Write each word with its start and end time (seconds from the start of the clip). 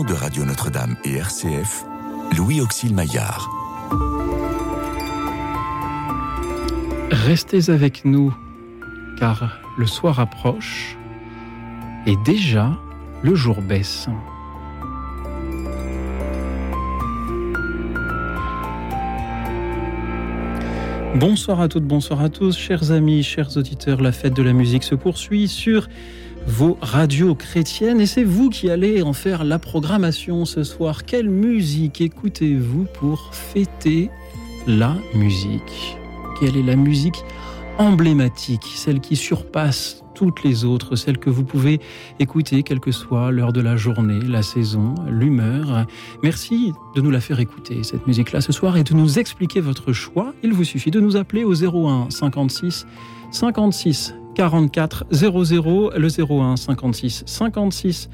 de 0.00 0.14
Radio 0.14 0.46
Notre-Dame 0.46 0.96
et 1.04 1.16
RCF, 1.16 1.84
Louis 2.38 2.62
Auxil 2.62 2.94
Maillard. 2.94 3.50
Restez 7.10 7.68
avec 7.68 8.06
nous, 8.06 8.34
car 9.18 9.60
le 9.76 9.86
soir 9.86 10.18
approche 10.18 10.96
et 12.06 12.16
déjà 12.24 12.72
le 13.22 13.34
jour 13.34 13.60
baisse. 13.60 14.08
Bonsoir 21.16 21.60
à 21.60 21.68
toutes, 21.68 21.84
bonsoir 21.84 22.22
à 22.22 22.30
tous, 22.30 22.56
chers 22.56 22.92
amis, 22.92 23.22
chers 23.22 23.58
auditeurs. 23.58 24.00
La 24.00 24.12
fête 24.12 24.32
de 24.32 24.42
la 24.42 24.54
musique 24.54 24.84
se 24.84 24.94
poursuit 24.94 25.48
sur 25.48 25.86
vos 26.46 26.78
radios 26.80 27.34
chrétiennes 27.34 28.00
et 28.00 28.06
c'est 28.06 28.24
vous 28.24 28.50
qui 28.50 28.70
allez 28.70 29.02
en 29.02 29.12
faire 29.12 29.44
la 29.44 29.58
programmation 29.58 30.44
ce 30.44 30.64
soir. 30.64 31.04
Quelle 31.04 31.28
musique 31.28 32.00
écoutez-vous 32.00 32.86
pour 32.94 33.34
fêter 33.34 34.10
la 34.66 34.96
musique? 35.14 35.96
Quelle 36.40 36.56
est 36.56 36.62
la 36.62 36.76
musique 36.76 37.24
emblématique, 37.78 38.64
celle 38.74 39.00
qui 39.00 39.16
surpasse 39.16 40.02
toutes 40.14 40.44
les 40.44 40.64
autres, 40.64 40.94
celles 40.94 41.18
que 41.18 41.30
vous 41.30 41.44
pouvez 41.44 41.80
écouter, 42.18 42.62
quelle 42.62 42.80
que 42.80 42.92
soit 42.92 43.30
l'heure 43.30 43.52
de 43.52 43.60
la 43.60 43.76
journée, 43.76 44.20
la 44.20 44.42
saison, 44.42 44.94
l'humeur? 45.08 45.86
Merci 46.22 46.72
de 46.94 47.00
nous 47.00 47.10
la 47.10 47.20
faire 47.20 47.40
écouter, 47.40 47.82
cette 47.82 48.06
musique-là, 48.06 48.40
ce 48.40 48.52
soir, 48.52 48.76
et 48.76 48.84
de 48.84 48.94
nous 48.94 49.18
expliquer 49.18 49.60
votre 49.60 49.92
choix. 49.92 50.34
Il 50.42 50.52
vous 50.52 50.64
suffit 50.64 50.90
de 50.90 51.00
nous 51.00 51.16
appeler 51.16 51.44
au 51.44 51.54
01 51.54 52.10
56 52.10 52.86
56 53.30 54.14
44 54.34 55.06
00, 55.10 55.92
le 55.96 56.08
01 56.08 56.56
56 56.56 57.24
56 57.26 58.08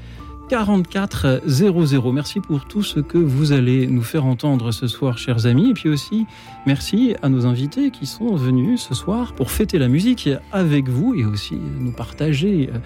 44 0.49 1.43
00. 1.45 2.11
Merci 2.11 2.39
pour 2.39 2.65
tout 2.65 2.81
ce 2.81 2.99
que 2.99 3.19
vous 3.19 3.51
allez 3.51 3.85
nous 3.85 4.01
faire 4.01 4.25
entendre 4.25 4.71
ce 4.71 4.87
soir, 4.87 5.19
chers 5.19 5.45
amis. 5.45 5.69
Et 5.69 5.73
puis 5.73 5.89
aussi, 5.89 6.25
merci 6.65 7.15
à 7.21 7.29
nos 7.29 7.45
invités 7.45 7.91
qui 7.91 8.07
sont 8.07 8.35
venus 8.35 8.81
ce 8.81 8.95
soir 8.95 9.33
pour 9.33 9.51
fêter 9.51 9.77
la 9.77 9.87
musique 9.87 10.27
avec 10.51 10.89
vous 10.89 11.13
et 11.13 11.23
aussi 11.23 11.55
nous 11.79 11.91
partager 11.91 12.71
euh, 12.73 12.79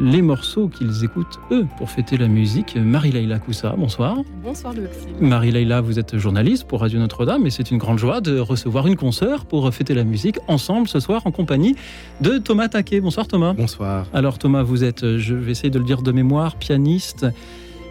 les 0.00 0.22
morceaux 0.22 0.68
qu'ils 0.68 1.04
écoutent, 1.04 1.38
eux, 1.50 1.66
pour 1.78 1.90
fêter 1.90 2.16
la 2.16 2.28
musique. 2.28 2.76
Marie-Laïla 2.76 3.38
Koussa, 3.38 3.74
bonsoir. 3.76 4.18
Bonsoir, 4.42 4.74
Louis. 4.74 4.86
Marie-Laïla, 5.20 5.80
vous 5.80 5.98
êtes 5.98 6.16
journaliste 6.16 6.64
pour 6.64 6.80
Radio 6.80 6.98
Notre-Dame 6.98 7.46
et 7.46 7.50
c'est 7.50 7.70
une 7.70 7.78
grande 7.78 7.98
joie 7.98 8.20
de 8.20 8.38
recevoir 8.38 8.86
une 8.86 8.96
consoeur 8.96 9.46
pour 9.46 9.72
fêter 9.72 9.94
la 9.94 10.04
musique 10.04 10.38
ensemble 10.48 10.88
ce 10.88 11.00
soir 11.00 11.22
en 11.26 11.30
compagnie 11.30 11.76
de 12.20 12.38
Thomas 12.38 12.68
Taquet. 12.68 13.00
Bonsoir, 13.00 13.26
Thomas. 13.26 13.54
Bonsoir. 13.54 14.06
Alors, 14.12 14.38
Thomas, 14.38 14.62
vous 14.62 14.84
êtes, 14.84 15.16
je 15.18 15.34
vais 15.34 15.52
essayer 15.52 15.70
de 15.70 15.78
le 15.78 15.84
dire 15.84 16.02
de 16.02 16.12
mémoire, 16.12 16.56
pianiste. 16.56 17.26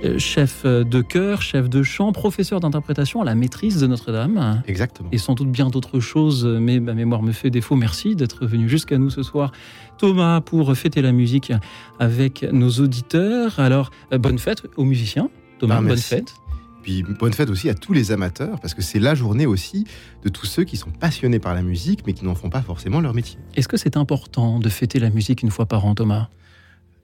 Euh, 0.01 0.17
chef 0.17 0.65
de 0.65 1.01
chœur, 1.01 1.41
chef 1.41 1.69
de 1.69 1.83
chant, 1.83 2.13
professeur 2.13 2.61
d'interprétation 2.61 3.21
à 3.21 3.25
la 3.25 3.35
maîtrise 3.35 3.81
de 3.81 3.87
Notre-Dame. 3.87 4.63
Exactement. 4.65 5.09
Et 5.11 5.17
sans 5.17 5.33
doute 5.35 5.51
bien 5.51 5.69
d'autres 5.69 5.99
choses, 5.99 6.45
mais 6.45 6.79
ma 6.79 6.93
mémoire 6.93 7.21
me 7.21 7.33
fait 7.33 7.49
défaut. 7.49 7.75
Merci 7.75 8.15
d'être 8.15 8.45
venu 8.45 8.69
jusqu'à 8.69 8.97
nous 8.97 9.09
ce 9.09 9.23
soir. 9.23 9.51
Thomas, 9.97 10.39
pour 10.39 10.73
fêter 10.77 11.01
la 11.01 11.11
musique 11.11 11.51
avec 11.99 12.43
nos 12.49 12.69
auditeurs. 12.69 13.59
Alors, 13.59 13.91
euh, 14.13 14.17
bonne 14.17 14.39
fête 14.39 14.63
aux 14.77 14.85
musiciens. 14.85 15.29
Thomas, 15.59 15.75
Ah, 15.75 15.79
bonne 15.79 15.87
merci. 15.89 16.03
fête. 16.15 16.33
Puis 16.81 17.03
bonne 17.03 17.33
fête 17.33 17.49
aussi 17.49 17.67
à 17.69 17.73
tous 17.73 17.91
les 17.91 18.13
amateurs, 18.13 18.57
parce 18.61 18.73
que 18.73 18.81
c'est 18.81 18.99
la 18.99 19.15
journée 19.15 19.45
aussi 19.45 19.83
de 20.23 20.29
tous 20.29 20.45
ceux 20.45 20.63
qui 20.63 20.77
sont 20.77 20.91
passionnés 20.91 21.39
par 21.39 21.53
la 21.53 21.61
musique, 21.61 22.07
mais 22.07 22.13
qui 22.13 22.23
n'en 22.23 22.35
font 22.35 22.49
pas 22.49 22.61
forcément 22.61 23.01
leur 23.01 23.13
métier. 23.13 23.37
Est-ce 23.57 23.67
que 23.67 23.75
c'est 23.75 23.97
important 23.97 24.59
de 24.59 24.69
fêter 24.69 24.97
la 24.99 25.09
musique 25.09 25.43
une 25.43 25.51
fois 25.51 25.65
par 25.65 25.83
an, 25.85 25.93
Thomas? 25.93 26.29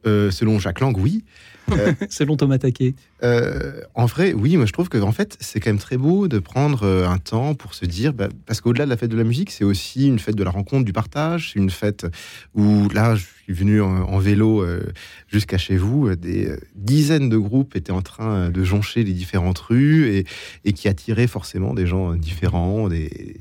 Euh, 0.08 0.32
selon 0.32 0.60
Jacques 0.60 0.80
Lang, 0.80 0.96
oui. 0.98 1.26
Euh, 1.72 1.94
Selon 2.10 2.38
Thomas 2.38 2.58
Taquet. 2.58 2.96
Euh, 3.24 3.82
en 3.94 4.06
vrai, 4.06 4.34
oui, 4.34 4.58
moi 4.58 4.66
je 4.66 4.72
trouve 4.72 4.90
que 4.90 4.98
en 4.98 5.12
fait, 5.12 5.38
c'est 5.40 5.60
quand 5.60 5.70
même 5.70 5.80
très 5.80 5.98
beau 5.98 6.28
de 6.28 6.40
prendre 6.40 6.84
euh, 6.84 7.08
un 7.08 7.18
temps 7.18 7.56
pour 7.56 7.74
se 7.74 7.86
dire, 7.86 8.14
bah, 8.14 8.30
parce 8.46 8.62
qu'au-delà 8.62 8.86
de 8.86 8.90
la 8.90 8.98
fête 8.98 9.10
de 9.10 9.18
la 9.18 9.24
musique, 9.24 9.52
c'est 9.52 9.64
aussi 9.64 10.08
une 10.08 10.20
fête 10.20 10.36
de 10.36 10.44
la 10.44 10.52
rencontre, 10.52 10.86
du 10.86 10.94
partage, 10.94 11.52
c'est 11.54 11.60
une 11.60 11.70
fête 11.70 12.06
où 12.54 12.88
là, 12.90 13.16
je 13.16 13.26
suis 13.44 13.54
venu 13.54 13.82
en, 13.82 14.04
en 14.04 14.20
vélo 14.20 14.62
euh, 14.62 14.94
jusqu'à 15.28 15.58
chez 15.58 15.78
vous, 15.78 16.16
des 16.16 16.56
dizaines 16.76 17.30
de 17.30 17.38
groupes 17.38 17.76
étaient 17.76 17.92
en 17.92 18.02
train 18.02 18.50
de 18.50 18.64
joncher 18.64 19.04
les 19.04 19.14
différentes 19.14 19.60
rues 19.60 20.08
et, 20.10 20.26
et 20.66 20.74
qui 20.74 20.88
attiraient 20.88 21.28
forcément 21.28 21.74
des 21.74 21.88
gens 21.88 22.14
différents, 22.14 22.90
des, 22.90 23.38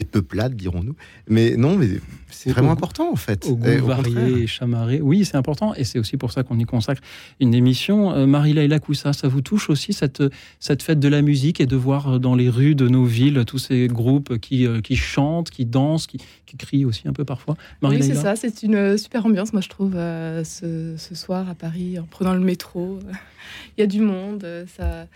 des 0.00 0.06
peuplades, 0.06 0.56
dirons-nous. 0.56 0.96
Mais 1.28 1.56
non, 1.56 1.76
mais 1.76 1.88
c'est 2.30 2.50
vraiment 2.50 2.70
au- 2.70 2.72
important 2.72 3.12
en 3.12 3.16
fait. 3.16 3.46
Au 3.46 3.54
goût 3.56 3.66
Et 3.66 3.76
varié 3.76 4.46
chamarré. 4.46 5.00
Oui, 5.02 5.24
c'est 5.24 5.36
important 5.36 5.74
et 5.74 5.84
c'est 5.84 5.98
aussi 5.98 6.16
pour 6.16 6.32
ça 6.32 6.42
qu'on 6.42 6.58
y 6.58 6.64
consacre 6.64 7.02
une 7.38 7.54
émission. 7.54 8.12
Euh, 8.12 8.26
Marie-Laïla 8.26 8.78
Koussa, 8.80 9.12
ça 9.12 9.28
vous 9.28 9.42
touche 9.42 9.68
aussi 9.68 9.92
cette, 9.92 10.22
cette 10.58 10.82
fête 10.82 10.98
de 11.00 11.08
la 11.08 11.20
musique 11.22 11.60
et 11.60 11.66
de 11.66 11.76
voir 11.76 12.14
euh, 12.14 12.18
dans 12.18 12.34
les 12.34 12.48
rues 12.48 12.74
de 12.74 12.88
nos 12.88 13.04
villes 13.04 13.44
tous 13.46 13.58
ces 13.58 13.88
groupes 13.88 14.38
qui, 14.38 14.66
euh, 14.66 14.80
qui 14.80 14.96
chantent, 14.96 15.50
qui 15.50 15.66
dansent, 15.66 16.06
qui, 16.06 16.18
qui 16.46 16.56
crient 16.56 16.86
aussi 16.86 17.06
un 17.06 17.12
peu 17.12 17.24
parfois? 17.26 17.56
Oui, 17.82 18.02
c'est 18.02 18.14
ça. 18.14 18.36
C'est 18.36 18.62
une 18.62 18.96
super 18.96 19.26
ambiance, 19.26 19.52
moi, 19.52 19.60
je 19.62 19.68
trouve, 19.68 19.94
euh, 19.96 20.42
ce, 20.44 20.94
ce 20.96 21.14
soir 21.14 21.48
à 21.48 21.54
Paris, 21.54 21.98
en 21.98 22.04
prenant 22.04 22.32
le 22.34 22.40
métro. 22.40 22.98
Il 23.76 23.80
y 23.80 23.84
a 23.84 23.86
du 23.86 24.00
monde, 24.00 24.46
ça... 24.76 25.06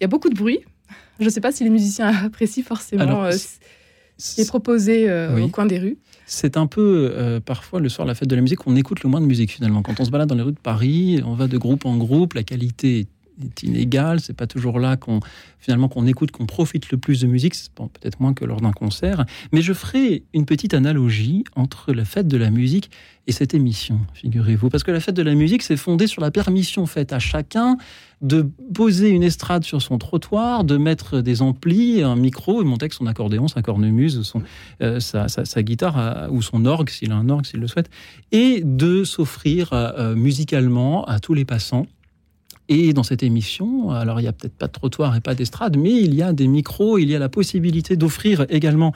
il 0.00 0.02
y 0.02 0.04
a 0.04 0.08
beaucoup 0.08 0.28
de 0.30 0.34
bruit. 0.36 0.60
Je 1.18 1.24
ne 1.24 1.30
sais 1.30 1.40
pas 1.40 1.52
si 1.52 1.62
les 1.64 1.70
musiciens 1.70 2.08
apprécient 2.26 2.62
forcément 2.64 3.02
Alors, 3.02 3.24
euh, 3.24 3.32
est 4.38 4.48
proposé 4.48 5.08
euh, 5.08 5.34
Oui. 5.34 5.42
au 5.42 5.48
coin 5.48 5.66
des 5.66 5.78
rues. 5.78 5.96
C'est 6.26 6.56
un 6.56 6.66
peu 6.66 7.10
euh, 7.14 7.40
parfois 7.40 7.80
le 7.80 7.88
soir, 7.88 8.06
la 8.06 8.14
fête 8.14 8.28
de 8.28 8.34
la 8.36 8.42
musique, 8.42 8.66
on 8.66 8.76
écoute 8.76 9.02
le 9.02 9.10
moins 9.10 9.20
de 9.20 9.26
musique 9.26 9.50
finalement. 9.52 9.82
Quand 9.82 9.98
on 10.00 10.04
se 10.04 10.10
balade 10.10 10.28
dans 10.28 10.34
les 10.34 10.42
rues 10.42 10.52
de 10.52 10.58
Paris, 10.58 11.20
on 11.26 11.34
va 11.34 11.46
de 11.48 11.58
groupe 11.58 11.84
en 11.84 11.96
groupe, 11.96 12.34
la 12.34 12.42
qualité 12.42 13.00
est 13.00 13.06
est 13.42 13.62
inégale, 13.62 14.20
c'est 14.20 14.36
pas 14.36 14.46
toujours 14.46 14.78
là 14.78 14.96
qu'on 14.96 15.20
finalement 15.58 15.88
qu'on 15.88 16.06
écoute, 16.06 16.32
qu'on 16.32 16.46
profite 16.46 16.90
le 16.90 16.98
plus 16.98 17.20
de 17.20 17.28
musique, 17.28 17.54
peut-être 17.74 18.20
moins 18.20 18.34
que 18.34 18.44
lors 18.44 18.60
d'un 18.60 18.72
concert. 18.72 19.24
Mais 19.52 19.62
je 19.62 19.72
ferai 19.72 20.24
une 20.34 20.44
petite 20.44 20.74
analogie 20.74 21.44
entre 21.54 21.92
la 21.92 22.04
fête 22.04 22.26
de 22.26 22.36
la 22.36 22.50
musique 22.50 22.90
et 23.28 23.32
cette 23.32 23.54
émission, 23.54 24.00
figurez-vous, 24.14 24.68
parce 24.68 24.82
que 24.82 24.90
la 24.90 24.98
fête 24.98 25.14
de 25.14 25.22
la 25.22 25.34
musique 25.34 25.62
c'est 25.62 25.76
fondé 25.76 26.08
sur 26.08 26.20
la 26.20 26.32
permission 26.32 26.86
faite 26.86 27.12
à 27.12 27.20
chacun 27.20 27.76
de 28.20 28.48
poser 28.74 29.10
une 29.10 29.22
estrade 29.22 29.64
sur 29.64 29.80
son 29.80 29.98
trottoir, 29.98 30.64
de 30.64 30.76
mettre 30.76 31.20
des 31.20 31.42
amplis, 31.42 32.02
un 32.02 32.16
micro, 32.16 32.62
et 32.62 32.64
monter 32.64 32.84
avec 32.84 32.92
son 32.92 33.06
accordéon, 33.06 33.48
sa 33.48 33.62
cornemuse, 33.62 34.32
euh, 34.80 35.00
sa, 35.00 35.62
guitare 35.62 35.98
euh, 35.98 36.28
ou 36.30 36.42
son 36.42 36.64
orgue, 36.64 36.88
s'il 36.88 37.12
a 37.12 37.16
un 37.16 37.28
orgue, 37.28 37.46
s'il 37.46 37.60
le 37.60 37.66
souhaite, 37.66 37.90
et 38.30 38.62
de 38.64 39.04
s'offrir 39.04 39.72
euh, 39.72 40.14
musicalement 40.14 41.04
à 41.04 41.18
tous 41.18 41.34
les 41.34 41.44
passants. 41.44 41.86
Et 42.74 42.94
dans 42.94 43.02
cette 43.02 43.22
émission, 43.22 43.90
alors 43.90 44.18
il 44.18 44.22
n'y 44.22 44.30
a 44.30 44.32
peut-être 44.32 44.56
pas 44.56 44.66
de 44.66 44.72
trottoir 44.72 45.14
et 45.14 45.20
pas 45.20 45.34
d'estrade, 45.34 45.76
mais 45.76 45.92
il 45.92 46.14
y 46.14 46.22
a 46.22 46.32
des 46.32 46.48
micros, 46.48 46.96
il 46.96 47.10
y 47.10 47.14
a 47.14 47.18
la 47.18 47.28
possibilité 47.28 47.96
d'offrir 47.96 48.46
également 48.48 48.94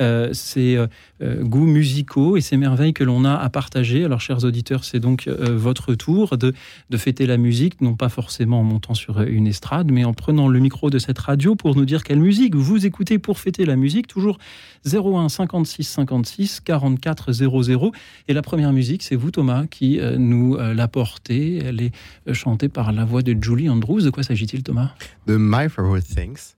euh, 0.00 0.30
ces 0.32 0.76
euh, 0.76 0.86
euh, 1.22 1.42
goûts 1.42 1.66
musicaux 1.66 2.36
et 2.36 2.42
ces 2.42 2.58
merveilles 2.58 2.92
que 2.92 3.04
l'on 3.04 3.24
a 3.24 3.34
à 3.34 3.48
partager. 3.48 4.04
Alors, 4.04 4.20
chers 4.20 4.44
auditeurs, 4.44 4.84
c'est 4.84 5.00
donc 5.00 5.28
votre 5.28 5.94
tour 5.94 6.36
de, 6.36 6.52
de 6.90 6.96
fêter 6.96 7.26
la 7.26 7.36
musique, 7.36 7.80
non 7.80 7.94
pas 7.94 8.08
forcément 8.08 8.60
en 8.60 8.64
montant 8.64 8.94
sur 8.94 9.20
une 9.22 9.46
estrade, 9.46 9.90
mais 9.90 10.04
en 10.04 10.12
prenant 10.12 10.48
le 10.48 10.58
micro 10.58 10.90
de 10.90 10.98
cette 10.98 11.18
radio 11.18 11.54
pour 11.54 11.76
nous 11.76 11.84
dire 11.84 12.04
quelle 12.04 12.20
musique 12.20 12.54
vous 12.54 12.84
écoutez 12.84 13.18
pour 13.18 13.38
fêter 13.38 13.64
la 13.64 13.76
musique. 13.76 14.06
Toujours 14.06 14.38
01 14.84 15.28
56 15.28 15.84
56 15.84 16.60
44 16.60 17.32
00. 17.32 17.92
Et 18.28 18.34
la 18.34 18.42
première 18.42 18.72
musique, 18.72 19.02
c'est 19.02 19.16
vous, 19.16 19.30
Thomas, 19.30 19.66
qui 19.66 20.00
nous 20.18 20.56
l'a 20.56 20.88
portée. 20.88 21.58
Elle 21.64 21.80
est 21.80 21.92
chantée 22.32 22.68
par 22.68 22.92
la 22.92 23.04
voix 23.04 23.22
de 23.22 23.36
Julie 23.40 23.68
Andrews. 23.68 24.02
De 24.02 24.10
quoi 24.10 24.22
s'agit-il, 24.22 24.62
Thomas? 24.62 24.94
De 25.26 25.36
My 25.38 25.68
Favorite 25.68 26.06
Things. 26.06 26.54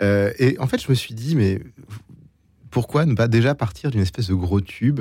Et 0.00 0.56
en 0.58 0.66
fait, 0.66 0.82
je 0.82 0.88
me 0.88 0.94
suis 0.94 1.14
dit, 1.14 1.34
mais 1.36 1.60
pourquoi 2.76 3.06
ne 3.06 3.14
pas 3.14 3.26
déjà 3.26 3.54
partir 3.54 3.90
d'une 3.90 4.02
espèce 4.02 4.28
de 4.28 4.34
gros 4.34 4.60
tube 4.60 5.00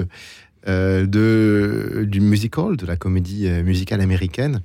euh, 0.65 1.05
de, 1.05 2.05
du 2.07 2.21
musical, 2.21 2.77
de 2.77 2.85
la 2.85 2.95
comédie 2.95 3.47
euh, 3.47 3.63
musicale 3.63 3.99
américaine, 3.99 4.61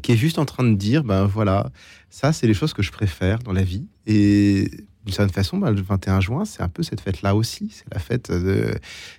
qui 0.00 0.12
est 0.12 0.16
juste 0.16 0.38
en 0.38 0.44
train 0.44 0.62
de 0.62 0.76
dire, 0.76 1.02
ben 1.02 1.24
voilà, 1.26 1.72
ça, 2.08 2.32
c'est 2.32 2.46
les 2.46 2.54
choses 2.54 2.72
que 2.72 2.84
je 2.84 2.92
préfère 2.92 3.40
dans 3.40 3.52
la 3.52 3.64
vie. 3.64 3.88
Et 4.06 4.70
d'une 5.04 5.12
certaine 5.12 5.34
façon, 5.34 5.58
ben, 5.58 5.72
le 5.72 5.82
21 5.82 6.20
juin, 6.20 6.44
c'est 6.44 6.62
un 6.62 6.68
peu 6.68 6.84
cette 6.84 7.00
fête-là 7.00 7.34
aussi. 7.34 7.72
C'est 7.72 7.92
la 7.92 7.98
fête 7.98 8.30
de 8.30 8.76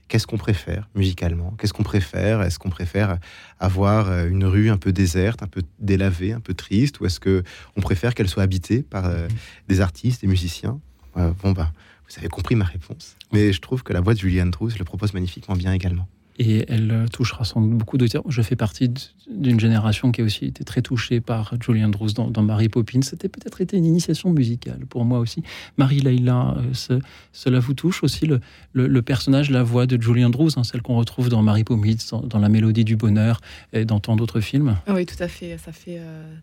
qu'est-ce 0.08 0.26
qu'on 0.26 0.38
préfère 0.38 0.88
musicalement? 0.96 1.54
Qu'est-ce 1.60 1.74
qu'on 1.74 1.84
préfère? 1.84 2.42
Est-ce 2.42 2.60
qu'on 2.60 2.70
préfère 2.70 3.18
avoir 3.60 4.10
euh, 4.10 4.30
une 4.30 4.46
rue 4.46 4.70
un 4.70 4.78
peu 4.78 4.94
déserte, 4.94 5.44
un 5.44 5.48
peu 5.48 5.64
délavée, 5.80 6.32
un 6.32 6.40
peu 6.40 6.54
triste? 6.54 7.02
Ou 7.02 7.08
est-ce 7.08 7.20
que 7.20 7.44
on 7.76 7.82
préfère 7.82 8.16
qu'elle 8.16 8.30
soit 8.30 8.44
habitée 8.44 8.84
par 8.84 9.06
euh, 9.06 9.28
des 9.68 9.82
artistes, 9.82 10.22
des 10.22 10.28
musiciens? 10.28 10.80
Euh, 11.18 11.32
Bon, 11.44 11.52
ben, 11.52 11.70
vous 12.10 12.18
avez 12.18 12.28
compris 12.30 12.56
ma 12.56 12.66
réponse. 12.66 13.16
Mais 13.34 13.52
je 13.54 13.60
trouve 13.62 13.84
que 13.84 13.94
la 13.94 14.02
voix 14.02 14.14
de 14.14 14.20
Julie 14.20 14.42
Andrews 14.42 14.72
le 14.80 14.86
propose 14.86 15.14
magnifiquement 15.14 15.56
bien 15.56 15.74
également. 15.74 16.08
et 16.40 16.66
elle 16.72 16.92
euh, 16.92 17.08
touchera 17.08 17.44
sans 17.46 17.60
doute 17.62 17.72
beaucoup 17.80 17.98
d'auditeurs. 17.98 18.22
Je 18.30 18.44
fais 18.44 18.56
partie 18.56 18.92
d'une 19.28 19.60
génération 19.60 20.12
qui 20.12 20.22
a 20.22 20.24
aussi 20.24 20.46
été 20.46 20.64
très 20.64 20.84
touchée 20.84 21.20
par 21.20 21.54
Julie 21.66 21.84
Andrews 21.84 22.12
dans, 22.14 22.30
dans 22.30 22.44
Mary 22.44 22.70
Poppins. 22.70 23.02
C'était 23.02 23.28
peut-être 23.28 23.60
été 23.60 23.76
une 23.76 23.86
initiation 23.86 24.32
musicale 24.32 24.86
pour 24.88 25.04
moi 25.04 25.18
aussi. 25.20 25.42
Marie 25.78 26.00
Leila, 26.00 26.56
euh, 26.58 26.74
ce- 26.74 27.00
cela 27.34 27.60
vous 27.60 27.74
touche 27.74 28.04
aussi 28.04 28.28
le, 28.28 28.40
le- 28.74 28.88
le 28.88 29.02
personnage, 29.02 29.50
la 29.50 29.64
voix 29.64 29.88
de 29.88 30.00
Julie 30.02 30.24
Andrews, 30.24 30.52
hein, 30.58 30.64
celle 30.64 30.84
qu'on 30.84 30.96
retrouve 30.98 31.30
dans 31.30 31.42
Mary 31.42 31.64
Poppins, 31.64 31.96
dans, 32.12 32.22
dans 32.22 32.40
La 32.40 32.50
Mélodie 32.50 32.86
du 32.86 32.96
Bonheur 32.98 33.42
et 33.74 33.84
dans 33.84 34.00
tant 34.00 34.16
d'autres 34.16 34.40
films? 34.40 34.78
Ah 34.86 34.94
Oui, 34.94 35.08
tout 35.08 35.22
à 35.22 35.28
fait. 35.28 35.58
Ça 35.58 35.72
fait, 35.72 35.98
euh, 36.00 36.36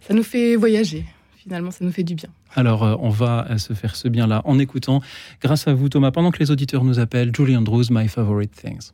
ça 0.00 0.12
nous 0.12 0.24
fait 0.24 0.56
voyager. 0.56 1.04
Finalement, 1.46 1.70
ça 1.70 1.84
nous 1.84 1.92
fait 1.92 2.02
du 2.02 2.16
bien. 2.16 2.28
Alors, 2.56 2.82
euh, 2.82 2.96
on 2.98 3.08
va 3.08 3.46
euh, 3.50 3.58
se 3.58 3.72
faire 3.72 3.94
ce 3.94 4.08
bien-là 4.08 4.42
en 4.46 4.58
écoutant, 4.58 5.00
grâce 5.40 5.68
à 5.68 5.74
vous, 5.74 5.88
Thomas, 5.88 6.10
pendant 6.10 6.32
que 6.32 6.40
les 6.40 6.50
auditeurs 6.50 6.82
nous 6.82 6.98
appellent, 6.98 7.30
Julie 7.32 7.56
Andrews, 7.56 7.84
My 7.88 8.08
Favorite 8.08 8.50
Things. 8.50 8.90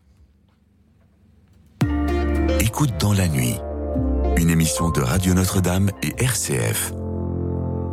Écoute 2.60 2.92
dans 3.00 3.14
la 3.14 3.26
nuit, 3.28 3.54
une 4.36 4.50
émission 4.50 4.90
de 4.90 5.00
Radio 5.00 5.32
Notre-Dame 5.32 5.90
et 6.02 6.12
RCF. 6.22 6.92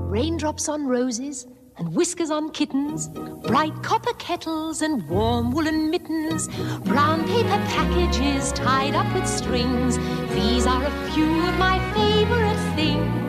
Raindrops 0.09 0.67
on 0.67 0.89
roses 0.89 1.47
and 1.77 1.95
whiskers 1.95 2.29
on 2.29 2.50
kittens, 2.50 3.07
bright 3.47 3.71
copper 3.81 4.13
kettles 4.17 4.81
and 4.81 5.07
warm 5.07 5.53
woolen 5.53 5.89
mittens, 5.89 6.50
brown 6.83 7.23
paper 7.27 7.59
packages 7.69 8.51
tied 8.51 8.94
up 8.94 9.07
with 9.15 9.25
strings. 9.25 9.97
These 10.35 10.67
are 10.67 10.83
a 10.83 11.11
few 11.13 11.47
of 11.47 11.57
my 11.57 11.79
favorite 11.94 12.75
things. 12.75 13.28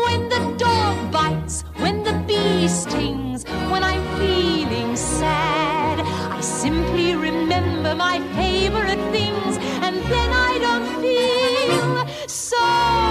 The 2.61 2.67
stings, 2.67 3.43
when 3.71 3.83
I'm 3.83 4.03
feeling 4.19 4.95
sad, 4.95 5.99
I 6.31 6.39
simply 6.41 7.15
remember 7.15 7.95
my 7.95 8.19
favorite 8.35 9.01
things, 9.11 9.57
and 9.81 9.95
then 10.11 10.31
I 10.31 10.59
don't 10.59 11.01
feel 11.01 12.27
so 12.27 13.10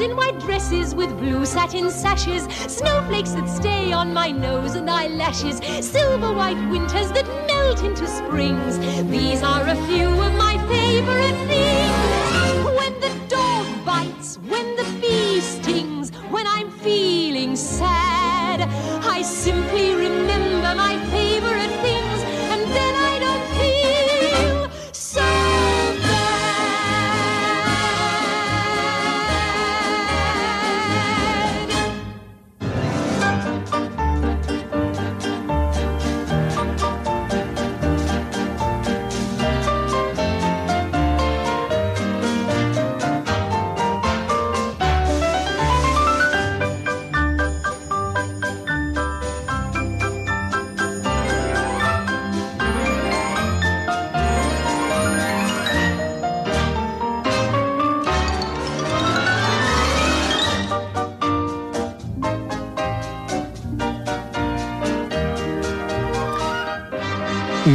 In 0.00 0.16
white 0.16 0.40
dresses 0.40 0.94
with 0.94 1.10
blue 1.18 1.44
satin 1.44 1.90
sashes, 1.90 2.44
snowflakes 2.74 3.32
that 3.32 3.46
stay 3.46 3.92
on 3.92 4.14
my 4.14 4.30
nose 4.30 4.74
and 4.74 4.88
eyelashes, 4.88 5.60
silver 5.84 6.32
white 6.32 6.56
winters 6.70 7.12
that 7.12 7.26
melt 7.46 7.82
into 7.84 8.06
springs. 8.06 8.78
These 9.10 9.42
are 9.42 9.66
a 9.68 9.76
few 9.86 10.08
of 10.08 10.32
my 10.38 10.56
favorite 10.68 11.36
things. 11.52 12.64
When 12.78 12.94
the 13.04 13.12
dog 13.28 13.66
bites, 13.84 14.38
when 14.48 14.74
the 14.76 14.84
bee 15.02 15.40
stings, 15.42 16.12
when 16.30 16.46
I'm 16.46 16.70
feeling 16.70 17.54
sad, 17.54 18.62
I 19.04 19.20
simply 19.20 19.59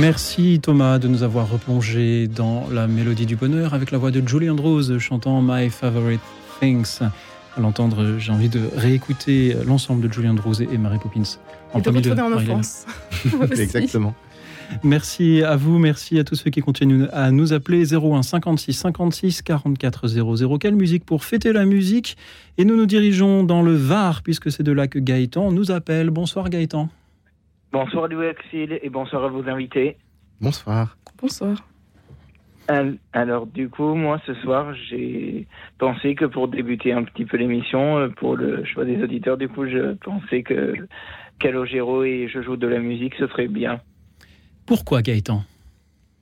Merci 0.06 0.60
Thomas 0.62 1.00
de 1.00 1.08
nous 1.08 1.24
avoir 1.24 1.50
replongé 1.50 2.28
dans 2.28 2.68
la 2.72 2.86
mélodie 2.86 3.26
du 3.26 3.36
bonheur 3.36 3.74
avec 3.74 3.90
la 3.90 3.98
voix 3.98 4.12
de 4.12 4.22
Julie 4.28 4.52
Andrews 4.52 5.00
chantant 5.00 5.42
My 5.42 5.72
Favorite 5.72 6.22
Things. 6.62 7.00
À 7.02 7.60
l'entendre, 7.60 8.20
j'ai 8.20 8.32
envie 8.32 8.48
de 8.48 8.62
réécouter 8.76 9.58
l'ensemble 9.66 10.08
de 10.08 10.14
Julie 10.14 10.30
Andrews 10.30 10.62
et 10.62 10.78
Mary 10.78 11.00
Poppins. 11.02 11.24
Et 11.74 11.82
de 11.82 11.90
retourner 11.90 12.22
en 12.22 12.34
enfance. 12.34 12.86
Exactement. 13.58 14.14
Merci 14.84 15.42
à 15.42 15.56
vous, 15.56 15.80
merci 15.80 16.20
à 16.20 16.24
tous 16.24 16.36
ceux 16.36 16.52
qui 16.52 16.62
continuent 16.62 17.08
à 17.12 17.32
nous 17.32 17.52
appeler 17.52 17.92
01 17.92 18.22
56 18.22 18.74
56 18.74 19.42
44 19.42 20.08
00. 20.08 20.58
Quelle 20.60 20.76
musique 20.76 21.04
pour 21.04 21.24
fêter 21.24 21.52
la 21.52 21.66
musique? 21.66 22.16
Et 22.60 22.66
nous 22.66 22.76
nous 22.76 22.86
dirigeons 22.86 23.44
dans 23.44 23.64
le 23.64 23.74
Var, 23.74 24.22
puisque 24.22 24.52
c'est 24.52 24.62
de 24.62 24.72
là 24.72 24.88
que 24.88 25.00
Gaëtan 25.00 25.52
nous 25.52 25.72
appelle. 25.72 26.12
Bonsoir 26.12 26.52
Gaëtan. 26.52 26.90
Bonsoir 27.72 28.08
Louis 28.08 28.28
Axel 28.28 28.80
et 28.82 28.90
bonsoir 28.90 29.26
à 29.26 29.28
vos 29.28 29.48
invités. 29.50 29.98
Bonsoir. 30.42 30.98
Bonsoir. 31.22 31.58
Al- 32.68 32.98
Alors 33.14 33.46
du 33.46 33.70
coup, 33.70 33.94
moi 33.96 34.20
ce 34.26 34.34
soir, 34.36 34.74
j'ai 34.90 35.46
pensé 35.78 36.16
que 36.16 36.26
pour 36.26 36.48
débuter 36.48 36.94
un 36.94 37.04
petit 37.04 37.26
peu 37.26 37.38
l'émission, 37.38 37.98
euh, 37.98 38.10
pour 38.10 38.36
le 38.36 38.64
choix 38.66 38.86
des 38.86 39.02
auditeurs, 39.04 39.38
du 39.38 39.48
coup, 39.50 39.66
je 39.68 39.94
pensais 39.96 40.42
que 40.42 40.74
Calogero 41.40 42.04
et 42.04 42.28
je 42.28 42.42
joue 42.42 42.56
de 42.58 42.68
la 42.68 42.80
musique, 42.80 43.14
ce 43.20 43.28
serait 43.28 43.48
bien. 43.48 43.82
Pourquoi 44.66 45.02
Gaëtan? 45.02 45.44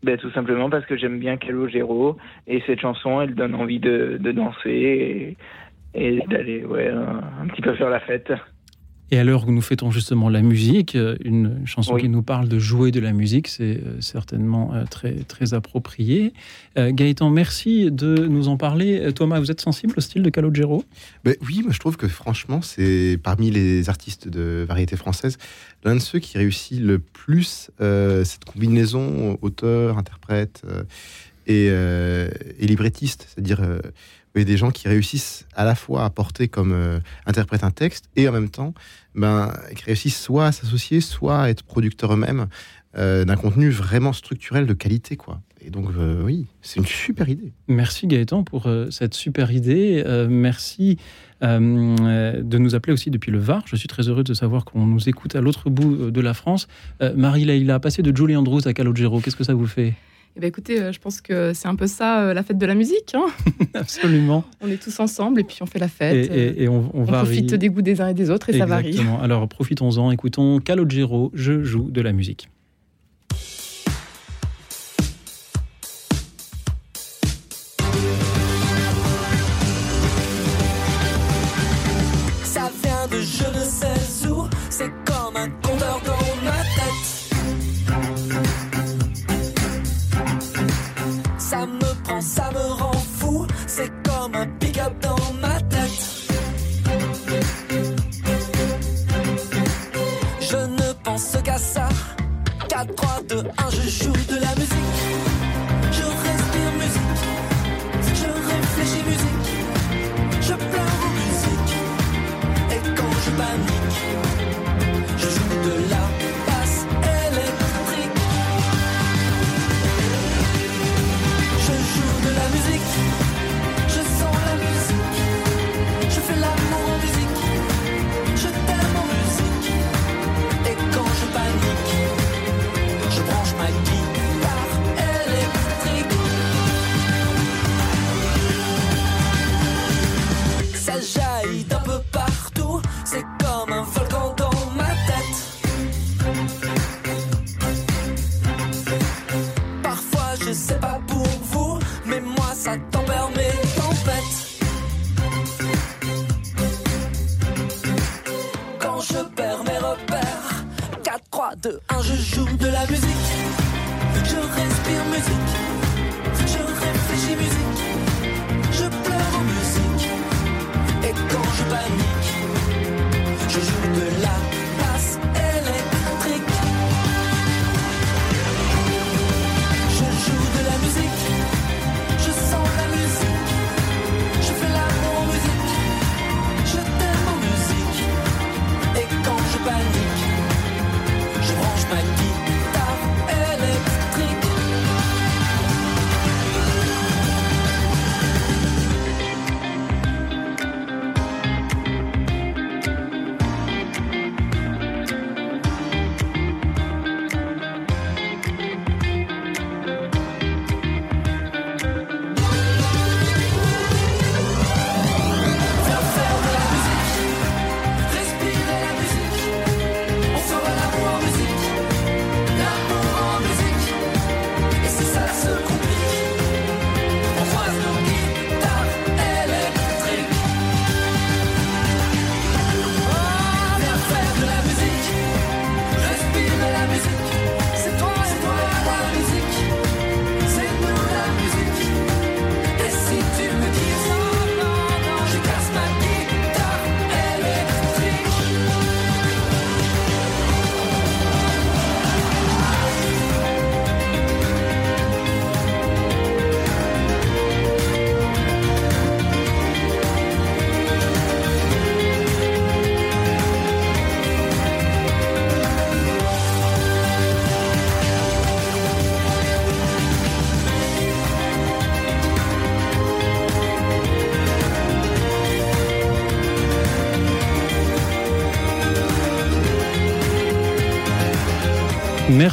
Ben, 0.04 0.18
tout 0.18 0.32
simplement 0.32 0.70
parce 0.70 0.86
que 0.86 0.98
j'aime 0.98 1.18
bien 1.20 1.38
Calogero 1.38 2.18
et 2.48 2.62
cette 2.66 2.82
chanson, 2.82 3.22
elle 3.22 3.36
donne 3.36 3.56
envie 3.56 3.80
de, 3.80 4.18
de 4.20 4.32
danser 4.34 5.38
et, 5.94 6.08
et 6.18 6.20
d'aller 6.28 6.66
ouais, 6.66 6.90
un, 6.90 7.22
un 7.42 7.48
petit 7.48 7.62
peu 7.62 7.74
faire 7.76 7.90
la 7.90 8.02
fête. 8.02 8.34
Et 9.13 9.20
à 9.20 9.24
l'heure 9.24 9.48
où 9.48 9.51
nous 9.51 9.62
fêtons 9.62 9.91
justement 9.91 10.27
la 10.27 10.41
musique, 10.41 10.96
euh, 10.96 11.15
une 11.24 11.67
chanson 11.67 11.93
Oui. 11.93 12.01
qui 12.01 12.10
nous 12.10 12.24
parle 12.24 12.50
de 12.50 12.58
jouer 12.58 12.89
de 12.89 13.00
la 13.00 13.13
musique, 13.13 13.48
c'est 13.48 13.77
euh, 13.77 14.01
certainement 14.01 14.74
euh, 14.74 14.86
très, 14.89 15.13
très 15.27 15.53
approprié. 15.53 16.34
Gaëtan, 16.75 17.29
merci 17.29 17.91
de 17.91 18.25
nous 18.25 18.48
en 18.48 18.58
parler. 18.58 19.13
Thomas, 19.13 19.39
vous 19.39 19.51
êtes 19.51 19.62
sensible 19.62 19.93
au 19.98 20.01
style 20.01 20.24
de 20.24 20.32
Calogero? 20.32 20.84
Ben 21.24 21.36
oui, 21.48 21.62
moi 21.62 21.72
je 21.72 21.77
trouve 21.77 21.96
que 21.96 22.08
franchement, 22.08 22.63
c'est 22.63 23.20
parmi 23.22 23.51
les 23.51 23.88
artistes 23.88 24.27
de 24.27 24.65
variété 24.67 24.98
française, 24.98 25.38
l'un 25.84 25.93
de 25.93 26.00
ceux 26.01 26.17
qui 26.17 26.39
réussit 26.39 26.82
le 26.82 26.98
plus 26.98 27.70
euh, 27.82 28.24
cette 28.24 28.46
combinaison 28.46 29.38
auteur, 29.43 30.00
interprète 30.00 30.63
euh, 30.67 30.82
et, 31.46 31.67
euh, 31.70 32.29
et 32.58 32.65
librettiste. 32.65 33.27
C'est-à-dire 33.29 33.62
euh, 33.62 33.77
des 34.36 34.58
gens 34.58 34.72
qui 34.72 34.88
réussissent 34.88 35.46
à 35.55 35.63
la 35.63 35.75
fois 35.75 36.05
à 36.05 36.10
porter 36.10 36.48
comme 36.48 36.72
euh, 36.74 36.98
interprète 37.27 37.63
un 37.63 37.70
texte 37.70 38.05
et 38.15 38.27
en 38.27 38.32
même 38.32 38.50
temps 38.50 38.74
ben, 39.15 39.53
qui 39.75 39.84
réussissent 39.86 40.22
soit 40.22 40.48
à 40.48 40.51
s'associer, 40.51 41.01
soit 41.01 41.41
à 41.41 41.50
être 41.50 41.63
producteurs 41.63 42.13
eux-mêmes 42.13 42.48
euh, 42.98 43.25
d'un 43.25 43.36
contenu 43.36 43.70
vraiment 43.70 44.13
structurel 44.13 44.65
de 44.65 44.74
qualité. 44.74 45.15
quoi. 45.15 45.41
Et 45.65 45.70
donc, 45.70 45.89
euh, 45.98 46.22
oui, 46.24 46.48
c'est 46.62 46.79
une 46.79 46.86
super 46.86 47.29
idée. 47.29 47.53
Merci 47.67 48.08
Gaëtan 48.08 48.43
pour 48.43 48.67
euh, 48.67 48.89
cette 48.91 49.13
super 49.13 49.51
idée. 49.51 50.03
Merci 50.29 50.98
de 51.41 52.58
nous 52.58 52.74
appeler 52.75 52.93
aussi 52.93 53.10
depuis 53.10 53.32
le 53.32 53.39
Var. 53.39 53.63
Je 53.65 53.75
suis 53.75 53.89
très 53.89 54.08
heureux 54.08 54.24
de 54.24 54.34
savoir 54.34 54.63
qu'on 54.63 54.86
nous 54.86 55.10
écoute 55.10 55.36
à 55.36 55.41
l'autre 55.41 55.70
bout 55.70 56.10
de 56.10 56.22
la 56.22 56.34
France. 56.34 56.67
Euh, 57.01 57.13
Marie-Leila, 57.15 57.79
passer 57.79 58.01
de 58.01 58.15
Julie 58.15 58.36
Andrews 58.36 58.65
à 58.65 58.74
Calogero, 58.74 59.20
qu'est-ce 59.20 59.36
que 59.36 59.43
ça 59.43 59.53
vous 59.53 59.67
fait? 59.67 59.93
Eh 60.36 60.40
ben, 60.40 60.48
écoutez, 60.48 60.82
euh, 60.82 60.92
je 60.92 61.00
pense 61.00 61.22
que 61.22 61.54
c'est 61.54 61.68
un 61.68 61.75
peu 61.75 61.86
ça, 61.86 62.22
euh, 62.24 62.34
la 62.34 62.42
fête 62.42 62.58
de 62.58 62.66
la 62.66 62.74
musique. 62.74 63.13
hein. 63.13 63.28
Absolument. 63.75 64.44
on 64.62 64.68
est 64.70 64.82
tous 64.82 65.00
ensemble 65.00 65.40
et 65.42 65.44
puis 65.44 65.58
on 65.62 65.66
fait 65.68 65.78
la 65.80 65.88
fête. 65.88 66.30
euh, 66.32 66.54
et- 66.58 66.63
et 66.63 66.68
on, 66.68 66.90
on 66.94 67.02
on 67.02 67.04
varie. 67.04 67.25
profite 67.25 67.54
des 67.54 67.70
goûts 67.70 67.82
des 67.84 68.02
uns 68.02 68.08
et 68.08 68.13
des 68.16 68.30
autres 68.32 68.50
et 68.50 68.58
ça 68.58 68.66
varie. 68.66 68.88
Exactement. 68.90 69.22
Alors 69.22 69.48
profitons-en, 69.48 70.10
écoutons 70.12 70.60
Calogero, 70.60 71.30
je 71.36 71.63
joue 71.63 71.92
de 71.92 72.02
la 72.02 72.13
musique. 72.13 72.50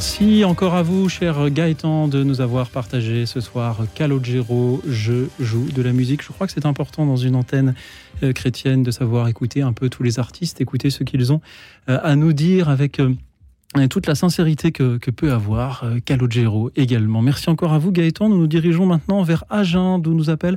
Merci 0.00 0.46
encore 0.46 0.76
à 0.76 0.82
vous, 0.82 1.10
cher 1.10 1.50
Gaëtan, 1.50 2.08
de 2.08 2.24
nous 2.24 2.40
avoir 2.40 2.70
partagé 2.70 3.26
ce 3.26 3.40
soir 3.40 3.80
Calogero, 3.94 4.80
je 4.88 5.26
joue 5.38 5.70
de 5.70 5.82
la 5.82 5.92
musique. 5.92 6.22
Je 6.22 6.32
crois 6.32 6.46
que 6.46 6.54
c'est 6.54 6.64
important 6.64 7.04
dans 7.04 7.16
une 7.16 7.36
antenne 7.36 7.74
euh, 8.22 8.32
chrétienne 8.32 8.82
de 8.82 8.90
savoir 8.90 9.28
écouter 9.28 9.60
un 9.60 9.74
peu 9.74 9.90
tous 9.90 10.02
les 10.02 10.18
artistes, 10.18 10.62
écouter 10.62 10.88
ce 10.88 11.04
qu'ils 11.04 11.34
ont 11.34 11.42
euh, 11.90 11.98
à 12.02 12.16
nous 12.16 12.32
dire 12.32 12.70
avec 12.70 12.98
euh, 12.98 13.12
toute 13.90 14.06
la 14.06 14.14
sincérité 14.14 14.72
que, 14.72 14.96
que 14.96 15.10
peut 15.10 15.32
avoir 15.32 15.84
Calogero 16.06 16.70
également. 16.76 17.20
Merci 17.20 17.50
encore 17.50 17.74
à 17.74 17.78
vous, 17.78 17.92
Gaëtan. 17.92 18.30
Nous 18.30 18.38
nous 18.38 18.46
dirigeons 18.46 18.86
maintenant 18.86 19.22
vers 19.22 19.44
Agen, 19.50 19.98
d'où 19.98 20.14
nous 20.14 20.30
appelle 20.30 20.56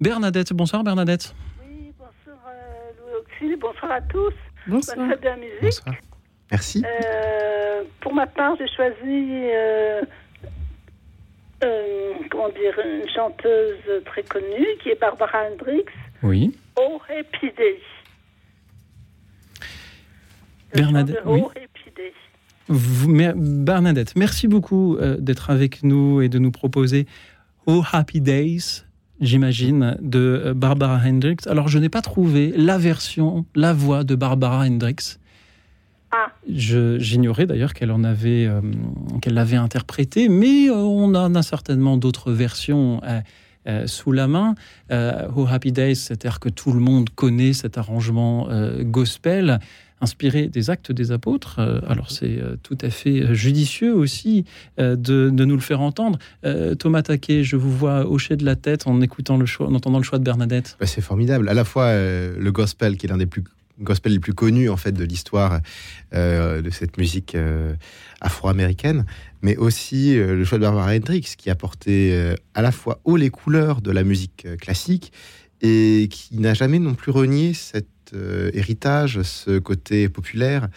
Bernadette. 0.00 0.52
Bonsoir, 0.52 0.82
Bernadette. 0.82 1.36
Oui, 1.62 1.92
bonsoir 1.96 2.44
euh, 2.48 2.90
Louis 2.98 3.20
Auxil, 3.20 3.56
bonsoir 3.56 3.92
à 3.92 4.00
tous. 4.00 4.34
Bonsoir. 4.66 4.96
Bonne 4.96 5.10
fête 5.10 5.20
de 5.20 5.26
la 5.26 5.36
musique. 5.36 5.62
Bonsoir. 5.62 5.94
Merci. 6.50 6.82
Euh, 6.84 7.82
pour 8.00 8.12
ma 8.14 8.26
part, 8.26 8.56
j'ai 8.58 8.66
choisi, 8.68 8.94
euh, 9.04 10.02
euh, 11.64 12.12
comment 12.30 12.48
dire, 12.48 12.74
une 12.84 13.08
chanteuse 13.14 14.02
très 14.06 14.22
connue 14.22 14.66
qui 14.82 14.88
est 14.90 15.00
Barbara 15.00 15.38
Hendricks, 15.52 15.88
Oui. 16.22 16.54
Oh 16.76 17.00
Happy 17.08 17.52
Day. 17.56 17.78
Bernadette, 20.74 21.18
oui. 21.24 21.40
Oh 21.44 21.50
Happy 21.50 21.90
Day. 21.96 22.12
Vous- 22.68 23.08
mer- 23.08 23.34
Bernadette, 23.36 24.14
merci 24.16 24.46
beaucoup 24.46 24.96
euh, 24.96 25.16
d'être 25.18 25.50
avec 25.50 25.82
nous 25.82 26.20
et 26.22 26.28
de 26.28 26.38
nous 26.38 26.52
proposer 26.52 27.06
Oh 27.66 27.82
Happy 27.92 28.20
Days, 28.20 28.84
j'imagine, 29.20 29.96
de 30.00 30.52
Barbara 30.54 31.00
Hendricks. 31.04 31.46
Alors, 31.46 31.68
je 31.68 31.78
n'ai 31.78 31.88
pas 31.88 32.02
trouvé 32.02 32.52
la 32.56 32.78
version, 32.78 33.44
la 33.54 33.72
voix 33.72 34.04
de 34.04 34.14
Barbara 34.14 34.60
Hendricks. 34.64 35.18
Ah. 36.12 36.32
Je- 36.52 36.98
J'ignorais 36.98 37.46
d'ailleurs 37.46 37.72
qu'elle 37.74 37.92
en 37.92 38.02
avait, 38.04 38.46
euh, 38.46 38.60
qu'elle 39.22 39.34
l'avait 39.34 39.56
interprétée, 39.56 40.28
mais 40.28 40.68
euh, 40.68 40.74
on 40.74 41.14
en 41.14 41.34
a 41.34 41.42
certainement 41.42 41.96
d'autres 41.96 42.32
versions. 42.32 43.00
Euh, 43.66 43.86
sous 43.86 44.10
la 44.10 44.26
main. 44.26 44.54
Euh, 44.90 45.28
oh 45.36 45.46
Happy 45.46 45.70
Days, 45.70 45.94
c'est-à-dire 45.94 46.40
que 46.40 46.48
tout 46.48 46.72
le 46.72 46.80
monde 46.80 47.10
connaît 47.10 47.52
cet 47.52 47.76
arrangement 47.76 48.48
euh, 48.48 48.82
gospel 48.84 49.58
inspiré 50.00 50.48
des 50.48 50.70
actes 50.70 50.90
des 50.92 51.12
apôtres. 51.12 51.60
Alors 51.86 52.10
c'est 52.10 52.38
tout 52.62 52.78
à 52.80 52.88
fait 52.88 53.34
judicieux 53.34 53.94
aussi 53.94 54.46
de, 54.78 54.94
de 54.94 55.44
nous 55.44 55.56
le 55.56 55.60
faire 55.60 55.82
entendre. 55.82 56.18
Thomas 56.78 57.02
Taquet, 57.02 57.44
je 57.44 57.56
vous 57.56 57.70
vois 57.70 58.10
hocher 58.10 58.36
de 58.38 58.46
la 58.46 58.56
tête 58.56 58.86
en 58.86 59.02
écoutant 59.02 59.36
le 59.36 59.44
choix, 59.44 59.68
en 59.68 59.74
entendant 59.74 59.98
le 59.98 60.04
choix 60.04 60.18
de 60.18 60.24
Bernadette. 60.24 60.78
Bah, 60.80 60.86
c'est 60.86 61.02
formidable. 61.02 61.50
À 61.50 61.54
la 61.54 61.64
fois 61.64 61.92
le 61.92 62.50
gospel, 62.50 62.96
qui 62.96 63.04
est 63.04 63.08
l'un 63.10 63.18
des 63.18 63.26
plus 63.26 63.44
gospels 63.80 64.12
les 64.12 64.18
plus 64.18 64.34
connus 64.34 64.68
en 64.68 64.76
fait 64.76 64.92
de 64.92 65.04
l'histoire 65.04 65.60
euh, 66.14 66.62
de 66.62 66.70
cette 66.70 66.98
musique 66.98 67.34
euh, 67.34 67.74
afro-américaine, 68.20 69.04
mais 69.42 69.56
aussi 69.56 70.16
euh, 70.16 70.36
le 70.36 70.44
choix 70.44 70.58
de 70.58 70.62
Barbara 70.62 70.94
Hendricks, 70.94 71.36
qui 71.36 71.50
a 71.50 71.54
porté 71.54 72.34
à 72.54 72.62
la 72.62 72.72
fois 72.72 73.00
haut 73.04 73.16
les 73.16 73.30
couleurs 73.30 73.80
de 73.80 73.90
la 73.90 74.04
musique 74.04 74.46
classique 74.60 75.12
et 75.62 76.08
qui 76.10 76.38
n'a 76.38 76.54
jamais 76.54 76.78
non 76.78 76.94
plus 76.94 77.12
renié 77.12 77.54
cet 77.54 77.86
héritage, 78.52 79.22
ce 79.22 79.58
côté 79.58 80.08
populaire. 80.08 80.68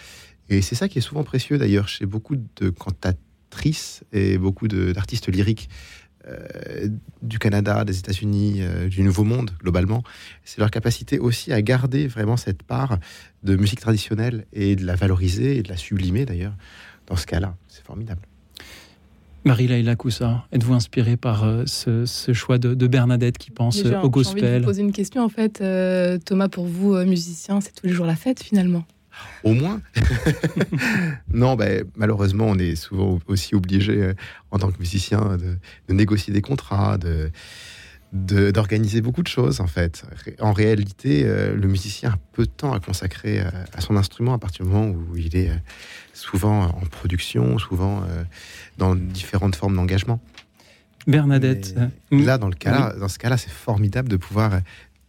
Et 0.49 0.61
c'est 0.61 0.75
ça 0.75 0.87
qui 0.87 0.99
est 0.99 1.01
souvent 1.01 1.23
précieux 1.23 1.57
d'ailleurs 1.57 1.87
chez 1.87 2.05
beaucoup 2.05 2.35
de 2.35 2.69
cantatrices 2.69 4.03
et 4.11 4.37
beaucoup 4.37 4.67
d'artistes 4.67 5.29
lyriques 5.29 5.69
euh, 6.27 6.87
du 7.21 7.39
Canada, 7.39 7.83
des 7.85 7.99
États-Unis, 7.99 8.57
euh, 8.61 8.87
du 8.87 9.01
Nouveau 9.03 9.23
Monde 9.23 9.51
globalement. 9.61 10.03
C'est 10.45 10.59
leur 10.59 10.71
capacité 10.71 11.19
aussi 11.19 11.51
à 11.53 11.61
garder 11.61 12.07
vraiment 12.07 12.37
cette 12.37 12.63
part 12.63 12.97
de 13.43 13.55
musique 13.55 13.79
traditionnelle 13.81 14.45
et 14.53 14.75
de 14.75 14.85
la 14.85 14.95
valoriser 14.95 15.57
et 15.57 15.63
de 15.63 15.69
la 15.69 15.77
sublimer 15.77 16.25
d'ailleurs. 16.25 16.55
Dans 17.07 17.15
ce 17.17 17.25
cas-là, 17.25 17.55
c'est 17.67 17.83
formidable. 17.83 18.21
Marie-Laïla 19.45 19.97
Koussa, 19.97 20.45
êtes-vous 20.53 20.73
inspirée 20.73 21.17
par 21.17 21.43
euh, 21.43 21.63
ce, 21.65 22.05
ce 22.05 22.31
choix 22.31 22.57
de, 22.57 22.73
de 22.75 22.87
Bernadette 22.87 23.37
qui 23.37 23.51
pense 23.51 23.75
Déjà, 23.83 23.87
au 23.87 23.89
J'ai 23.89 23.97
envie 23.97 24.07
de 24.07 24.11
gospel? 24.13 24.59
vous 24.61 24.65
poser 24.65 24.81
une 24.83 24.93
question 24.93 25.21
en 25.23 25.27
fait, 25.29 25.59
Euh, 25.61 26.17
Thomas. 26.23 26.47
Pour 26.47 26.65
vous, 26.65 26.95
musicien, 27.03 27.59
c'est 27.59 27.73
tous 27.75 27.85
les 27.87 27.91
jours 27.91 28.05
la 28.05 28.15
fête 28.15 28.41
finalement. 28.41 28.85
Au 29.43 29.53
moins. 29.53 29.81
non, 31.33 31.55
ben, 31.55 31.85
malheureusement, 31.95 32.45
on 32.47 32.57
est 32.57 32.75
souvent 32.75 33.19
aussi 33.27 33.55
obligé, 33.55 34.01
euh, 34.01 34.13
en 34.51 34.59
tant 34.59 34.71
que 34.71 34.79
musicien, 34.79 35.37
de, 35.37 35.57
de 35.87 35.93
négocier 35.93 36.33
des 36.33 36.41
contrats, 36.41 36.97
de 36.97 37.31
d'organiser 38.13 39.01
beaucoup 39.01 39.23
de 39.23 39.27
choses 39.27 39.59
en 39.59 39.65
fait. 39.65 40.05
En 40.39 40.53
réalité, 40.53 41.23
euh, 41.25 41.55
le 41.55 41.67
musicien 41.67 42.11
a 42.11 42.17
peu 42.33 42.45
de 42.45 42.51
temps 42.51 42.71
à 42.71 42.79
consacrer 42.79 43.41
euh, 43.41 43.49
à 43.73 43.81
son 43.81 43.97
instrument 43.97 44.35
à 44.35 44.37
partir 44.37 44.65
du 44.65 44.71
moment 44.71 44.87
où 44.87 45.17
il 45.17 45.35
est 45.35 45.49
euh, 45.49 45.55
souvent 46.13 46.65
en 46.65 46.85
production, 46.91 47.57
souvent 47.57 48.03
dans 48.77 48.95
différentes 48.95 49.55
formes 49.55 49.75
d'engagement. 49.75 50.19
Bernadette. 51.07 51.75
Mais 52.11 52.23
Là, 52.23 52.37
dans, 52.37 52.47
le 52.47 52.53
cas 52.53 52.93
dans 52.93 53.07
ce 53.07 53.17
cas-là, 53.17 53.37
c'est 53.37 53.51
formidable 53.51 54.09
de 54.09 54.17
pouvoir 54.17 54.59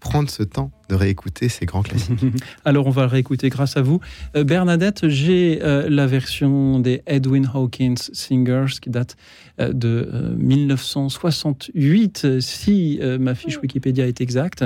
prendre 0.05 0.29
ce 0.29 0.43
temps 0.43 0.71
de 0.91 0.95
réécouter 0.95 1.49
ces 1.49 1.65
grands 1.65 1.83
classiques. 1.83 2.21
Alors 2.67 2.87
on 2.87 2.91
va 2.91 3.03
le 3.03 3.09
réécouter 3.09 3.49
grâce 3.49 3.79
à 3.79 3.83
vous. 3.83 4.01
Euh, 4.37 4.45
Bernadette, 4.45 5.09
j'ai 5.09 5.61
euh, 5.63 5.89
la 5.89 6.07
version 6.07 6.79
des 6.79 7.03
Edwin 7.07 7.51
Hawkins 7.53 7.95
Singers 8.13 8.79
qui 8.83 8.91
date 8.91 9.17
euh, 9.61 9.73
de 9.73 10.11
euh, 10.13 10.35
1968, 10.37 12.23
euh, 12.25 12.41
si 12.41 13.01
ma 13.19 13.35
fiche 13.35 13.59
Wikipédia 13.59 14.07
est 14.07 14.21
exacte. 14.21 14.65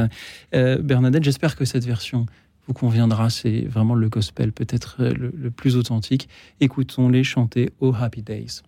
Bernadette, 0.53 1.23
j'espère 1.23 1.57
que 1.57 1.65
cette 1.65 1.85
version 1.85 2.27
vous 2.67 2.75
conviendra. 2.75 3.31
C'est 3.31 3.61
vraiment 3.63 3.95
le 3.95 4.09
gospel 4.09 4.53
peut-être 4.53 4.97
le, 4.99 5.33
le 5.35 5.51
plus 5.51 5.77
authentique. 5.77 6.29
Écoutons-les 6.61 7.25
chanter 7.25 7.71
Oh 7.81 7.95
Happy 7.99 8.23
Days. 8.23 8.63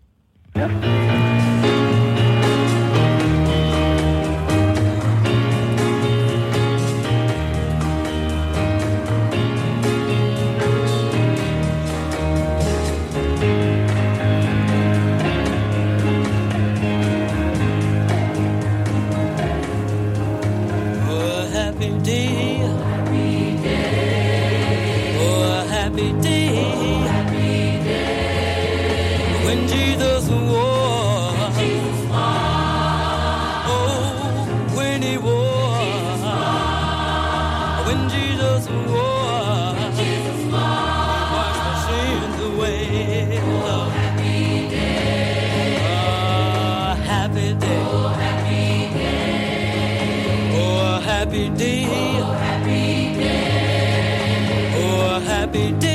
Happy 55.52 55.72
day. 55.80 55.89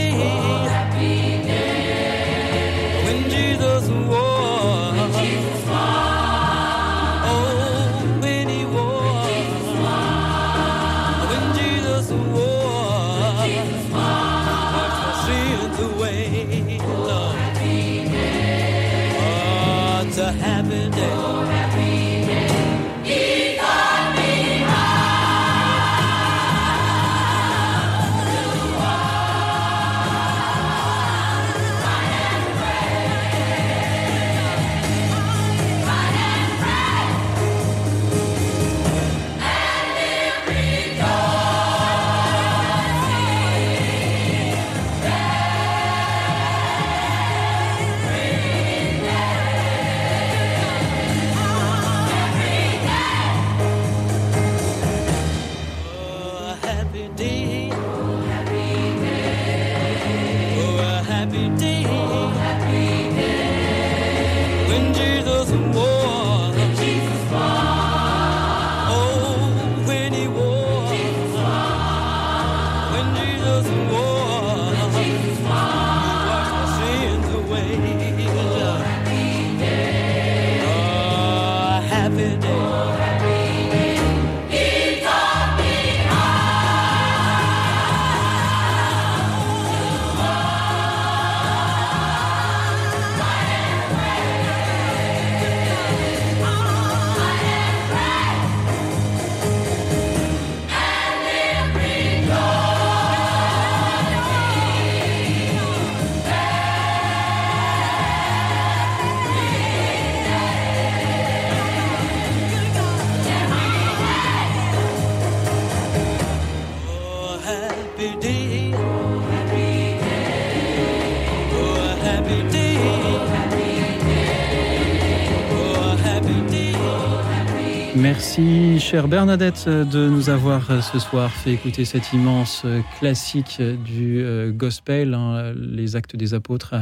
Merci, 128.26 128.80
chère 128.80 129.08
Bernadette, 129.08 129.70
de 129.70 130.10
nous 130.10 130.32
avoir 130.32 130.72
euh, 130.72 130.82
ce 130.82 130.98
soir 130.98 131.30
fait 131.30 131.54
écouter 131.54 131.86
cet 131.86 132.12
immense 132.12 132.64
euh, 132.66 132.82
classique 132.98 133.62
du 133.62 134.20
euh, 134.20 134.52
gospel, 134.52 135.14
hein, 135.14 135.54
les 135.56 135.96
actes 135.96 136.16
des 136.16 136.34
apôtres, 136.34 136.74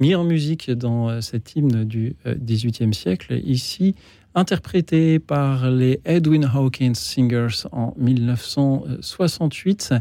mis 0.00 0.16
en 0.16 0.24
musique 0.24 0.72
dans 0.72 1.20
cet 1.20 1.54
hymne 1.54 1.84
du 1.84 2.16
XVIIIe 2.26 2.92
siècle, 2.92 3.40
ici 3.44 3.94
interprété 4.34 5.20
par 5.20 5.70
les 5.70 6.00
Edwin 6.04 6.50
Hawkins 6.52 6.94
Singers 6.96 7.68
en 7.70 7.94
1968. 7.96 9.94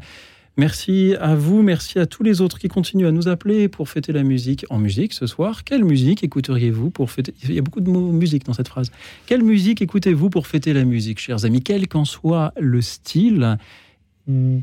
Merci 0.60 1.14
à 1.22 1.36
vous, 1.36 1.62
merci 1.62 2.00
à 2.00 2.08
tous 2.08 2.24
les 2.24 2.42
autres 2.42 2.58
qui 2.58 2.68
continuent 2.68 3.06
à 3.06 3.12
nous 3.12 3.28
appeler 3.28 3.68
pour 3.68 3.90
fêter 3.90 4.12
la 4.12 4.24
musique 4.24 4.66
en 4.72 4.80
musique 4.80 5.14
ce 5.14 5.28
soir. 5.28 5.64
Quelle 5.64 5.86
musique 5.86 6.24
écouteriez-vous 6.24 6.90
pour 6.90 7.12
fêter? 7.12 7.32
Il 7.44 7.54
y 7.54 7.60
a 7.60 7.62
beaucoup 7.62 7.80
de 7.80 7.88
mots 7.92 8.12
musique 8.12 8.44
dans 8.44 8.54
cette 8.54 8.68
phrase. 8.68 8.92
Quelle 9.28 9.44
musique 9.44 9.84
écoutez-vous 9.84 10.32
pour 10.32 10.48
fêter 10.48 10.74
la 10.74 10.84
musique, 10.84 11.20
chers 11.20 11.46
amis? 11.46 11.62
Quel 11.62 11.88
qu'en 11.88 12.06
soit 12.06 12.54
le 12.60 12.82
style, 12.82 13.60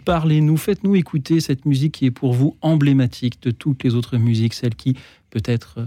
parlez-nous, 0.05 0.57
faites-nous 0.57 0.97
écouter 0.97 1.39
cette 1.39 1.65
musique 1.65 1.93
qui 1.93 2.07
est 2.07 2.11
pour 2.11 2.33
vous 2.33 2.57
emblématique 2.61 3.41
de 3.43 3.53
toutes 3.53 3.85
les 3.85 3.95
autres 3.95 4.17
musiques, 4.17 4.55
celle 4.55 4.75
qui 4.75 4.97
peut-être 5.31 5.79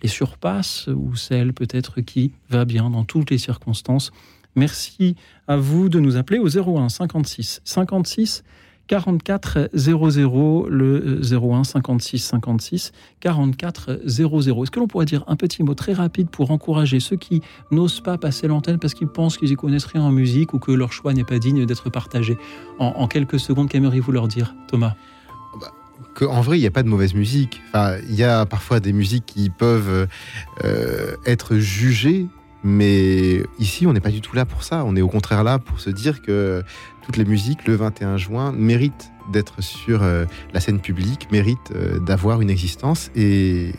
les 0.00 0.08
surpasse 0.08 0.88
ou 0.94 1.16
celle 1.16 1.54
peut-être 1.54 2.00
qui 2.02 2.30
va 2.50 2.64
bien 2.64 2.88
dans 2.88 3.02
toutes 3.02 3.30
les 3.30 3.38
circonstances. 3.38 4.12
Merci 4.54 5.16
à 5.48 5.56
vous 5.56 5.88
de 5.88 5.98
nous 5.98 6.16
appeler 6.16 6.38
au 6.38 6.46
01 6.46 6.88
56 6.88 7.62
56 7.64 8.44
44 8.90 9.70
00, 9.72 10.66
le 10.68 11.20
01 11.22 11.62
56 11.62 12.18
56 12.18 12.90
44 13.20 14.00
00. 14.04 14.64
Est-ce 14.64 14.70
que 14.72 14.80
l'on 14.80 14.88
pourrait 14.88 15.04
dire 15.04 15.22
un 15.28 15.36
petit 15.36 15.62
mot 15.62 15.74
très 15.74 15.92
rapide 15.92 16.28
pour 16.28 16.50
encourager 16.50 16.98
ceux 16.98 17.14
qui 17.14 17.40
n'osent 17.70 18.00
pas 18.00 18.18
passer 18.18 18.48
l'antenne 18.48 18.80
parce 18.80 18.94
qu'ils 18.94 19.06
pensent 19.06 19.38
qu'ils 19.38 19.52
y 19.52 19.54
connaissent 19.54 19.84
rien 19.84 20.02
en 20.02 20.10
musique 20.10 20.54
ou 20.54 20.58
que 20.58 20.72
leur 20.72 20.92
choix 20.92 21.14
n'est 21.14 21.22
pas 21.22 21.38
digne 21.38 21.66
d'être 21.66 21.88
partagé? 21.88 22.36
En, 22.80 23.06
quelques 23.06 23.38
secondes, 23.38 23.68
qu'aimeriez-vous 23.68 24.10
leur 24.10 24.26
dire, 24.26 24.56
Thomas? 24.66 24.94
Bah, 25.60 25.70
en 26.26 26.40
vrai, 26.40 26.58
il 26.58 26.60
n'y 26.60 26.66
a 26.66 26.72
pas 26.72 26.82
de 26.82 26.88
mauvaise 26.88 27.14
musique. 27.14 27.62
Il 28.08 28.16
y 28.16 28.24
a 28.24 28.44
parfois 28.44 28.80
des 28.80 28.92
musiques 28.92 29.26
qui 29.26 29.50
peuvent 29.50 30.08
euh, 30.64 31.14
être 31.26 31.58
jugées 31.58 32.26
mais 32.62 33.42
ici, 33.58 33.86
on 33.86 33.92
n'est 33.92 34.00
pas 34.00 34.10
du 34.10 34.20
tout 34.20 34.36
là 34.36 34.44
pour 34.44 34.62
ça. 34.62 34.84
On 34.84 34.96
est 34.96 35.00
au 35.00 35.08
contraire 35.08 35.44
là 35.44 35.58
pour 35.58 35.80
se 35.80 35.90
dire 35.90 36.20
que 36.22 36.62
toutes 37.02 37.16
les 37.16 37.24
musiques, 37.24 37.66
le 37.66 37.74
21 37.74 38.16
juin, 38.16 38.52
méritent 38.52 39.10
d'être 39.32 39.62
sur 39.62 40.02
euh, 40.02 40.24
la 40.52 40.60
scène 40.60 40.80
publique, 40.80 41.28
méritent 41.32 41.72
euh, 41.74 41.98
d'avoir 42.00 42.40
une 42.40 42.50
existence 42.50 43.10
et. 43.16 43.72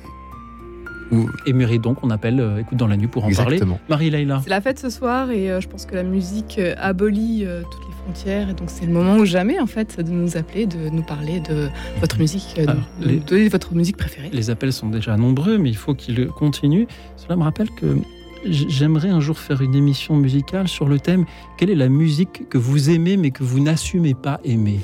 Et 1.46 1.52
mérite 1.52 1.82
donc, 1.82 1.98
on 2.04 2.10
appelle 2.10 2.40
euh, 2.40 2.60
Écoute 2.60 2.78
dans 2.78 2.88
la 2.88 2.96
nuit 2.96 3.08
pour 3.08 3.26
en 3.26 3.32
parler. 3.32 3.60
Marie-Laïla. 3.90 4.40
C'est 4.46 4.50
la 4.50 4.62
fête 4.62 4.80
ce 4.80 4.90
soir 4.90 5.30
et 5.30 5.60
je 5.60 5.68
pense 5.68 5.86
que 5.86 5.94
la 5.94 6.04
musique 6.04 6.58
abolit 6.78 7.46
toutes 7.70 7.86
les 7.86 7.94
frontières 8.02 8.50
et 8.50 8.54
donc 8.54 8.70
c'est 8.70 8.86
le 8.86 8.94
moment 8.94 9.18
ou 9.18 9.26
jamais 9.26 9.60
en 9.60 9.66
fait 9.68 10.00
de 10.00 10.10
nous 10.10 10.38
appeler, 10.38 10.68
de 10.68 10.88
nous 10.88 11.04
parler 11.04 11.42
de 11.42 11.68
votre 12.00 12.18
musique, 12.18 12.62
de, 13.02 13.50
votre 13.50 13.74
musique 13.74 13.98
préférée. 13.98 14.30
Les 14.32 14.50
appels 14.50 14.72
sont 14.72 14.88
déjà 14.88 15.18
nombreux, 15.18 15.58
mais 15.58 15.70
il 15.70 15.76
faut 15.76 15.94
qu'ils 15.94 16.28
continuent. 16.28 16.86
Cela 17.18 17.36
me 17.36 17.44
rappelle 17.44 17.72
que 17.72 17.98
j'aimerais 18.46 19.10
un 19.10 19.20
jour 19.20 19.38
faire 19.38 19.62
une 19.62 19.76
émission 19.76 20.16
musicale 20.16 20.68
sur 20.68 20.88
le 20.88 21.00
thème 21.00 21.26
quelle 21.58 21.70
est 21.70 21.76
la 21.76 21.90
musique 21.90 22.50
que 22.50 22.58
vous 22.58 22.90
aimez 22.90 23.18
mais 23.18 23.32
que 23.32 23.44
vous 23.44 23.60
n'assumez 23.60 24.14
pas 24.14 24.40
aimer? 24.44 24.80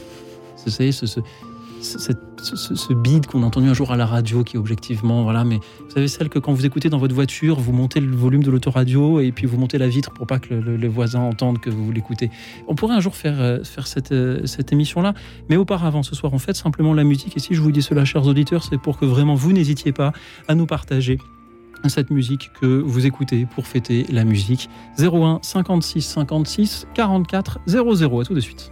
Vous 0.65 0.71
savez, 0.71 0.91
ce, 0.91 1.05
ce, 1.05 2.93
bide 2.93 3.25
qu'on 3.25 3.43
a 3.43 3.45
entendu 3.45 3.69
un 3.69 3.73
jour 3.73 3.91
à 3.91 3.97
la 3.97 4.05
radio 4.05 4.43
qui 4.43 4.57
est 4.57 4.59
objectivement, 4.59 5.23
voilà, 5.23 5.43
mais 5.43 5.55
vous 5.55 5.91
savez, 5.93 6.07
celle 6.07 6.29
que 6.29 6.39
quand 6.39 6.53
vous 6.53 6.65
écoutez 6.65 6.89
dans 6.89 6.97
votre 6.97 7.15
voiture, 7.15 7.59
vous 7.59 7.71
montez 7.71 7.99
le 7.99 8.15
volume 8.15 8.43
de 8.43 8.51
l'autoradio 8.51 9.19
et 9.19 9.31
puis 9.31 9.45
vous 9.45 9.57
montez 9.57 9.77
la 9.77 9.87
vitre 9.87 10.11
pour 10.11 10.27
pas 10.27 10.39
que 10.39 10.53
le, 10.53 10.87
voisin 10.87 11.21
entende 11.21 11.59
que 11.59 11.69
vous 11.69 11.91
l'écoutez. 11.91 12.29
On 12.67 12.75
pourrait 12.75 12.95
un 12.95 12.99
jour 12.99 13.15
faire, 13.15 13.39
euh, 13.39 13.63
faire 13.63 13.87
cette, 13.87 14.11
euh, 14.11 14.45
cette 14.45 14.71
émission-là, 14.71 15.13
mais 15.49 15.57
auparavant, 15.57 16.03
ce 16.03 16.15
soir, 16.15 16.33
on 16.33 16.39
fait 16.39 16.55
simplement 16.55 16.93
la 16.93 17.03
musique. 17.03 17.37
Et 17.37 17.39
si 17.39 17.53
je 17.53 17.61
vous 17.61 17.71
dis 17.71 17.81
cela, 17.81 18.05
chers 18.05 18.25
auditeurs, 18.25 18.63
c'est 18.63 18.77
pour 18.77 18.97
que 18.97 19.05
vraiment 19.05 19.35
vous 19.35 19.53
n'hésitiez 19.53 19.91
pas 19.91 20.13
à 20.47 20.55
nous 20.55 20.65
partager 20.65 21.19
cette 21.87 22.09
musique 22.09 22.51
que 22.59 22.65
vous 22.65 23.05
écoutez 23.05 23.45
pour 23.45 23.67
fêter 23.67 24.05
la 24.09 24.23
musique. 24.23 24.69
01 24.99 25.39
56 25.41 26.01
56 26.01 26.87
44 26.93 27.59
00. 27.67 28.19
À 28.19 28.25
tout 28.25 28.33
de 28.33 28.39
suite. 28.39 28.71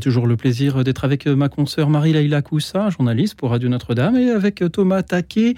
Toujours 0.00 0.26
le 0.26 0.36
plaisir 0.36 0.82
d'être 0.82 1.04
avec 1.04 1.26
ma 1.26 1.48
consoeur 1.48 1.90
Marie-Laïla 1.90 2.42
Koussa, 2.42 2.90
journaliste 2.90 3.34
pour 3.34 3.50
Radio 3.50 3.68
Notre-Dame, 3.68 4.16
et 4.16 4.30
avec 4.30 4.62
Thomas 4.72 5.02
Taquet, 5.02 5.54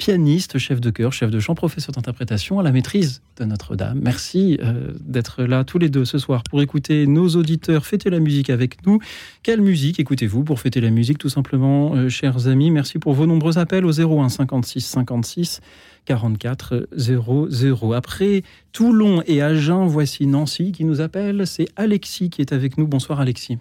pianiste, 0.00 0.56
chef 0.58 0.80
de 0.80 0.88
chœur, 0.88 1.12
chef 1.12 1.30
de 1.30 1.40
chant, 1.40 1.54
professeur 1.54 1.94
d'interprétation 1.94 2.58
à 2.58 2.62
la 2.62 2.72
maîtrise 2.72 3.20
de 3.38 3.44
Notre-Dame. 3.44 4.00
Merci 4.02 4.58
euh, 4.62 4.92
d'être 5.00 5.42
là 5.42 5.62
tous 5.64 5.78
les 5.78 5.90
deux 5.90 6.06
ce 6.06 6.18
soir 6.18 6.42
pour 6.42 6.62
écouter 6.62 7.06
nos 7.06 7.28
auditeurs 7.28 7.84
fêter 7.84 8.08
la 8.08 8.18
musique 8.18 8.48
avec 8.48 8.86
nous. 8.86 8.98
Quelle 9.42 9.60
musique 9.60 10.00
écoutez-vous 10.00 10.42
pour 10.42 10.58
fêter 10.58 10.80
la 10.80 10.90
musique 10.90 11.18
tout 11.18 11.28
simplement, 11.28 11.94
euh, 11.94 12.08
chers 12.08 12.48
amis? 12.48 12.70
Merci 12.70 12.98
pour 12.98 13.12
vos 13.12 13.26
nombreux 13.26 13.58
appels 13.58 13.84
au 13.84 13.92
01 13.92 14.30
56 14.30 14.80
56 14.80 15.60
44 16.06 16.88
00. 16.96 17.92
Après 17.92 18.42
Toulon 18.72 19.22
et 19.26 19.42
Agen, 19.42 19.86
voici 19.86 20.26
Nancy 20.26 20.72
qui 20.72 20.84
nous 20.84 21.02
appelle. 21.02 21.46
C'est 21.46 21.68
Alexis 21.76 22.30
qui 22.30 22.40
est 22.40 22.52
avec 22.52 22.78
nous. 22.78 22.86
Bonsoir 22.86 23.20
Alexis. 23.20 23.58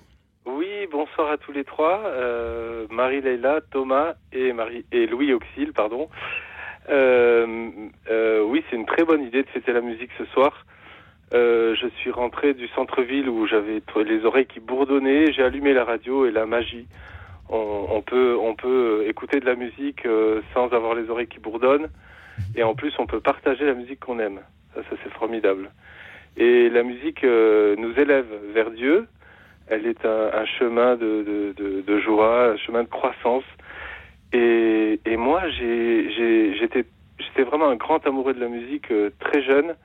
Bonsoir 1.19 1.33
à 1.33 1.37
tous 1.37 1.51
les 1.51 1.65
trois, 1.65 2.01
euh, 2.05 2.87
Marie-Leila, 2.89 3.59
Thomas 3.71 4.13
et, 4.31 4.53
Marie, 4.53 4.85
et 4.93 5.05
Louis 5.05 5.33
Auxil, 5.33 5.73
pardon. 5.73 6.07
Euh, 6.89 7.67
euh, 8.09 8.41
oui, 8.43 8.63
c'est 8.69 8.77
une 8.77 8.85
très 8.85 9.03
bonne 9.03 9.21
idée 9.23 9.43
de 9.43 9.49
fêter 9.49 9.73
la 9.73 9.81
musique 9.81 10.11
ce 10.17 10.23
soir. 10.27 10.65
Je 11.33 11.89
suis 11.97 12.09
rentré 12.09 12.53
du 12.53 12.69
centre-ville 12.69 13.27
où 13.27 13.45
j'avais 13.47 13.81
les 14.05 14.23
oreilles 14.23 14.45
qui 14.45 14.61
bourdonnaient, 14.61 15.33
j'ai 15.33 15.43
allumé 15.43 15.73
la 15.73 15.83
radio 15.83 16.25
et 16.25 16.31
la 16.31 16.45
magie. 16.45 16.87
On, 17.49 18.01
peut, 18.01 18.37
on 18.39 18.55
peut 18.55 19.03
écouter 19.05 19.41
de 19.41 19.45
la 19.45 19.55
musique 19.55 20.07
sans 20.53 20.71
avoir 20.71 20.95
les 20.95 21.09
oreilles 21.09 21.27
qui 21.27 21.39
bourdonnent 21.39 21.89
et 22.55 22.63
en 22.63 22.75
plus 22.75 22.93
on 22.97 23.07
peut 23.07 23.19
partager 23.19 23.65
la 23.65 23.73
musique 23.73 23.99
qu'on 23.99 24.19
aime. 24.19 24.39
Ça, 24.73 24.95
c'est 25.03 25.11
formidable. 25.11 25.69
Et 26.37 26.69
la 26.69 26.83
musique 26.83 27.23
nous 27.23 27.99
élève 27.99 28.27
vers 28.53 28.71
Dieu. 28.71 29.05
Elle 29.69 29.85
est 29.85 30.05
un, 30.05 30.29
un 30.33 30.45
chemin 30.45 30.95
de, 30.95 31.23
de, 31.23 31.53
de, 31.55 31.81
de 31.81 31.99
joie, 31.99 32.51
un 32.53 32.57
chemin 32.57 32.83
de 32.83 32.89
croissance. 32.89 33.43
Et, 34.33 34.99
et 35.05 35.17
moi, 35.17 35.47
j'étais 35.49 36.85
vraiment 37.43 37.69
un 37.69 37.75
grand 37.75 38.05
amoureux 38.05 38.33
de 38.33 38.39
la 38.39 38.47
musique 38.47 38.91
euh, 38.91 39.11
très 39.19 39.41
jeune. 39.43 39.75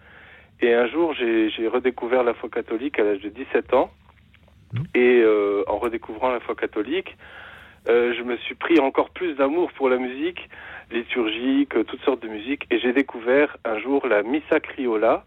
Et 0.60 0.72
un 0.72 0.86
jour, 0.86 1.14
j'ai 1.14 1.68
redécouvert 1.68 2.22
la 2.22 2.34
foi 2.34 2.48
catholique 2.48 2.98
à 2.98 3.04
l'âge 3.04 3.20
de 3.20 3.28
17 3.28 3.74
ans. 3.74 3.90
Et 4.94 5.20
euh, 5.22 5.62
en 5.68 5.78
redécouvrant 5.78 6.30
la 6.30 6.40
foi 6.40 6.54
catholique, 6.54 7.16
euh, 7.88 8.14
je 8.16 8.22
me 8.22 8.36
suis 8.38 8.54
pris 8.54 8.80
encore 8.80 9.10
plus 9.10 9.34
d'amour 9.34 9.70
pour 9.72 9.88
la 9.88 9.98
musique 9.98 10.48
liturgique, 10.90 11.70
toutes 11.86 12.02
sortes 12.02 12.22
de 12.22 12.28
musique. 12.28 12.66
Et 12.70 12.78
j'ai 12.78 12.92
découvert 12.92 13.56
un 13.64 13.78
jour 13.78 14.06
la 14.06 14.22
Missa 14.22 14.60
Criolla. 14.60 15.24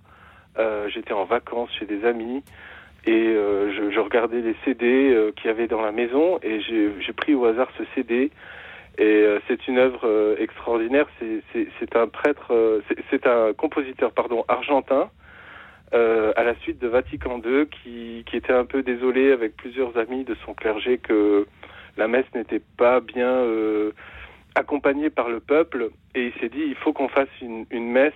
Euh, 0.57 0.89
J'étais 0.89 1.13
en 1.13 1.25
vacances 1.25 1.69
chez 1.77 1.85
des 1.85 2.03
amis 2.05 2.43
et 3.07 3.27
euh, 3.27 3.71
je, 3.73 3.89
je 3.91 3.99
regardais 4.01 4.41
les 4.41 4.55
CD 4.65 4.85
euh, 5.13 5.31
qu'il 5.31 5.47
y 5.47 5.49
avait 5.49 5.67
dans 5.67 5.81
la 5.81 5.91
maison 5.93 6.39
et 6.43 6.59
j'ai 6.61 7.13
pris 7.13 7.33
au 7.35 7.45
hasard 7.45 7.69
ce 7.77 7.83
CD. 7.95 8.31
Et 8.99 9.03
euh, 9.05 9.39
c'est 9.47 9.67
une 9.67 9.77
œuvre 9.77 10.01
euh, 10.05 10.35
extraordinaire. 10.39 11.07
C'est- 11.19 11.95
un 11.95 12.07
prêtre, 12.07 12.47
euh, 12.53 12.81
c'est- 13.09 13.25
un 13.27 13.53
compositeur, 13.53 14.11
pardon, 14.11 14.43
argentin. 14.47 15.09
euh, 15.93 16.33
à 16.35 16.43
la 16.43 16.53
suite 16.55 16.79
de 16.79 16.87
Vatican 16.89 17.39
II, 17.45 17.65
qui, 17.67 18.25
qui 18.29 18.35
était 18.35 18.51
un 18.53 18.65
peu 18.65 18.83
désolé 18.83 19.31
avec 19.31 19.55
plusieurs 19.55 19.97
amis 19.97 20.25
de 20.25 20.35
son 20.45 20.53
clergé 20.53 20.97
que 20.97 21.47
la 21.95 22.09
messe 22.09 22.25
n'était 22.35 22.61
pas 22.77 22.99
bien 22.99 23.45
accompagnée 24.55 25.09
par 25.09 25.29
le 25.29 25.39
peuple, 25.39 25.89
et 26.15 26.27
il 26.27 26.33
s'est 26.41 26.49
dit 26.49 26.61
il 26.67 26.75
faut 26.75 26.91
qu'on 26.91 27.07
fasse 27.07 27.29
une, 27.41 27.65
une 27.71 27.89
messe 27.89 28.13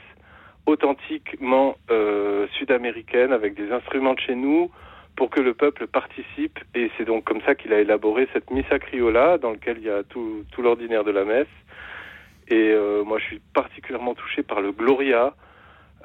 authentiquement 0.66 1.76
euh, 1.90 2.48
sud-américaine 2.58 3.34
avec 3.34 3.56
des 3.56 3.72
instruments 3.72 4.14
de 4.14 4.20
chez 4.20 4.36
nous 4.36 4.72
pour 5.16 5.30
que 5.30 5.42
le 5.42 5.54
peuple 5.54 5.88
participe. 5.88 6.60
Et 6.76 6.90
c'est 6.98 7.06
donc 7.06 7.24
comme 7.26 7.42
ça 7.42 7.56
qu'il 7.56 7.74
a 7.74 7.80
élaboré 7.80 8.28
cette 8.34 8.50
missa 8.52 8.80
criolla 8.80 9.38
dans 9.38 9.52
lequel 9.52 9.78
il 9.80 9.84
y 9.86 9.90
a 9.90 10.04
tout, 10.04 10.44
l'ordinaire 10.58 11.04
de 11.04 11.12
la 11.12 11.26
messe. 11.26 11.48
Et 12.48 12.72
euh, 12.72 13.04
moi 13.04 13.18
je 13.20 13.26
suis 13.26 13.42
particulièrement 13.54 14.14
touché 14.14 14.44
par 14.44 14.62
le 14.62 14.72
Gloria. 14.72 15.34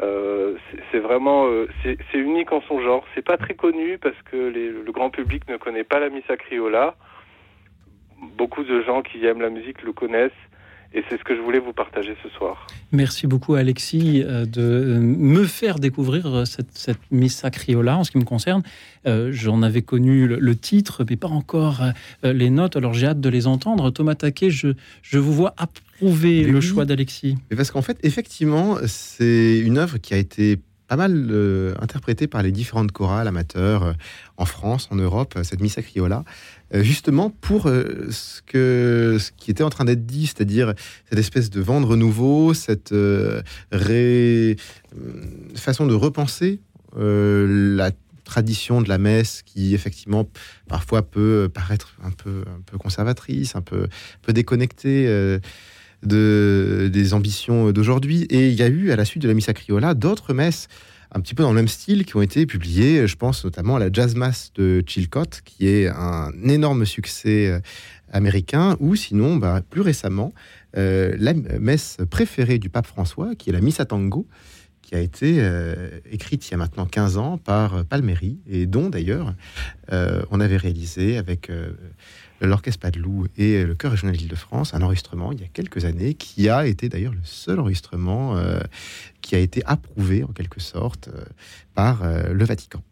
Euh, 0.02 0.56
c'est- 0.92 0.98
vraiment 0.98 1.48
c'est 1.82 1.98
unique 2.18 2.52
en 2.52 2.60
son 2.62 2.80
genre. 2.80 3.04
C'est 3.14 3.24
pas 3.24 3.36
très 3.38 3.54
connu 3.54 3.98
parce 3.98 4.20
que 4.30 4.36
le 4.36 4.92
grand 4.92 5.10
public 5.10 5.48
ne 5.48 5.56
connaît 5.56 5.84
pas 5.84 6.00
la 6.00 6.08
missa 6.10 6.36
criolla. 6.36 6.96
Beaucoup 8.36 8.64
de 8.64 8.82
gens 8.82 9.02
qui 9.02 9.24
aiment 9.26 9.40
la 9.42 9.50
musique 9.50 9.82
le 9.82 9.92
connaissent 9.92 10.32
et 10.94 11.02
c'est 11.08 11.18
ce 11.18 11.24
que 11.24 11.36
je 11.36 11.40
voulais 11.40 11.58
vous 11.58 11.72
partager 11.72 12.14
ce 12.22 12.28
soir 12.30 12.66
Merci 12.92 13.26
beaucoup 13.26 13.54
Alexis 13.54 14.22
euh, 14.24 14.46
de 14.46 14.62
euh, 14.62 14.98
me 15.00 15.44
faire 15.44 15.78
découvrir 15.78 16.26
euh, 16.26 16.44
cette, 16.44 16.70
cette 16.72 16.98
Missa 17.10 17.50
Criolla 17.50 17.96
en 17.98 18.04
ce 18.04 18.10
qui 18.10 18.18
me 18.18 18.24
concerne. 18.24 18.62
Euh, 19.06 19.30
J'en 19.32 19.62
avais 19.62 19.82
connu 19.82 20.26
le, 20.26 20.38
le 20.38 20.56
titre, 20.56 21.04
mais 21.08 21.16
pas 21.16 21.28
encore 21.28 21.82
euh, 22.24 22.32
les 22.32 22.50
notes, 22.50 22.76
alors 22.76 22.94
j'ai 22.94 23.06
hâte 23.06 23.20
de 23.20 23.28
les 23.28 23.46
entendre. 23.46 23.90
Thomas 23.90 24.14
Taquet, 24.14 24.50
je, 24.50 24.68
je 25.02 25.18
vous 25.18 25.32
vois 25.32 25.54
approuver 25.58 26.42
Mais 26.44 26.50
le 26.52 26.58
oui. 26.58 26.62
choix 26.62 26.84
d'Alexis. 26.84 27.36
Parce 27.56 27.70
qu'en 27.70 27.82
fait, 27.82 27.98
effectivement, 28.02 28.76
c'est 28.86 29.58
une 29.58 29.78
œuvre 29.78 29.98
qui 29.98 30.14
a 30.14 30.16
été 30.18 30.58
pas 30.88 30.96
mal 30.96 31.28
euh, 31.30 31.74
interprétée 31.80 32.26
par 32.26 32.42
les 32.42 32.52
différentes 32.52 32.92
chorales 32.92 33.28
amateurs 33.28 33.82
euh, 33.82 33.92
en 34.36 34.44
France, 34.44 34.88
en 34.90 34.96
Europe, 34.96 35.34
euh, 35.36 35.42
cette 35.42 35.60
Missa 35.60 35.82
Criolla, 35.82 36.24
euh, 36.74 36.82
justement 36.82 37.30
pour 37.30 37.64
ce, 37.64 38.42
que, 38.42 39.16
ce 39.18 39.30
qui 39.36 39.50
était 39.50 39.62
en 39.62 39.70
train 39.70 39.84
d'être 39.84 40.06
dit, 40.06 40.26
c'est-à-dire 40.26 40.74
cette 41.08 41.18
espèce 41.18 41.50
de 41.50 41.60
vent 41.60 41.80
de 41.80 41.86
renouveau, 41.86 42.54
cette 42.54 42.94
façon 45.56 45.86
de 45.86 45.94
repenser 45.94 46.60
la 46.96 47.90
tradition 48.24 48.82
de 48.82 48.88
la 48.88 48.98
messe 48.98 49.42
qui 49.44 49.74
effectivement 49.74 50.28
parfois 50.66 51.02
peut 51.02 51.48
paraître 51.52 51.94
un 52.02 52.10
peu 52.10 52.42
un 52.48 52.60
peu 52.66 52.76
conservatrice, 52.76 53.54
un 53.54 53.60
peu 53.60 53.84
un 53.84 54.22
peu 54.22 54.32
déconnectée 54.32 55.38
de 56.06 56.90
des 56.92 57.14
ambitions 57.14 57.72
d'aujourd'hui. 57.72 58.22
Et 58.30 58.48
il 58.48 58.54
y 58.54 58.62
a 58.62 58.68
eu 58.68 58.90
à 58.90 58.96
la 58.96 59.04
suite 59.04 59.22
de 59.22 59.28
la 59.28 59.34
Missa 59.34 59.52
Criolla 59.52 59.94
d'autres 59.94 60.34
messes 60.34 60.68
un 61.12 61.20
petit 61.20 61.34
peu 61.34 61.42
dans 61.42 61.50
le 61.50 61.56
même 61.56 61.68
style 61.68 62.04
qui 62.04 62.16
ont 62.16 62.22
été 62.22 62.46
publiées, 62.46 63.06
je 63.06 63.16
pense 63.16 63.44
notamment 63.44 63.76
à 63.76 63.78
la 63.78 63.90
Jazz 63.92 64.14
Mass 64.14 64.52
de 64.54 64.82
Chilcott 64.86 65.40
qui 65.44 65.68
est 65.68 65.88
un 65.88 66.30
énorme 66.44 66.84
succès 66.84 67.48
euh, 67.48 67.60
américain. 68.12 68.76
Ou 68.80 68.96
sinon 68.96 69.36
bah, 69.36 69.62
plus 69.68 69.80
récemment 69.80 70.32
euh, 70.76 71.14
la 71.18 71.32
messe 71.34 71.98
préférée 72.10 72.58
du 72.58 72.68
pape 72.68 72.86
François 72.86 73.34
qui 73.34 73.50
est 73.50 73.52
la 73.52 73.60
Missa 73.60 73.84
Tango 73.84 74.26
qui 74.82 74.94
a 74.94 75.00
été 75.00 75.38
euh, 75.38 75.98
écrite 76.10 76.46
il 76.46 76.52
y 76.52 76.54
a 76.54 76.58
maintenant 76.58 76.86
15 76.86 77.16
ans 77.16 77.38
par 77.38 77.84
Palmeri, 77.86 78.38
et 78.46 78.66
dont 78.66 78.88
d'ailleurs 78.88 79.34
on 79.90 80.40
avait 80.40 80.56
réalisé 80.56 81.16
avec 81.16 81.50
l'Orchestre 82.40 82.80
Padelou 82.80 83.26
et 83.36 83.64
le 83.64 83.74
Chœur 83.74 83.92
régional 83.92 84.16
d'Île-de-France 84.16 84.74
un 84.74 84.82
enregistrement 84.82 85.32
il 85.32 85.40
y 85.40 85.44
a 85.44 85.48
quelques 85.52 85.84
années 85.84 86.14
qui 86.14 86.48
a 86.48 86.66
été 86.66 86.88
d'ailleurs 86.88 87.12
le 87.12 87.24
seul 87.24 87.60
enregistrement 87.60 88.36
euh, 88.36 88.60
qui 89.22 89.34
a 89.34 89.38
été 89.38 89.62
approuvé 89.64 90.24
en 90.24 90.28
quelque 90.28 90.60
sorte 90.60 91.08
euh, 91.08 91.24
par 91.74 92.02
euh, 92.02 92.32
le 92.32 92.44
Vatican. 92.44 92.82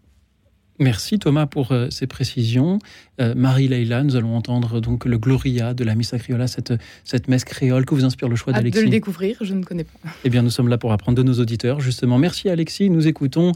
Merci 0.80 1.20
Thomas 1.20 1.46
pour 1.46 1.70
euh, 1.70 1.88
ces 1.90 2.06
précisions. 2.06 2.80
Euh, 3.20 3.34
Marie-Leila, 3.36 4.02
nous 4.02 4.16
allons 4.16 4.36
entendre 4.36 4.80
donc 4.80 5.04
le 5.04 5.18
Gloria 5.18 5.72
de 5.72 5.84
la 5.84 5.94
Missa 5.94 6.18
Criolla, 6.18 6.48
cette, 6.48 6.72
cette 7.04 7.28
messe 7.28 7.44
créole 7.44 7.86
que 7.86 7.94
vous 7.94 8.04
inspire 8.04 8.28
le 8.28 8.34
choix 8.34 8.52
Hâte 8.52 8.62
de 8.62 8.66
le 8.66 8.70
d'Alexis. 8.72 8.90
découvrir, 8.90 9.36
je 9.40 9.54
ne 9.54 9.62
connais 9.62 9.84
pas. 9.84 10.10
Eh 10.24 10.30
bien, 10.30 10.42
nous 10.42 10.50
sommes 10.50 10.68
là 10.68 10.78
pour 10.78 10.92
apprendre 10.92 11.16
de 11.16 11.22
nos 11.22 11.34
auditeurs, 11.34 11.80
justement. 11.80 12.18
Merci 12.18 12.48
Alexis. 12.48 12.90
Nous 12.90 13.06
écoutons 13.06 13.52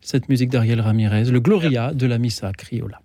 cette 0.00 0.30
musique 0.30 0.48
d'Ariel 0.48 0.80
Ramirez, 0.80 1.24
le 1.24 1.40
Gloria 1.40 1.92
de 1.92 2.06
la 2.06 2.18
Missa 2.18 2.50
Criolla. 2.52 3.02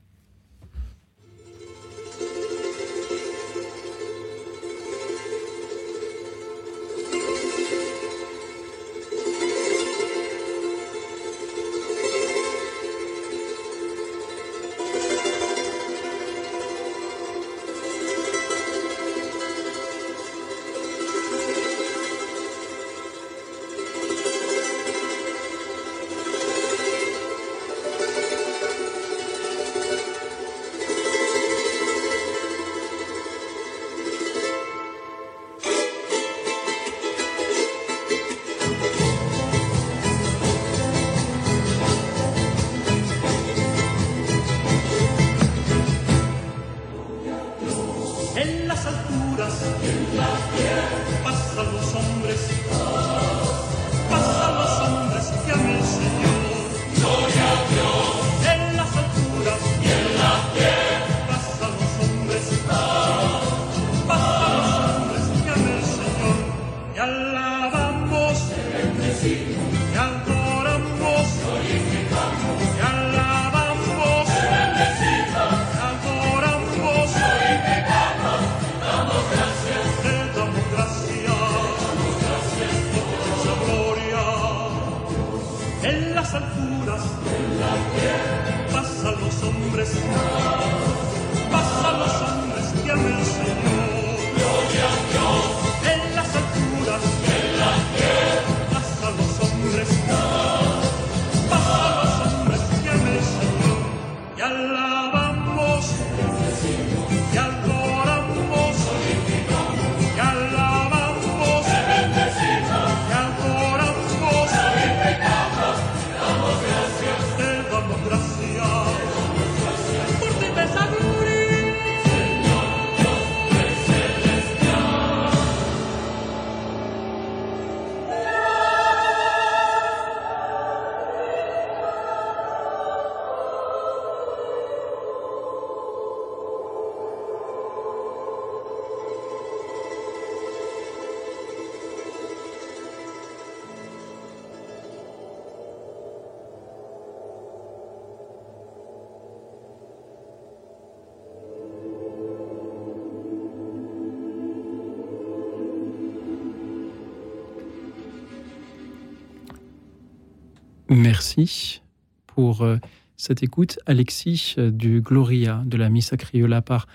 Pour 162.48 162.62
euh, 162.62 162.78
cette 163.18 163.44
écoute. 163.44 163.78
Alexis 163.88 164.56
euh, 164.58 164.72
du 164.72 165.02
Gloria 165.02 165.64
de 165.66 165.76
la 165.76 165.90
Missa 165.90 166.16
Criolla 166.16 166.62
par 166.62 166.88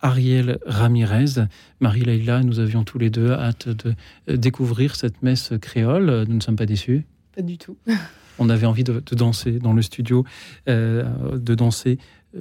Ariel 0.00 0.58
Ramirez. 0.66 1.46
Marie-Leila, 1.78 2.42
nous 2.42 2.58
avions 2.58 2.82
tous 2.82 2.98
les 2.98 3.08
deux 3.08 3.30
hâte 3.30 3.68
de 3.68 3.94
euh, 4.28 4.36
découvrir 4.36 4.96
cette 4.96 5.22
messe 5.22 5.52
créole. 5.60 6.24
Nous 6.26 6.34
ne 6.34 6.40
sommes 6.40 6.56
pas 6.56 6.66
déçus. 6.66 7.04
Pas 7.36 7.42
du 7.42 7.56
tout. 7.56 7.76
On 8.40 8.48
avait 8.48 8.66
envie 8.66 8.82
de, 8.82 8.94
de 8.94 9.14
danser 9.14 9.60
dans 9.60 9.74
le 9.74 9.80
studio, 9.80 10.24
euh, 10.68 11.38
de 11.38 11.54
danser 11.54 11.98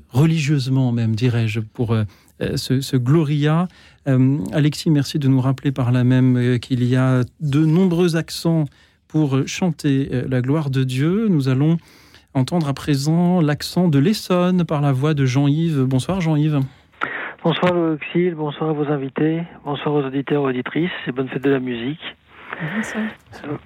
religieusement 0.10 0.92
même, 0.92 1.16
dirais-je, 1.16 1.60
pour 1.60 1.94
euh, 1.94 2.04
ce, 2.56 2.82
ce 2.82 2.98
Gloria. 2.98 3.68
Euh, 4.08 4.40
Alexis, 4.54 4.90
merci 4.90 5.20
de 5.20 5.28
nous 5.28 5.40
rappeler 5.40 5.72
par 5.72 5.92
là 5.92 6.04
même 6.04 6.58
qu'il 6.60 6.84
y 6.84 6.96
a 6.96 7.22
de 7.42 7.64
nombreux 7.64 8.16
accents 8.16 8.66
pour 9.08 9.48
chanter 9.48 10.10
la 10.28 10.42
gloire 10.42 10.72
de 10.72 10.84
Dieu. 10.84 11.28
Nous 11.30 11.48
allons 11.48 11.78
entendre 12.36 12.68
à 12.68 12.74
présent 12.74 13.42
l'accent 13.42 13.88
de 13.88 13.98
l'Essonne 13.98 14.66
par 14.66 14.82
la 14.82 14.92
voix 14.92 15.14
de 15.14 15.26
Jean-Yves. 15.26 15.86
Bonsoir 15.86 16.22
Jean-Yves. 16.22 16.60
Bonsoir 17.44 17.74
Louis 17.74 17.94
Auxil, 17.94 18.36
bonsoir 18.36 18.72
à 18.72 18.74
vos 18.74 18.92
invités, 18.92 19.44
bonsoir 19.64 19.96
aux 19.96 20.04
auditeurs 20.04 20.44
et 20.44 20.50
auditrices. 20.50 20.92
Et 21.08 21.12
bonne 21.12 21.30
fête 21.30 21.44
de 21.44 21.52
la 21.52 21.60
musique. 21.60 22.02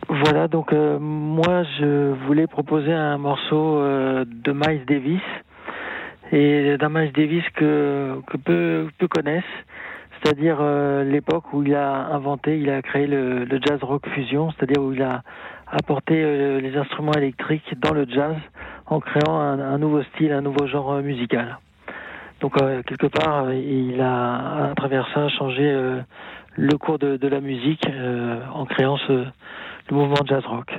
Voilà, 0.08 0.48
donc 0.48 0.74
euh, 0.74 1.00
moi 1.00 1.64
je 1.80 2.14
voulais 2.26 2.48
proposer 2.48 2.94
un 2.94 3.18
morceau 3.18 3.78
euh, 3.78 4.26
de 4.26 4.52
Miles 4.52 4.86
Davis. 4.88 5.22
Et 6.32 6.78
d'un 6.78 6.90
Miles 6.90 7.12
Davis 7.12 7.44
que, 7.56 8.20
que 8.28 8.38
peu, 8.38 8.88
peu 9.00 9.08
connaissent, 9.08 9.44
c'est-à-dire 10.22 10.58
euh, 10.62 11.04
l'époque 11.04 11.54
où 11.54 11.64
il 11.64 11.74
a 11.74 12.08
inventé, 12.14 12.60
il 12.60 12.70
a 12.70 12.84
créé 12.84 13.08
le, 13.08 13.46
le 13.46 13.60
jazz 13.66 13.80
rock 13.82 14.08
fusion, 14.10 14.52
c'est-à-dire 14.52 14.84
où 14.84 14.94
il 14.94 15.02
a 15.02 15.24
apporté 15.72 16.16
euh, 16.24 16.60
les 16.60 16.76
instruments 16.78 17.14
électriques 17.14 17.74
dans 17.80 17.94
le 17.94 18.06
jazz 18.08 18.36
en 18.86 19.00
créant 19.00 19.40
un, 19.40 19.60
un 19.60 19.78
nouveau 19.78 20.02
style, 20.04 20.32
un 20.32 20.42
nouveau 20.42 20.68
genre 20.68 20.94
euh, 20.94 21.02
musical. 21.02 21.58
Donc 22.42 22.62
euh, 22.62 22.82
quelque 22.84 23.08
part, 23.08 23.52
il 23.54 24.00
a 24.02 24.70
à 24.70 24.74
travers 24.76 25.08
ça 25.14 25.28
changé 25.30 26.00
le 26.56 26.78
cours 26.78 26.98
de, 26.98 27.18
de 27.18 27.28
la 27.28 27.42
musique 27.42 27.86
en 28.54 28.66
créant 28.66 28.98
ce, 28.98 29.26
le 29.90 29.96
mouvement 29.96 30.26
jazz 30.26 30.46
rock. 30.46 30.72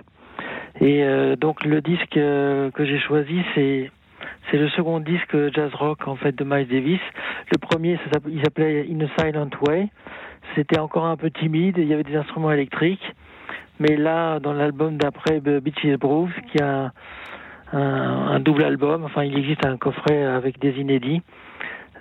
Et 0.80 1.04
donc 1.36 1.62
le 1.66 1.82
disque 1.82 2.14
que 2.14 2.84
j'ai 2.84 2.98
choisi, 3.00 3.42
c'est 3.54 3.90
c'est 4.50 4.56
le 4.56 4.70
second 4.70 5.00
disque 5.00 5.36
jazz 5.52 5.70
rock 5.74 6.08
en 6.08 6.16
fait 6.16 6.34
de 6.34 6.44
Miles 6.44 6.66
Davis. 6.66 7.00
Le 7.52 7.58
premier, 7.58 7.98
ça 8.10 8.20
il 8.26 8.42
s'appelait 8.42 8.86
In 8.90 9.00
a 9.04 9.08
Silent 9.20 9.50
Way. 9.68 9.90
C'était 10.54 10.80
encore 10.80 11.04
un 11.04 11.18
peu 11.18 11.30
timide, 11.30 11.76
il 11.76 11.88
y 11.88 11.92
avait 11.92 12.04
des 12.04 12.16
instruments 12.16 12.52
électriques. 12.52 13.04
Mais 13.80 13.96
là, 13.96 14.38
dans 14.38 14.52
l'album 14.52 14.96
d'après, 14.96 15.40
Be- 15.40 15.60
Beaches 15.60 15.98
Brews, 15.98 16.28
qui 16.52 16.62
a 16.62 16.92
un, 17.72 17.78
un 17.80 18.40
double 18.40 18.62
album, 18.64 19.04
enfin 19.04 19.24
il 19.24 19.36
existe 19.36 19.64
un 19.66 19.76
coffret 19.76 20.22
avec 20.24 20.58
des 20.60 20.78
inédits. 20.78 21.22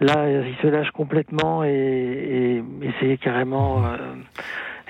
Là, 0.02 0.30
il 0.30 0.56
se 0.62 0.68
lâche 0.68 0.92
complètement 0.92 1.63
et, 1.63 1.70
et, 1.70 2.58
et 2.58 2.92
c'est 3.00 3.18
carrément 3.18 3.84
euh, 3.86 3.98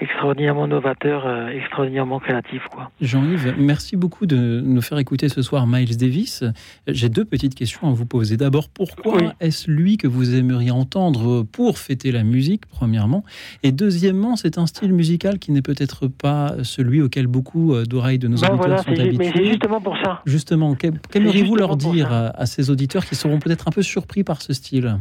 extraordinairement 0.01 0.67
novateur, 0.67 1.25
euh, 1.25 1.47
extraordinairement 1.49 2.19
créatif, 2.19 2.61
quoi. 2.71 2.91
Jean-Yves, 3.01 3.55
merci 3.57 3.95
beaucoup 3.97 4.25
de 4.25 4.61
nous 4.63 4.81
faire 4.81 4.97
écouter 4.97 5.29
ce 5.29 5.41
soir 5.41 5.67
Miles 5.67 5.97
Davis. 5.97 6.43
J'ai 6.87 7.09
deux 7.09 7.25
petites 7.25 7.55
questions 7.55 7.87
à 7.87 7.91
vous 7.91 8.05
poser. 8.05 8.37
D'abord, 8.37 8.69
pourquoi 8.69 9.17
Oui. 9.17 9.23
est-ce 9.39 9.69
lui 9.69 9.97
que 9.97 10.07
vous 10.07 10.35
aimeriez 10.35 10.71
entendre 10.71 11.43
pour 11.43 11.77
fêter 11.77 12.11
la 12.11 12.23
musique, 12.23 12.65
premièrement? 12.67 13.23
Et 13.63 13.71
deuxièmement, 13.71 14.35
c'est 14.35 14.57
un 14.57 14.65
style 14.67 14.93
musical 14.93 15.39
qui 15.39 15.51
n'est 15.51 15.61
peut-être 15.61 16.07
pas 16.07 16.55
celui 16.63 17.01
auquel 17.01 17.27
beaucoup 17.27 17.73
euh, 17.73 17.83
d'oreilles 17.85 18.19
de 18.19 18.27
nos 18.27 18.37
Ben 18.37 18.49
auditeurs 18.51 18.57
voilà, 18.57 18.77
sont 18.83 18.95
ju- 18.95 18.97
mais 19.17 19.25
c'est 19.25 19.29
habitués. 19.29 19.45
justement 19.47 19.81
pour 19.81 19.97
ça. 20.03 20.21
Justement, 20.25 20.75
qu'ai- 20.75 20.91
qu'aimeriez-vous 21.11 21.55
leur 21.55 21.75
dire 21.77 22.11
à 22.11 22.45
ces 22.45 22.69
auditeurs 22.69 23.05
qui 23.05 23.15
seront 23.15 23.39
peut-être 23.39 23.67
un 23.67 23.71
peu 23.71 23.81
surpris 23.81 24.23
par 24.23 24.41
ce 24.41 24.53
style? 24.53 24.97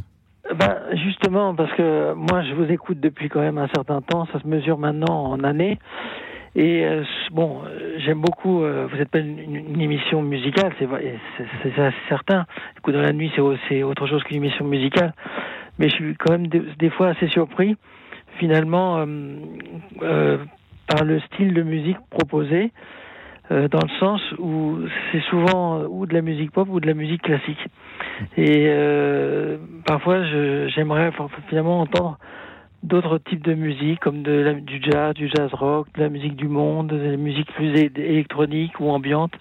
Ben, 0.59 0.77
justement, 1.05 1.55
parce 1.55 1.73
que 1.75 2.15
moi, 2.15 2.43
je 2.43 2.53
vous 2.53 2.65
écoute 2.65 2.99
depuis 2.99 3.29
quand 3.29 3.39
même 3.39 3.59
un 3.59 3.69
certain 3.69 4.03
temps, 4.03 4.27
ça 4.33 4.41
se 4.41 4.47
mesure 4.49 4.77
maintenant 4.77 5.27
en 5.27 5.45
années. 5.45 5.79
Et 6.57 6.85
euh, 6.85 7.05
bon, 7.31 7.61
j'aime 7.99 8.21
beaucoup. 8.21 8.65
euh, 8.65 8.89
vous 8.91 8.97
n'êtes 8.97 9.09
pas 9.09 9.21
une, 9.21 9.81
émission 9.81 10.21
musicale, 10.21 10.73
c'est 10.81 11.73
certain. 12.09 12.45
Écoute, 12.77 12.95
dans 12.95 13.03
la 13.03 13.13
nuit, 13.13 13.31
c'est 13.37 13.41
au- 13.41 13.55
c'est 13.69 13.85
autre 13.85 14.09
chose 14.09 14.25
qu'une 14.25 14.39
émission 14.39 14.65
musicale. 14.65 15.15
Mais 15.79 15.89
je 15.91 15.95
suis 15.95 16.17
quand 16.17 16.33
même 16.33 16.49
des, 16.49 16.91
fois 16.91 17.11
assez 17.11 17.29
surpris, 17.29 17.77
finalement, 18.41 19.07
euh, 20.03 20.39
par 20.89 21.05
le 21.05 21.21
style 21.21 21.55
de 21.55 21.63
musique 21.63 21.99
proposé, 22.11 22.73
euh, 23.51 23.69
dans 23.69 23.81
le 23.81 23.99
sens 23.99 24.21
où 24.39 24.79
c'est 25.11 25.23
souvent 25.31 25.79
euh, 25.79 25.87
ou 25.89 26.07
de 26.07 26.15
la 26.15 26.23
musique 26.23 26.51
pop 26.51 26.69
ou 26.71 26.81
de 26.81 26.87
la 26.87 26.95
musique 26.95 27.23
classique. 27.23 27.65
Et 28.37 28.67
euh, 28.69 29.59
parfois, 29.87 30.23
j'aimerais 30.69 31.13
finalement 31.49 31.81
entendre 31.81 32.19
d'autres 32.83 33.19
types 33.19 33.43
de 33.43 33.55
musique, 33.55 34.01
comme 34.01 34.23
du 34.23 34.81
jazz, 34.83 35.15
du 35.15 35.29
jazz 35.29 35.53
rock, 35.53 35.89
de 35.95 36.03
la 36.03 36.09
musique 36.09 36.37
du 36.37 36.49
monde, 36.49 36.89
de 36.89 36.97
la 36.97 37.17
musique 37.17 37.51
plus 37.53 37.75
électronique 37.75 38.79
ou 38.81 38.91
ambiante, 38.91 39.33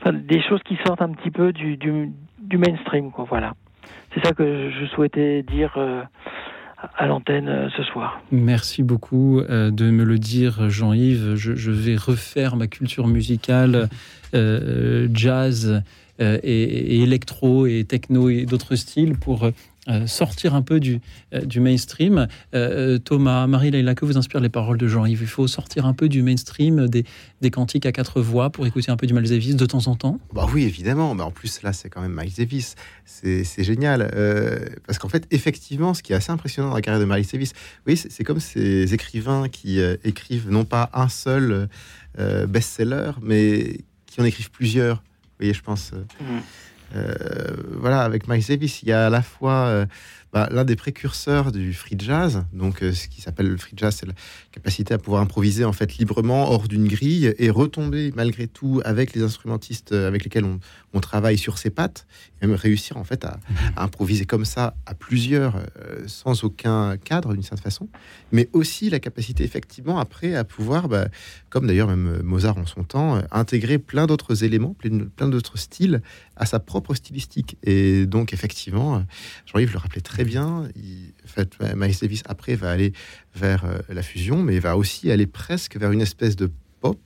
enfin, 0.00 0.12
des 0.12 0.40
choses 0.42 0.62
qui 0.62 0.78
sortent 0.86 1.02
un 1.02 1.12
petit 1.12 1.30
peu 1.30 1.52
du, 1.52 1.76
du, 1.76 2.10
du 2.38 2.58
mainstream, 2.58 3.10
quoi. 3.10 3.24
Voilà. 3.28 3.54
C'est 4.14 4.24
ça 4.24 4.32
que 4.32 4.70
je 4.70 4.86
souhaitais 4.86 5.42
dire 5.42 5.74
euh, 5.76 6.02
à 6.96 7.06
l'antenne 7.06 7.48
euh, 7.48 7.68
ce 7.76 7.82
soir. 7.82 8.20
Merci 8.30 8.82
beaucoup 8.82 9.40
euh, 9.40 9.70
de 9.70 9.90
me 9.90 10.04
le 10.04 10.18
dire, 10.18 10.68
Jean-Yves. 10.68 11.34
Je, 11.34 11.70
vais 11.70 11.96
refaire 11.96 12.56
ma 12.56 12.66
culture 12.66 13.06
musicale, 13.06 13.88
euh, 14.34 15.08
jazz 15.12 15.82
et, 16.18 16.24
et 16.24 17.02
électro 17.02 17.66
et 17.66 17.84
techno 17.84 18.30
et 18.30 18.46
d'autres 18.46 18.74
styles 18.74 19.18
pour 19.18 19.50
euh, 19.88 20.06
sortir 20.06 20.54
un 20.54 20.62
peu 20.62 20.80
du, 20.80 21.00
euh, 21.32 21.40
du 21.40 21.60
mainstream. 21.60 22.26
Euh, 22.54 22.98
Thomas, 22.98 23.46
Marie-Leila, 23.46 23.94
que 23.94 24.04
vous 24.04 24.16
inspirent 24.16 24.40
les 24.40 24.48
paroles 24.48 24.78
de 24.78 24.88
Jean-Yves? 24.88 25.22
Il 25.22 25.26
faut 25.26 25.46
sortir 25.46 25.86
un 25.86 25.94
peu 25.94 26.08
du 26.08 26.22
mainstream, 26.22 26.88
des, 26.88 27.04
des 27.40 27.50
cantiques 27.50 27.86
à 27.86 27.92
quatre 27.92 28.20
voix 28.20 28.50
pour 28.50 28.66
écouter 28.66 28.90
un 28.90 28.96
peu 28.96 29.06
du 29.06 29.14
Miles 29.14 29.28
Davis 29.28 29.56
de 29.56 29.66
temps 29.66 29.86
en 29.86 29.96
temps? 29.96 30.18
Bah 30.32 30.46
oui, 30.52 30.64
évidemment. 30.64 31.14
Mais 31.14 31.22
en 31.22 31.30
plus, 31.30 31.62
là, 31.62 31.72
c'est 31.72 31.88
quand 31.88 32.00
même 32.00 32.14
Miles 32.18 32.34
Davis. 32.36 32.74
C'est 33.04 33.44
c'est 33.44 33.64
génial. 33.64 34.10
Euh, 34.14 34.58
parce 34.86 34.98
qu'en 34.98 35.08
fait, 35.08 35.26
effectivement, 35.30 35.94
ce 35.94 36.02
qui 36.02 36.12
est 36.12 36.16
assez 36.16 36.32
impressionnant 36.32 36.68
dans 36.70 36.74
la 36.74 36.82
carrière 36.82 37.00
de 37.06 37.12
Miles 37.12 37.26
Davis, 37.30 37.52
oui, 37.86 37.96
c'est 37.96 38.24
comme 38.24 38.40
ces 38.40 38.92
écrivains 38.94 39.48
qui 39.48 39.80
euh, 39.80 39.96
écrivent 40.04 40.50
non 40.50 40.64
pas 40.64 40.90
un 40.92 41.08
seul 41.08 41.68
euh, 42.18 42.46
best-seller, 42.46 43.12
mais 43.22 43.78
qui 44.06 44.20
en 44.20 44.24
écrivent 44.24 44.50
plusieurs. 44.50 44.96
Vous 44.96 45.40
voyez, 45.40 45.54
je 45.54 45.62
pense. 45.62 45.92
euh, 45.92 46.04
euh, 46.22 46.38
voilà, 46.92 48.02
avec 48.02 48.28
Miles 48.28 48.44
Davis, 48.46 48.82
il 48.82 48.88
y 48.88 48.92
a 48.92 49.06
à 49.06 49.10
la 49.10 49.22
fois 49.22 49.66
euh, 49.66 49.86
bah, 50.32 50.48
l'un 50.50 50.64
des 50.64 50.76
précurseurs 50.76 51.52
du 51.52 51.72
free 51.72 51.96
jazz. 51.98 52.44
Donc, 52.52 52.82
euh, 52.82 52.92
ce 52.92 53.08
qui 53.08 53.20
s'appelle 53.20 53.48
le 53.48 53.56
free 53.56 53.74
jazz, 53.76 53.96
c'est 53.98 54.06
la 54.06 54.12
capacité 54.52 54.94
à 54.94 54.98
pouvoir 54.98 55.22
improviser 55.22 55.64
en 55.64 55.72
fait 55.72 55.96
librement 55.98 56.50
hors 56.50 56.68
d'une 56.68 56.88
grille 56.88 57.34
et 57.38 57.50
retomber 57.50 58.12
malgré 58.14 58.46
tout 58.46 58.80
avec 58.84 59.14
les 59.14 59.22
instrumentistes 59.22 59.92
euh, 59.92 60.08
avec 60.08 60.24
lesquels 60.24 60.44
on, 60.44 60.58
on 60.94 61.00
travaille 61.00 61.38
sur 61.38 61.58
ses 61.58 61.70
pattes, 61.70 62.06
et 62.40 62.46
même 62.46 62.56
réussir 62.56 62.96
en 62.96 63.04
fait 63.04 63.24
à, 63.24 63.38
à 63.76 63.84
improviser 63.84 64.24
comme 64.24 64.44
ça 64.44 64.74
à 64.86 64.94
plusieurs 64.94 65.56
euh, 65.56 66.02
sans 66.06 66.44
aucun 66.44 66.96
cadre 66.96 67.32
d'une 67.32 67.42
certaine 67.42 67.62
façon, 67.62 67.88
mais 68.32 68.48
aussi 68.52 68.90
la 68.90 68.98
capacité 68.98 69.44
effectivement 69.44 69.98
après 69.98 70.34
à 70.34 70.44
pouvoir, 70.44 70.88
bah, 70.88 71.08
comme 71.50 71.66
d'ailleurs 71.66 71.88
même 71.88 72.08
euh, 72.08 72.22
Mozart 72.22 72.58
en 72.58 72.66
son 72.66 72.84
temps, 72.84 73.16
euh, 73.16 73.22
intégrer 73.30 73.78
plein 73.78 74.06
d'autres 74.06 74.44
éléments, 74.44 74.74
plein 74.74 75.28
d'autres 75.28 75.58
styles 75.58 76.02
à 76.36 76.46
sa 76.46 76.60
propre 76.60 76.94
stylistique. 76.94 77.56
Et 77.62 78.06
donc 78.06 78.32
effectivement, 78.32 79.04
Jean-Yves 79.46 79.72
le 79.72 79.78
rappelait 79.78 80.00
très 80.00 80.24
bien, 80.24 80.68
il, 80.76 81.12
fait, 81.24 81.56
Miles 81.74 81.96
Davis 82.00 82.22
après 82.26 82.54
va 82.54 82.70
aller 82.70 82.92
vers 83.34 83.64
euh, 83.64 83.78
la 83.88 84.02
fusion, 84.02 84.42
mais 84.42 84.58
va 84.58 84.76
aussi 84.76 85.10
aller 85.10 85.26
presque 85.26 85.76
vers 85.76 85.90
une 85.90 86.00
espèce 86.00 86.36
de 86.36 86.50
pop. 86.80 86.98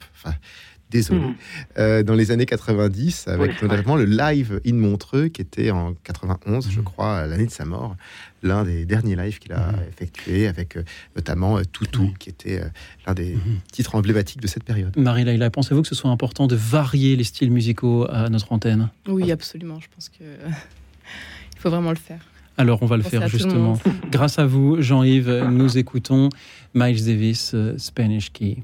Désolé, 0.90 1.20
Mhm. 1.20 1.34
euh, 1.78 2.02
dans 2.02 2.14
les 2.14 2.30
années 2.30 2.46
90, 2.46 3.28
avec 3.28 3.52
Oui, 3.62 3.68
notamment 3.68 3.96
le 3.96 4.04
live 4.04 4.60
in 4.66 4.74
Montreux, 4.74 5.28
qui 5.28 5.40
était 5.42 5.70
en 5.70 5.94
91, 6.04 6.68
je 6.70 6.80
crois, 6.80 7.18
à 7.18 7.26
l'année 7.26 7.46
de 7.46 7.50
sa 7.50 7.64
mort, 7.64 7.96
l'un 8.42 8.64
des 8.64 8.84
derniers 8.86 9.16
lives 9.16 9.38
qu'il 9.38 9.52
a 9.52 9.72
effectué, 9.90 10.46
avec 10.48 10.76
euh, 10.76 10.82
notamment 11.14 11.58
euh, 11.58 11.62
Toutou, 11.70 12.12
qui 12.18 12.28
était 12.30 12.60
euh, 12.60 12.64
l'un 13.06 13.14
des 13.14 13.36
titres 13.70 13.94
emblématiques 13.94 14.40
de 14.40 14.46
cette 14.46 14.64
période. 14.64 14.96
Marie-Laïla, 14.96 15.50
pensez-vous 15.50 15.82
que 15.82 15.88
ce 15.88 15.94
soit 15.94 16.10
important 16.10 16.46
de 16.46 16.56
varier 16.56 17.16
les 17.16 17.24
styles 17.24 17.50
musicaux 17.50 18.06
à 18.10 18.28
notre 18.28 18.52
antenne? 18.52 18.88
Oui, 19.08 19.30
absolument. 19.30 19.78
Je 19.80 19.86
pense 19.94 20.08
que 20.08 20.24
il 21.54 21.58
faut 21.60 21.70
vraiment 21.70 21.90
le 21.90 21.96
faire. 21.96 22.20
Alors, 22.56 22.82
on 22.82 22.86
va 22.86 22.96
le 22.96 23.02
faire 23.02 23.26
justement. 23.28 23.78
Grâce 24.10 24.38
à 24.38 24.44
vous, 24.46 24.82
Jean-Yves, 24.82 25.46
nous 25.50 25.78
écoutons 25.78 26.28
Miles 26.74 27.04
Davis, 27.04 27.54
Spanish 27.78 28.32
Key. 28.32 28.58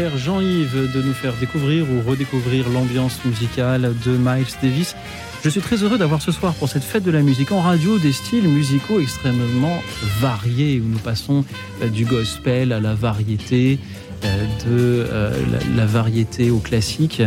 Cher 0.00 0.16
Jean-Yves, 0.16 0.90
de 0.94 1.02
nous 1.02 1.12
faire 1.12 1.34
découvrir 1.34 1.84
ou 1.90 2.08
redécouvrir 2.08 2.70
l'ambiance 2.70 3.22
musicale 3.22 3.92
de 4.06 4.12
Miles 4.12 4.46
Davis. 4.62 4.96
Je 5.44 5.50
suis 5.50 5.60
très 5.60 5.76
heureux 5.82 5.98
d'avoir 5.98 6.22
ce 6.22 6.32
soir 6.32 6.54
pour 6.54 6.70
cette 6.70 6.84
fête 6.84 7.02
de 7.02 7.10
la 7.10 7.20
musique 7.20 7.52
en 7.52 7.60
radio 7.60 7.98
des 7.98 8.12
styles 8.12 8.48
musicaux 8.48 8.98
extrêmement 8.98 9.82
variés 10.18 10.80
où 10.80 10.88
nous 10.88 11.00
passons 11.00 11.44
euh, 11.82 11.88
du 11.88 12.06
gospel 12.06 12.72
à 12.72 12.80
la 12.80 12.94
variété, 12.94 13.78
euh, 14.24 14.46
de 14.64 15.06
euh, 15.12 15.34
la, 15.76 15.84
variété 15.84 16.50
au 16.50 16.60
classique. 16.60 17.22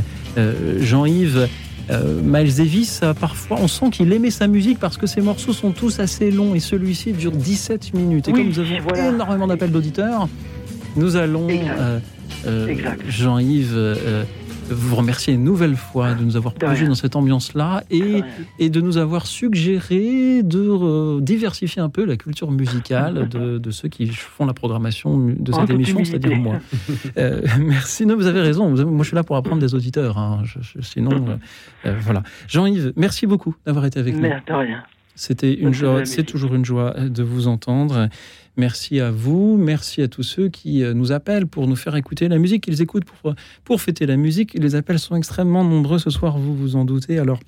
Jean-Yves, 0.79 1.47
euh, 1.91 2.21
Miles 2.23 2.55
Davis, 2.55 3.01
parfois, 3.19 3.57
on 3.61 3.67
sent 3.67 3.91
qu'il 3.91 4.11
aimait 4.13 4.31
sa 4.31 4.47
musique 4.47 4.79
parce 4.79 4.97
que 4.97 5.05
ses 5.05 5.21
morceaux 5.21 5.53
sont 5.53 5.73
tous 5.73 5.99
assez 5.99 6.31
longs 6.31 6.55
et 6.55 6.59
celui-ci 6.59 7.13
dure 7.13 7.33
17 7.33 7.93
minutes. 7.93 8.29
Et 8.29 8.31
Oui, 8.31 8.39
comme 8.39 8.49
nous 8.49 8.59
avons 8.59 8.87
voilà. 8.87 9.09
énormément 9.09 9.45
d'appels 9.45 9.71
d'auditeurs, 9.71 10.27
nous 10.95 11.15
allons, 11.15 11.47
euh. 11.49 11.99
Jean-Yves, 13.07 13.73
euh, 13.75 14.23
vous 14.69 14.95
remercier 14.95 15.33
une 15.33 15.43
nouvelle 15.43 15.75
fois 15.75 16.13
de 16.13 16.23
nous 16.23 16.37
avoir 16.37 16.53
plongé 16.53 16.85
dans 16.87 16.95
cette 16.95 17.15
ambiance-là 17.17 17.83
et, 17.91 18.21
et 18.59 18.69
de 18.69 18.79
nous 18.81 18.97
avoir 18.97 19.27
suggéré 19.27 20.41
de 20.41 20.59
euh, 20.59 21.19
diversifier 21.21 21.81
un 21.81 21.89
peu 21.89 22.05
la 22.05 22.15
culture 22.15 22.49
musicale 22.49 23.27
de, 23.29 23.57
de 23.57 23.71
ceux 23.71 23.89
qui 23.89 24.07
font 24.07 24.45
la 24.45 24.53
programmation 24.53 25.17
de 25.17 25.51
cette 25.51 25.69
émission, 25.75 25.97
c'est-à-dire 26.05 26.37
moi. 26.37 26.55
Euh, 27.17 27.41
merci, 27.59 28.05
non, 28.05 28.15
vous 28.15 28.25
avez 28.27 28.41
raison. 28.41 28.69
Moi, 28.69 29.03
je 29.03 29.07
suis 29.09 29.15
là 29.15 29.23
pour 29.23 29.35
apprendre 29.35 29.61
des 29.61 29.75
auditeurs. 29.75 30.17
hein. 30.17 30.41
Je- 30.45 30.59
je- 30.61 30.81
sinon, 30.81 31.11
euh, 31.11 31.35
euh, 31.89 31.95
voilà. 32.01 32.23
Jean-Yves, 32.47 32.93
merci 32.95 33.27
beaucoup 33.27 33.55
d'avoir 33.65 33.85
été 33.85 33.99
avec 33.99 34.15
nous. 34.15 34.21
Merde, 34.21 34.43
de 34.47 34.53
rien. 34.53 34.83
C'était 35.15 35.53
une 35.53 35.73
joie, 35.73 36.05
c'est 36.05 36.23
toujours 36.23 36.55
une 36.55 36.65
joie 36.65 36.93
de 36.93 37.23
vous 37.23 37.47
entendre. 37.47 38.09
Merci 38.55 38.99
à 38.99 39.09
vous, 39.09 39.57
merci 39.57 40.01
à 40.01 40.07
tous 40.07 40.23
ceux 40.23 40.49
qui 40.49 40.83
euh, 40.83 40.93
nous 40.93 41.11
appellent 41.11 41.47
pour 41.47 41.67
nous 41.67 41.75
faire 41.75 41.95
écouter 41.95 42.27
la 42.27 42.37
musique 42.37 42.63
qu'ils 42.63 42.81
écoutent 42.83 43.05
pour, 43.05 43.33
pour 43.63 43.81
fêter 43.81 44.05
la 44.05 44.15
musique. 44.15 44.53
Les 44.53 44.75
appels 44.75 44.99
sont 44.99 45.15
extrêmement 45.15 45.63
nombreux 45.63 45.97
ce 45.97 46.11
soir, 46.11 46.37
vous 46.37 46.55
vous 46.55 46.75
en 46.75 46.85
doutez. 46.85 47.17
Alors, 47.17 47.39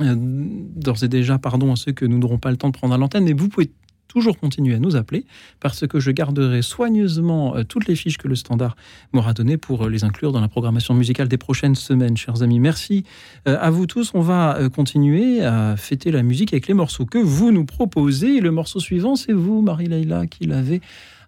euh, 0.00 0.14
d'ores 0.16 1.02
et 1.04 1.08
déjà, 1.08 1.38
pardon 1.38 1.72
à 1.72 1.76
ceux 1.76 1.92
que 1.92 2.06
nous 2.06 2.18
n'aurons 2.18 2.38
pas 2.38 2.50
le 2.50 2.56
temps 2.56 2.68
de 2.68 2.72
prendre 2.72 2.94
à 2.94 2.98
l'antenne, 2.98 3.24
mais 3.24 3.34
vous 3.34 3.48
pouvez 3.48 3.70
toujours 4.10 4.36
continuer 4.36 4.74
à 4.74 4.80
nous 4.80 4.96
appeler 4.96 5.24
parce 5.60 5.86
que 5.86 6.00
je 6.00 6.10
garderai 6.10 6.62
soigneusement 6.62 7.56
euh, 7.56 7.62
toutes 7.62 7.86
les 7.86 7.94
fiches 7.94 8.18
que 8.18 8.26
le 8.26 8.34
standard 8.34 8.76
m'aura 9.12 9.34
données 9.34 9.56
pour 9.56 9.84
euh, 9.84 9.88
les 9.88 10.02
inclure 10.02 10.32
dans 10.32 10.40
la 10.40 10.48
programmation 10.48 10.94
musicale 10.94 11.28
des 11.28 11.38
prochaines 11.38 11.76
semaines, 11.76 12.16
chers 12.16 12.42
amis. 12.42 12.58
Merci 12.58 13.04
euh, 13.46 13.56
à 13.60 13.70
vous 13.70 13.86
tous. 13.86 14.10
On 14.14 14.20
va 14.20 14.58
continuer 14.74 15.44
à 15.44 15.76
fêter 15.76 16.10
la 16.10 16.24
musique 16.24 16.52
avec 16.52 16.66
les 16.66 16.74
morceaux 16.74 17.06
que 17.06 17.18
vous 17.18 17.52
nous 17.52 17.64
proposez. 17.64 18.40
Le 18.40 18.50
morceau 18.50 18.80
suivant, 18.80 19.14
c'est 19.14 19.32
vous, 19.32 19.62
Marie-Leila, 19.62 20.26
qui 20.26 20.46
l'avez 20.46 20.80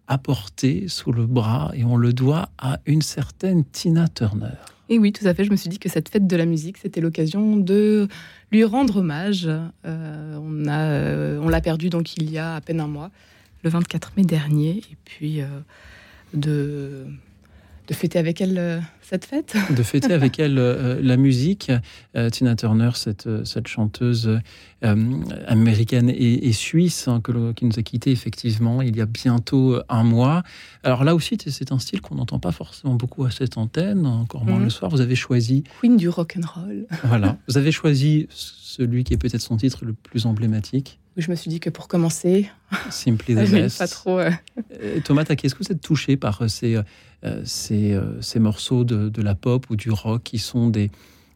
apporté 0.08 0.88
sous 0.88 1.12
le 1.12 1.26
bras 1.26 1.70
et 1.74 1.84
on 1.84 1.96
le 1.96 2.12
doit 2.12 2.48
à 2.58 2.80
une 2.86 3.02
certaine 3.02 3.64
Tina 3.64 4.08
Turner. 4.08 4.58
Et 4.92 4.98
oui, 4.98 5.10
tout 5.10 5.26
à 5.26 5.32
fait. 5.32 5.44
Je 5.44 5.50
me 5.50 5.56
suis 5.56 5.70
dit 5.70 5.78
que 5.78 5.88
cette 5.88 6.10
fête 6.10 6.26
de 6.26 6.36
la 6.36 6.44
musique, 6.44 6.76
c'était 6.76 7.00
l'occasion 7.00 7.56
de 7.56 8.08
lui 8.50 8.62
rendre 8.62 8.98
hommage. 8.98 9.48
Euh, 9.48 10.36
on 10.38 10.66
a, 10.66 10.80
euh, 10.80 11.40
on 11.40 11.48
l'a 11.48 11.62
perdu 11.62 11.88
donc 11.88 12.14
il 12.18 12.30
y 12.30 12.36
a 12.36 12.56
à 12.56 12.60
peine 12.60 12.78
un 12.78 12.88
mois, 12.88 13.10
le 13.64 13.70
24 13.70 14.12
mai 14.18 14.24
dernier, 14.24 14.82
et 14.92 14.96
puis 15.06 15.40
euh, 15.40 15.46
de 16.34 17.06
de 17.88 17.94
fêter 17.94 18.18
avec 18.18 18.40
elle 18.40 18.58
euh, 18.58 18.80
cette 19.00 19.24
fête. 19.24 19.56
de 19.70 19.82
fêter 19.82 20.12
avec 20.12 20.38
elle 20.38 20.58
euh, 20.58 21.00
la 21.02 21.16
musique. 21.16 21.72
Euh, 22.16 22.30
Tina 22.30 22.54
Turner, 22.54 22.90
cette, 22.94 23.28
cette 23.44 23.68
chanteuse 23.68 24.38
américaine 25.46 26.10
et, 26.10 26.48
et 26.48 26.52
suisse 26.52 27.08
hein, 27.08 27.20
que 27.22 27.32
le- 27.32 27.52
qui 27.52 27.64
nous 27.64 27.78
a 27.78 27.82
quittés 27.82 28.10
effectivement 28.10 28.82
il 28.82 28.96
y 28.96 29.00
a 29.00 29.06
bientôt 29.06 29.78
un 29.88 30.02
mois. 30.02 30.42
Alors 30.82 31.04
là 31.04 31.14
aussi, 31.14 31.36
c'est 31.46 31.72
un 31.72 31.78
style 31.78 32.00
qu'on 32.00 32.16
n'entend 32.16 32.38
pas 32.38 32.52
forcément 32.52 32.94
beaucoup 32.94 33.24
à 33.24 33.30
cette 33.30 33.56
antenne, 33.58 34.06
encore 34.06 34.44
moins 34.44 34.58
Mhm. 34.58 34.64
le 34.64 34.70
soir. 34.70 34.90
Vous 34.90 35.00
avez 35.00 35.14
choisi, 35.14 35.64
Queen 35.80 35.96
du 35.96 36.08
rock 36.08 36.36
and 36.36 36.46
roll. 36.54 36.86
voilà, 37.04 37.38
vous 37.48 37.56
avez 37.58 37.72
choisi 37.72 38.26
celui 38.30 39.04
qui 39.04 39.14
est 39.14 39.18
peut-être 39.18 39.40
son 39.40 39.56
titre 39.56 39.84
le 39.84 39.92
plus 39.92 40.26
emblématique, 40.26 40.98
Je 41.16 41.30
me 41.30 41.36
suis 41.36 41.50
dit 41.50 41.60
que 41.60 41.68
pour 41.70 41.88
commencer, 41.88 42.50
Simply 42.90 43.34
the 43.34 43.38
Best. 43.50 43.78
pas 43.78 43.86
trop. 43.88 44.18
euh, 44.18 44.30
Euh, 44.82 45.00
Thomas, 45.04 45.24
Taki, 45.24 45.46
est-ce 45.46 45.54
que 45.54 45.62
vous 45.64 45.70
êtes 45.72 45.80
touché 45.82 46.16
par 46.16 46.40
euh, 46.42 46.48
ces, 46.48 46.76
euh, 47.24 47.42
ces, 47.44 47.92
euh, 47.92 48.20
ces 48.22 48.40
morceaux 48.40 48.84
de, 48.84 49.08
de 49.10 49.22
la 49.22 49.34
pop 49.34 49.68
ou 49.70 49.76
du 49.76 49.90
rock 49.90 50.22
qui 50.24 50.38
sont 50.38 50.68
des, 50.70 50.90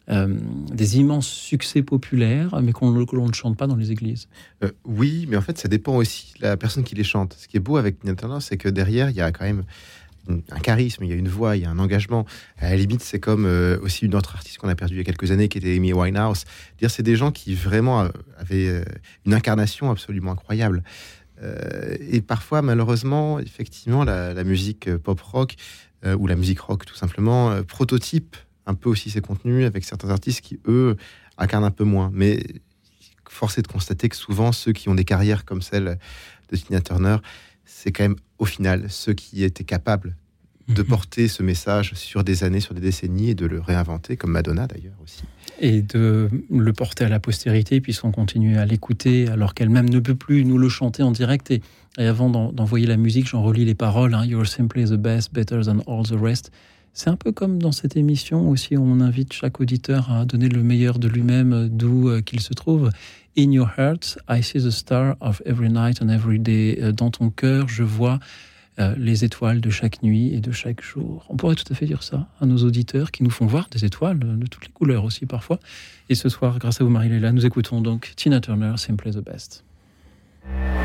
euh, 0.08 0.28
des 0.72 0.98
immenses 0.98 1.26
succès 1.26 1.82
populaires, 1.82 2.60
mais 2.62 2.70
qu'on 2.70 2.92
ne- 2.92 3.32
chante 3.32 3.56
pas 3.56 3.66
dans 3.66 3.74
les 3.74 3.90
églises 3.90 4.28
Euh, 4.62 4.70
oui, 4.84 5.26
mais 5.28 5.36
en 5.36 5.40
fait, 5.40 5.58
ça 5.58 5.66
dépend 5.66 5.96
aussi 5.96 6.32
de 6.38 6.44
la 6.44 6.56
personne 6.56 6.84
qui 6.84 6.94
les 6.94 7.02
chante. 7.02 7.34
Ce 7.36 7.48
qui 7.48 7.56
est 7.56 7.60
beau 7.60 7.76
avec 7.76 7.98
Tina 7.98 8.14
Turner, 8.14 8.38
c'est 8.40 8.56
que 8.56 8.68
derrière, 8.68 9.10
il 9.10 9.16
y 9.16 9.20
a 9.20 9.32
quand 9.32 9.44
même 9.44 9.64
un 10.28 10.58
charisme, 10.60 11.02
il 11.02 11.10
y 11.10 11.12
a 11.12 11.16
une 11.16 11.28
voix, 11.28 11.56
il 11.56 11.62
y 11.62 11.64
a 11.64 11.70
un 11.70 11.78
engagement. 11.80 12.24
À 12.56 12.70
la 12.70 12.76
limite, 12.76 13.02
c'est 13.02 13.18
comme 13.18 13.46
euh, 13.46 13.80
aussi 13.80 14.04
une 14.04 14.14
autre 14.14 14.36
artiste 14.36 14.58
qu'on 14.58 14.68
a 14.68 14.76
perdue 14.76 14.94
il 14.94 14.98
y 14.98 15.00
a 15.00 15.04
quelques 15.04 15.32
années, 15.32 15.48
qui 15.48 15.58
était 15.58 15.74
Amy 15.74 15.92
Winehouse. 15.92 16.44
Dire, 16.78 16.90
c'est 16.90 17.02
des 17.02 17.16
gens 17.16 17.32
qui 17.32 17.54
vraiment 17.54 18.08
avaient 18.38 18.84
une 19.24 19.34
incarnation 19.34 19.90
absolument 19.90 20.32
incroyable. 20.32 20.84
Et 22.00 22.22
parfois, 22.22 22.62
malheureusement, 22.62 23.40
effectivement, 23.40 24.04
la, 24.04 24.42
musique 24.42 24.96
pop 24.96 25.20
rock 25.20 25.56
ou 26.04 26.26
la 26.26 26.36
musique 26.36 26.60
rock, 26.60 26.86
tout 26.86 26.94
simplement, 26.94 27.62
prototype 27.64 28.36
un 28.66 28.74
peu 28.74 28.88
aussi 28.90 29.10
ses 29.10 29.20
contenus 29.20 29.64
avec 29.66 29.84
certains 29.84 30.10
artistes 30.10 30.40
qui, 30.40 30.58
eux, 30.66 30.96
incarnent 31.38 31.64
un 31.64 31.70
peu 31.70 31.84
moins. 31.84 32.10
Mais 32.12 32.42
force 33.28 33.58
est 33.58 33.62
de 33.62 33.68
constater 33.68 34.08
que 34.08 34.16
souvent, 34.16 34.52
ceux 34.52 34.72
qui 34.72 34.88
ont 34.88 34.94
des 34.94 35.04
carrières 35.04 35.44
comme 35.44 35.62
celle 35.62 35.98
de 36.50 36.56
Tina 36.56 36.80
Turner, 36.80 37.16
c'est 37.64 37.92
quand 37.92 38.04
même 38.04 38.16
au 38.38 38.44
final 38.44 38.86
ceux 38.90 39.12
qui 39.14 39.42
étaient 39.44 39.64
capables 39.64 40.16
de 40.68 40.82
porter 40.82 41.28
ce 41.28 41.44
message 41.44 41.92
sur 41.94 42.24
des 42.24 42.42
années, 42.42 42.58
sur 42.58 42.74
des 42.74 42.80
décennies 42.80 43.30
et 43.30 43.34
de 43.36 43.46
le 43.46 43.60
réinventer, 43.60 44.16
comme 44.16 44.32
Madonna 44.32 44.66
d'ailleurs 44.66 44.96
aussi. 45.04 45.22
et 45.60 45.80
de 45.80 46.28
le 46.50 46.72
porter 46.72 47.04
à 47.04 47.08
la 47.08 47.20
postérité, 47.20 47.80
puisqu'on 47.80 48.10
continue 48.10 48.58
à 48.58 48.66
l'écouter 48.66 49.28
alors 49.28 49.54
qu'elle-même 49.54 49.88
ne 49.88 50.00
peut 50.00 50.16
plus 50.16 50.44
nous 50.44 50.58
le 50.58 50.68
chanter 50.68 51.04
en 51.04 51.12
direct. 51.12 51.52
Et, 51.52 51.62
et 51.98 52.06
avant 52.06 52.30
d'en- 52.30 52.52
d'envoyer 52.52 52.86
la 52.86 52.96
musique, 52.96 53.28
j'en 53.28 53.42
relis 53.44 53.64
les 53.64 53.76
paroles 53.76 54.12
hein, 54.14 54.24
You're 54.26 54.46
simply 54.46 54.84
the 54.86 54.94
best, 54.94 55.32
better 55.32 55.60
than 55.62 55.78
all 55.86 56.04
the 56.04 56.20
rest. 56.20 56.50
C'est 56.98 57.10
un 57.10 57.16
peu 57.16 57.30
comme 57.30 57.58
dans 57.58 57.72
cette 57.72 57.94
émission 57.94 58.48
aussi, 58.48 58.74
on 58.78 59.00
invite 59.00 59.34
chaque 59.34 59.60
auditeur 59.60 60.10
à 60.10 60.24
donner 60.24 60.48
le 60.48 60.62
meilleur 60.62 60.98
de 60.98 61.08
lui-même, 61.08 61.68
d'où 61.68 62.08
euh, 62.08 62.22
qu'il 62.22 62.40
se 62.40 62.54
trouve. 62.54 62.90
In 63.36 63.52
your 63.52 63.68
heart, 63.76 64.16
I 64.30 64.42
see 64.42 64.62
the 64.62 64.70
star 64.70 65.14
of 65.20 65.42
every 65.44 65.68
night 65.68 66.00
and 66.00 66.08
every 66.08 66.38
day. 66.38 66.78
Euh, 66.80 66.92
Dans 66.92 67.10
ton 67.10 67.28
cœur, 67.28 67.68
je 67.68 67.82
vois 67.82 68.18
euh, 68.78 68.94
les 68.96 69.26
étoiles 69.26 69.60
de 69.60 69.68
chaque 69.68 70.02
nuit 70.02 70.32
et 70.32 70.40
de 70.40 70.52
chaque 70.52 70.80
jour. 70.80 71.26
On 71.28 71.36
pourrait 71.36 71.54
tout 71.54 71.70
à 71.70 71.74
fait 71.74 71.84
dire 71.84 72.02
ça 72.02 72.28
à 72.40 72.46
nos 72.46 72.64
auditeurs 72.64 73.10
qui 73.10 73.24
nous 73.24 73.30
font 73.30 73.44
voir 73.44 73.68
des 73.70 73.84
étoiles 73.84 74.18
de 74.18 74.46
toutes 74.46 74.64
les 74.64 74.72
couleurs 74.72 75.04
aussi 75.04 75.26
parfois. 75.26 75.60
Et 76.08 76.14
ce 76.14 76.30
soir, 76.30 76.58
grâce 76.58 76.80
à 76.80 76.84
vous, 76.84 76.90
Marie-Léla, 76.90 77.30
nous 77.32 77.44
écoutons 77.44 77.82
donc 77.82 78.14
Tina 78.16 78.40
Turner, 78.40 78.72
Simply 78.78 79.10
the 79.10 79.22
Best. 79.22 79.64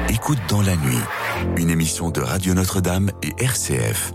Écoute 0.09 0.39
dans 0.49 0.62
la 0.62 0.76
nuit, 0.76 0.99
une 1.55 1.70
émission 1.70 2.09
de 2.09 2.20
Radio 2.20 2.53
Notre-Dame 2.53 3.12
et 3.24 3.32
RCF. 3.41 4.12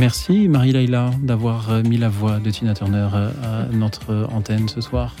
Merci 0.00 0.48
Marie-Laila 0.48 1.10
d'avoir 1.20 1.70
euh, 1.70 1.82
mis 1.82 1.98
la 1.98 2.08
voix 2.08 2.38
de 2.38 2.50
Tina 2.50 2.72
Turner 2.72 3.06
euh, 3.12 3.30
à 3.42 3.66
notre 3.70 4.26
antenne 4.32 4.66
ce 4.66 4.80
soir. 4.80 5.14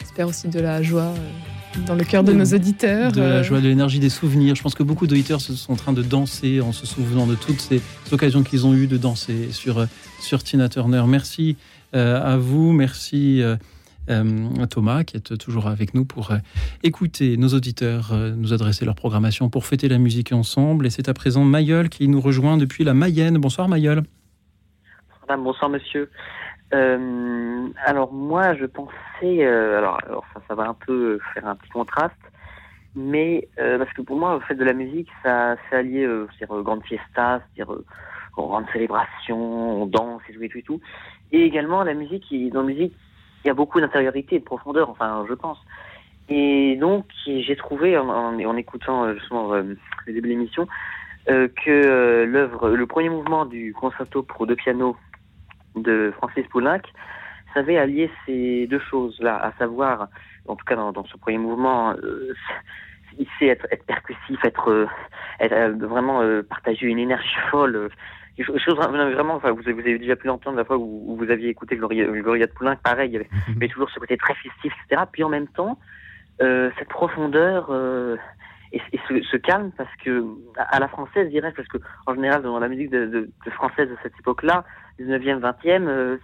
J'espère 0.00 0.26
aussi 0.26 0.48
de 0.48 0.60
la 0.60 0.82
joie 0.82 1.12
euh, 1.12 1.80
dans 1.86 1.94
le 1.94 2.04
cœur 2.04 2.24
de 2.24 2.32
nos 2.32 2.46
auditeurs. 2.46 3.12
De 3.12 3.20
la 3.20 3.42
joie, 3.42 3.60
de 3.60 3.68
l'énergie, 3.68 4.00
des 4.00 4.08
souvenirs. 4.08 4.54
Je 4.54 4.62
pense 4.62 4.74
que 4.74 4.82
beaucoup 4.82 5.06
d'auditeurs 5.06 5.42
sont 5.42 5.70
en 5.70 5.76
train 5.76 5.92
de 5.92 6.00
danser 6.00 6.62
en 6.62 6.72
se 6.72 6.86
souvenant 6.86 7.26
de 7.26 7.34
toutes 7.34 7.60
ces 7.60 7.82
occasions 8.12 8.42
qu'ils 8.42 8.66
ont 8.66 8.72
eues 8.72 8.86
de 8.86 8.96
danser 8.96 9.52
sur, 9.52 9.86
sur 10.22 10.42
Tina 10.42 10.70
Turner. 10.70 11.02
Merci 11.06 11.58
à 11.92 12.38
vous, 12.38 12.72
merci 12.72 13.42
Thomas 14.70 15.04
qui 15.04 15.16
est 15.16 15.36
toujours 15.38 15.66
avec 15.66 15.94
nous 15.94 16.04
pour 16.04 16.30
euh, 16.30 16.36
écouter 16.82 17.36
nos 17.36 17.48
auditeurs 17.48 18.12
euh, 18.12 18.32
nous 18.36 18.52
adresser 18.52 18.84
leur 18.84 18.94
programmation 18.94 19.48
pour 19.50 19.64
fêter 19.64 19.88
la 19.88 19.98
musique 19.98 20.32
ensemble. 20.32 20.86
Et 20.86 20.90
c'est 20.90 21.08
à 21.08 21.14
présent 21.14 21.44
Mayol 21.44 21.88
qui 21.88 22.08
nous 22.08 22.20
rejoint 22.20 22.56
depuis 22.56 22.84
la 22.84 22.94
Mayenne. 22.94 23.38
Bonsoir 23.38 23.68
Mayol. 23.68 24.02
Bonsoir 25.28 25.70
monsieur. 25.70 26.10
Euh, 26.72 27.68
alors 27.84 28.12
moi 28.12 28.54
je 28.54 28.66
pensais, 28.66 29.44
euh, 29.44 29.78
alors, 29.78 30.24
ça, 30.32 30.40
ça 30.48 30.54
va 30.54 30.64
un 30.68 30.74
peu 30.74 31.18
faire 31.32 31.46
un 31.46 31.54
petit 31.54 31.70
contraste, 31.70 32.14
mais 32.94 33.48
euh, 33.58 33.78
parce 33.78 33.92
que 33.92 34.02
pour 34.02 34.18
moi, 34.18 34.34
le 34.34 34.40
fait 34.40 34.54
de 34.54 34.64
la 34.64 34.72
musique, 34.72 35.08
ça 35.22 35.56
c'est 35.68 35.76
allié, 35.76 36.04
euh, 36.04 36.26
c'est-à-dire 36.32 36.56
euh, 36.56 36.62
grande 36.62 36.82
fiesta, 36.84 37.40
c'est-à-dire 37.54 37.72
euh, 37.72 37.84
grande 38.36 38.66
célébration, 38.72 39.82
on 39.82 39.86
danse 39.86 40.22
et 40.28 40.32
tout 40.32 40.42
et 40.42 40.48
tout 40.48 40.58
et 40.58 40.62
tout, 40.62 40.80
et 41.32 41.42
également 41.42 41.82
la 41.84 41.94
musique, 41.94 42.32
dans 42.52 42.62
la 42.62 42.66
musique, 42.66 42.94
il 43.44 43.48
y 43.48 43.50
a 43.50 43.54
beaucoup 43.54 43.80
d'intériorité 43.80 44.38
de 44.38 44.44
profondeur, 44.44 44.88
enfin 44.88 45.24
je 45.28 45.34
pense. 45.34 45.58
Et 46.28 46.76
donc 46.76 47.04
j'ai 47.26 47.56
trouvé 47.56 47.98
en, 47.98 48.56
écoutant 48.56 49.04
euh, 49.04 49.14
justement 49.14 49.52
euh, 49.52 49.62
le 50.06 50.12
début 50.12 50.28
de 50.28 50.34
l'émission 50.34 50.66
euh, 51.28 51.48
que 51.48 51.70
euh, 51.70 52.24
l'œuvre, 52.24 52.70
le 52.70 52.86
premier 52.86 53.10
mouvement 53.10 53.44
du 53.44 53.74
concerto 53.74 54.22
pour 54.22 54.46
deux 54.46 54.56
pianos 54.56 54.96
de 55.76 56.12
Francis 56.16 56.46
Poulenc 56.48 56.80
savait 57.52 57.76
allier 57.76 58.10
ces 58.24 58.66
deux 58.66 58.80
choses-là, 58.80 59.36
à 59.36 59.52
savoir, 59.58 60.08
en 60.48 60.56
tout 60.56 60.64
cas 60.64 60.74
dans, 60.76 61.04
ce 61.04 61.16
premier 61.18 61.38
mouvement, 61.38 61.94
il 63.16 63.28
sait 63.38 63.46
être, 63.46 63.66
être 63.70 63.84
percussif, 63.86 64.44
être, 64.44 64.88
être, 65.38 65.70
vraiment 65.86 66.20
partager 66.48 66.86
une 66.86 66.98
énergie 66.98 67.36
folle. 67.52 67.90
Chose- 68.42 68.74
vraiment, 68.76 69.34
enfin, 69.34 69.52
vous, 69.52 69.60
avez, 69.60 69.72
vous 69.72 69.80
avez 69.80 69.98
déjà 69.98 70.16
pu 70.16 70.26
l'entendre 70.26 70.56
la 70.56 70.64
fois 70.64 70.76
où, 70.76 71.04
où 71.06 71.16
vous 71.16 71.30
aviez 71.30 71.48
écouté 71.50 71.76
Gloria, 71.76 72.04
Gloria 72.06 72.46
de 72.46 72.52
Poulenc, 72.52 72.76
pareil, 72.82 73.10
il 73.10 73.12
y 73.12 73.16
avait, 73.16 73.28
y 73.48 73.56
avait 73.56 73.68
toujours 73.68 73.90
ce 73.90 73.98
côté 74.00 74.16
très 74.16 74.34
festif, 74.34 74.72
etc. 74.88 75.02
Puis 75.12 75.22
en 75.22 75.28
même 75.28 75.46
temps, 75.48 75.78
euh, 76.42 76.70
cette 76.78 76.88
profondeur 76.88 77.68
euh, 77.70 78.16
et, 78.72 78.80
et 78.92 79.00
ce, 79.08 79.22
ce 79.22 79.36
calme, 79.36 79.70
parce 79.76 79.94
que 80.04 80.24
à, 80.56 80.62
à 80.76 80.80
la 80.80 80.88
française, 80.88 81.26
je 81.26 81.30
dirais, 81.30 81.52
parce 81.54 81.68
que 81.68 81.78
en 82.06 82.14
général, 82.14 82.42
dans 82.42 82.58
la 82.58 82.68
musique 82.68 82.90
de, 82.90 83.06
de, 83.06 83.30
de 83.46 83.50
française 83.52 83.88
de 83.88 83.96
cette 84.02 84.18
époque-là, 84.18 84.64
19e, 84.98 85.38
20e, 85.40 85.86
euh, 85.86 86.16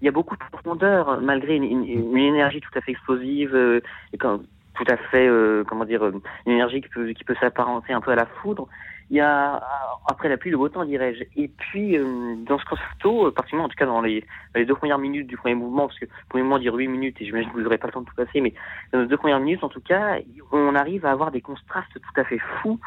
il 0.00 0.04
y 0.04 0.08
a 0.08 0.12
beaucoup 0.12 0.36
de 0.36 0.44
profondeur, 0.52 1.20
malgré 1.20 1.56
une, 1.56 1.64
une, 1.64 1.84
une 1.84 2.16
énergie 2.18 2.60
tout 2.60 2.70
à 2.78 2.80
fait 2.80 2.92
explosive, 2.92 3.52
euh, 3.54 3.80
et 4.12 4.16
quand, 4.18 4.40
tout 4.74 4.84
à 4.88 4.96
fait, 4.96 5.26
euh, 5.26 5.64
comment 5.66 5.84
dire, 5.84 6.04
euh, 6.04 6.12
une 6.46 6.52
énergie 6.52 6.80
qui 6.80 6.88
peut, 6.88 7.08
qui 7.10 7.24
peut 7.24 7.34
s'apparenter 7.40 7.92
un 7.92 8.00
peu 8.00 8.12
à 8.12 8.14
la 8.14 8.26
foudre. 8.26 8.68
Il 9.10 9.16
y 9.16 9.20
a, 9.20 9.62
après 10.06 10.28
la 10.28 10.36
pluie, 10.36 10.50
le 10.50 10.58
beau 10.58 10.68
temps, 10.68 10.84
dirais-je. 10.84 11.24
Et 11.40 11.48
puis, 11.48 11.96
euh, 11.96 12.34
dans 12.46 12.58
ce 12.58 12.64
concerto, 12.66 13.26
euh, 13.26 13.30
particulièrement, 13.30 13.66
en 13.66 13.68
tout 13.70 13.76
cas 13.76 13.86
dans 13.86 14.02
les, 14.02 14.24
les 14.54 14.66
deux 14.66 14.74
premières 14.74 14.98
minutes 14.98 15.26
du 15.26 15.36
premier 15.36 15.54
mouvement, 15.54 15.86
parce 15.86 15.98
que 15.98 16.04
le 16.04 16.10
premier 16.28 16.42
mouvement 16.42 16.58
dure 16.58 16.74
8 16.74 16.88
minutes, 16.88 17.16
et 17.20 17.24
j'imagine 17.24 17.48
que 17.50 17.54
vous 17.54 17.62
n'aurez 17.62 17.78
pas 17.78 17.86
le 17.86 17.92
temps 17.94 18.02
de 18.02 18.06
tout 18.06 18.14
passer, 18.14 18.40
mais 18.40 18.52
dans 18.92 19.00
les 19.00 19.06
deux 19.06 19.16
premières 19.16 19.40
minutes, 19.40 19.64
en 19.64 19.70
tout 19.70 19.80
cas, 19.80 20.18
on 20.52 20.74
arrive 20.74 21.06
à 21.06 21.10
avoir 21.10 21.30
des 21.30 21.40
contrastes 21.40 21.92
tout 21.94 22.20
à 22.20 22.24
fait 22.24 22.38
fous. 22.60 22.78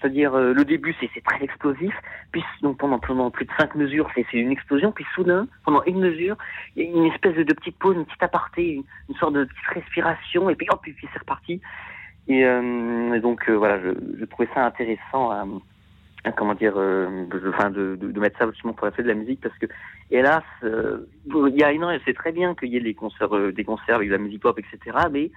C'est-à-dire, 0.00 0.34
euh, 0.34 0.54
le 0.54 0.64
début, 0.64 0.94
c'est 0.98 1.22
très 1.22 1.42
explosif, 1.44 1.94
puis 2.32 2.42
donc 2.62 2.78
pendant, 2.78 2.98
pendant 2.98 3.30
plus 3.30 3.44
de 3.44 3.50
cinq 3.58 3.74
mesures, 3.74 4.08
c'est 4.14 4.24
une 4.32 4.50
explosion, 4.50 4.92
puis 4.92 5.04
soudain, 5.14 5.46
pendant 5.64 5.82
une 5.84 5.98
mesure, 5.98 6.36
il 6.76 6.84
y 6.84 6.86
a 6.86 6.90
une 6.90 7.06
espèce 7.06 7.34
de, 7.36 7.52
petite 7.52 7.78
pause, 7.78 7.96
une 7.96 8.06
petite 8.06 8.22
aparté, 8.22 8.82
une, 9.08 9.14
sorte 9.16 9.34
de 9.34 9.44
petite 9.44 9.66
respiration, 9.74 10.48
et 10.48 10.54
puis 10.54 10.66
hop, 10.70 10.80
puis 10.82 10.96
c'est 11.00 11.18
reparti. 11.18 11.60
Et, 12.28 12.44
euh, 12.44 13.14
et 13.14 13.20
donc, 13.20 13.48
euh, 13.48 13.56
voilà, 13.56 13.80
je, 13.80 14.24
trouvais 14.24 14.48
ça 14.54 14.64
intéressant 14.64 15.30
comment 16.36 16.54
dire, 16.54 16.74
euh, 16.76 17.24
de, 17.26 17.48
enfin, 17.48 17.70
de, 17.70 17.96
mettre 18.20 18.38
ça 18.38 18.50
justement 18.50 18.74
pour 18.74 18.86
la 18.86 18.92
fête 18.92 19.06
de 19.06 19.10
la 19.10 19.16
musique, 19.16 19.40
parce 19.40 19.56
que, 19.58 19.66
hélas, 20.10 20.42
il 20.62 21.56
y 21.56 21.64
a 21.64 21.72
énormément, 21.72 22.02
c'est 22.04 22.14
très 22.14 22.32
bien 22.32 22.54
qu'il 22.54 22.68
y 22.68 22.76
ait 22.76 22.80
des 22.80 22.94
concerts, 22.94 23.30
des 23.52 23.64
concerts 23.64 23.96
avec 23.96 24.08
de 24.08 24.14
la 24.14 24.18
musique 24.18 24.42
pop, 24.42 24.58
etc., 24.58 24.96
mais 25.10 25.30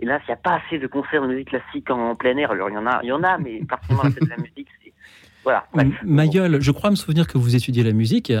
hélas, 0.00 0.22
il 0.26 0.30
n'y 0.30 0.34
a 0.34 0.36
pas 0.36 0.60
assez 0.64 0.78
de 0.78 0.86
concerts 0.86 1.22
de 1.22 1.26
musique 1.26 1.48
classique 1.48 1.90
en, 1.90 2.14
plein 2.14 2.36
air. 2.36 2.52
Alors, 2.52 2.70
il 2.70 2.74
y 2.74 2.78
en 2.78 2.86
a, 2.86 3.00
il 3.02 3.08
y 3.08 3.12
en 3.12 3.24
a, 3.24 3.36
mais 3.38 3.64
particulièrement 3.64 4.04
la 4.04 4.14
fête 4.14 4.24
de 4.24 4.30
la 4.30 4.36
musique, 4.36 4.68
c'est, 4.82 4.92
voilà. 5.42 5.66
bref. 5.74 5.88
Je 6.04 6.70
crois 6.70 6.90
me 6.90 6.96
souvenir 6.96 7.26
que 7.26 7.36
vous 7.36 7.56
étudiez 7.56 7.82
la 7.82 7.92
musique. 7.92 8.32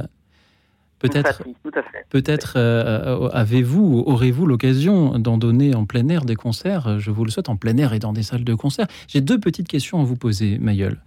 Peut-être, 1.02 1.42
peut-être 2.10 2.54
euh, 2.56 3.28
avez-vous, 3.32 3.82
ou 3.82 4.10
aurez-vous 4.10 4.46
l'occasion 4.46 5.18
d'en 5.18 5.36
donner 5.36 5.74
en 5.74 5.84
plein 5.84 6.08
air 6.08 6.24
des 6.24 6.36
concerts? 6.36 7.00
Je 7.00 7.10
vous 7.10 7.24
le 7.24 7.30
souhaite 7.30 7.48
en 7.48 7.56
plein 7.56 7.76
air 7.76 7.92
et 7.92 7.98
dans 7.98 8.12
des 8.12 8.22
salles 8.22 8.44
de 8.44 8.54
concert. 8.54 8.86
J'ai 9.08 9.20
deux 9.20 9.38
petites 9.40 9.68
questions 9.68 10.00
à 10.00 10.04
vous 10.04 10.16
poser, 10.16 10.58
Mayol. 10.58 11.00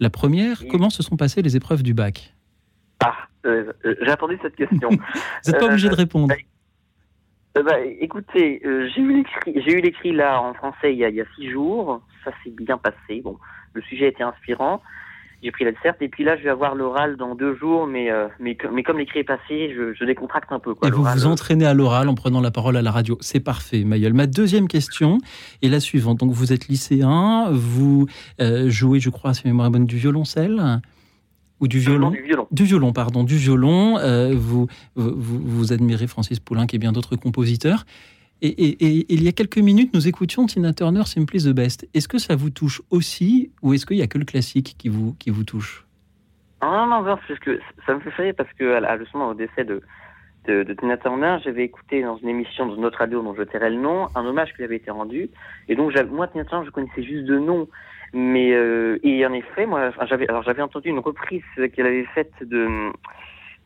La 0.00 0.10
première, 0.10 0.62
comment 0.70 0.90
se 0.90 1.02
sont 1.02 1.16
passées 1.16 1.42
les 1.42 1.54
épreuves 1.54 1.82
du 1.82 1.94
bac? 1.94 2.34
Euh, 3.44 3.72
euh, 3.84 3.94
j'ai 4.00 4.10
attendu 4.10 4.38
cette 4.40 4.56
question. 4.56 4.88
Vous 4.90 4.96
n'êtes 5.50 5.58
pas 5.58 5.66
Euh, 5.66 5.68
obligé 5.68 5.88
de 5.88 5.94
répondre. 5.94 6.32
Euh, 7.58 7.62
bah, 7.62 7.80
écoutez, 7.80 8.62
euh, 8.64 8.88
j'ai 8.94 9.02
eu 9.02 9.16
l'écrit, 9.16 9.54
j'ai 9.66 9.78
eu 9.78 9.80
l'écrit 9.80 10.12
là 10.12 10.40
en 10.40 10.54
français 10.54 10.92
il 10.92 10.98
y 10.98 11.04
a, 11.04 11.08
il 11.08 11.16
y 11.16 11.20
a 11.20 11.24
six 11.36 11.50
jours. 11.50 12.02
Ça 12.24 12.30
s'est 12.42 12.50
bien 12.50 12.78
passé. 12.78 13.20
Bon, 13.22 13.38
le 13.74 13.82
sujet 13.82 14.08
était 14.08 14.22
inspirant. 14.22 14.80
J'ai 15.42 15.50
pris 15.50 15.64
la 15.64 15.72
desserte 15.72 16.00
et 16.00 16.08
puis 16.08 16.22
là 16.22 16.36
je 16.36 16.44
vais 16.44 16.50
avoir 16.50 16.76
l'oral 16.76 17.16
dans 17.16 17.34
deux 17.34 17.56
jours, 17.56 17.88
mais 17.88 18.12
euh, 18.12 18.28
mais, 18.38 18.56
mais 18.72 18.84
comme 18.84 18.98
l'écrit 18.98 19.20
est 19.20 19.24
passé, 19.24 19.74
je, 19.76 19.92
je 19.92 20.04
décontracte 20.04 20.52
un 20.52 20.60
peu. 20.60 20.74
Quoi, 20.74 20.86
Et 20.86 20.90
vous 20.92 21.02
vous 21.02 21.26
euh, 21.26 21.30
entraînez 21.30 21.66
à 21.66 21.74
l'oral 21.74 22.08
en 22.08 22.14
prenant 22.14 22.40
la 22.40 22.52
parole 22.52 22.76
à 22.76 22.82
la 22.82 22.92
radio. 22.92 23.18
C'est 23.20 23.40
parfait, 23.40 23.82
Mayol. 23.84 24.12
Ma 24.12 24.28
deuxième 24.28 24.68
question 24.68 25.18
est 25.60 25.68
la 25.68 25.80
suivante. 25.80 26.18
Donc, 26.20 26.30
vous 26.32 26.52
êtes 26.52 26.68
lycéen, 26.68 27.48
vous 27.50 28.06
euh, 28.40 28.70
jouez, 28.70 29.00
je 29.00 29.10
crois, 29.10 29.34
si 29.34 29.46
mémoire 29.46 29.66
est 29.66 29.70
bonne, 29.70 29.86
du 29.86 29.96
violoncelle 29.96 30.80
ou 31.58 31.68
du 31.68 31.80
violon? 31.80 32.10
Du 32.10 32.22
violon. 32.22 32.46
Du 32.50 32.64
violon, 32.64 32.92
pardon, 32.92 33.24
du 33.24 33.36
violon. 33.36 33.98
Euh, 33.98 34.34
vous, 34.36 34.68
vous, 34.94 35.14
vous 35.16 35.72
admirez 35.72 36.06
Francis 36.06 36.38
Poulenc 36.38 36.66
et 36.72 36.78
bien 36.78 36.92
d'autres 36.92 37.16
compositeurs. 37.16 37.84
Et, 38.44 39.14
il 39.14 39.22
y 39.22 39.28
a 39.28 39.32
quelques 39.32 39.58
minutes, 39.58 39.94
nous 39.94 40.08
écoutions 40.08 40.46
Tina 40.46 40.72
Turner, 40.72 41.04
Simply 41.04 41.44
the 41.44 41.54
Best. 41.54 41.88
Est-ce 41.94 42.08
que 42.08 42.18
ça 42.18 42.34
vous 42.34 42.50
touche 42.50 42.82
aussi 42.90 43.52
ou 43.62 43.72
est-ce 43.72 43.86
qu'il 43.86 43.96
n'y 43.96 44.02
a 44.02 44.08
que 44.08 44.18
le 44.18 44.24
classique 44.24 44.74
qui 44.76 44.88
vous, 44.88 45.14
qui 45.14 45.30
vous 45.30 45.44
touche? 45.44 45.86
Non, 46.60 46.86
non, 46.86 47.02
non, 47.02 47.16
parce 47.16 47.38
que 47.38 47.60
ça 47.86 47.94
me 47.94 48.00
fait 48.00 48.10
rire 48.20 48.34
parce 48.36 48.52
que 48.54 48.82
à 48.82 48.98
justement 48.98 49.28
au 49.28 49.34
décès 49.34 49.64
de, 49.64 49.80
Tina 50.44 50.96
Turner, 50.96 51.38
j'avais 51.44 51.62
écouté 51.62 52.02
dans 52.02 52.16
une 52.16 52.30
émission 52.30 52.66
de 52.66 52.74
notre 52.76 52.98
radio 52.98 53.22
dont 53.22 53.34
je 53.34 53.44
tairai 53.44 53.70
le 53.70 53.76
nom 53.76 54.08
un 54.16 54.26
hommage 54.26 54.50
qui 54.50 54.58
lui 54.58 54.64
avait 54.64 54.76
été 54.76 54.90
rendu. 54.90 55.30
Et 55.68 55.76
donc 55.76 55.94
moi 56.10 56.26
Tina 56.26 56.44
Turner, 56.44 56.66
je 56.66 56.72
connaissais 56.72 57.04
juste 57.04 57.26
de 57.26 57.38
nom, 57.38 57.68
mais 58.12 58.52
euh, 58.52 58.98
et 59.04 59.24
en 59.24 59.32
effet, 59.34 59.66
moi, 59.66 59.92
j'avais 60.06 60.28
alors 60.28 60.42
j'avais 60.42 60.62
entendu 60.62 60.88
une 60.88 60.98
reprise 60.98 61.44
qu'elle 61.72 61.86
avait 61.86 62.06
faite 62.06 62.32
de 62.40 62.90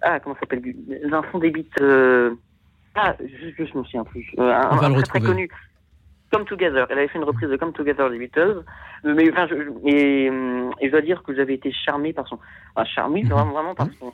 ah 0.02 0.20
comment 0.20 0.34
ça 0.34 0.40
s'appelle? 0.40 0.60
Des 0.60 1.50
beats. 1.50 1.80
euh, 1.80 2.34
ah, 2.96 3.14
je, 3.20 3.50
je, 3.56 3.64
je 3.64 3.78
me 3.78 3.84
souviens 3.84 4.04
plus. 4.04 4.26
Euh, 4.38 4.52
un, 4.52 4.70
On 4.72 4.76
va 4.76 4.86
un 4.86 4.94
le 4.96 5.02
très, 5.02 5.20
connu. 5.20 5.48
Come 6.32 6.44
Together. 6.44 6.86
Elle 6.90 6.98
avait 6.98 7.08
fait 7.08 7.18
une 7.18 7.24
reprise 7.24 7.48
de 7.48 7.56
Come 7.56 7.72
Together 7.72 8.10
des 8.10 8.18
Beatles. 8.18 8.64
Euh, 9.04 9.14
Mais 9.14 9.30
enfin, 9.30 9.46
je, 9.48 9.54
et, 9.88 10.28
hum, 10.30 10.70
et 10.80 10.86
je 10.86 10.90
dois 10.90 11.00
dire 11.02 11.22
que 11.22 11.34
j'avais 11.34 11.54
été 11.54 11.70
charmé 11.72 12.12
par 12.12 12.26
son, 12.26 12.38
enfin, 12.74 12.84
charmé 12.84 13.22
Mhm. 13.22 13.28
vraiment, 13.30 13.52
vraiment 13.52 13.74
par 13.74 13.88
son, 14.00 14.12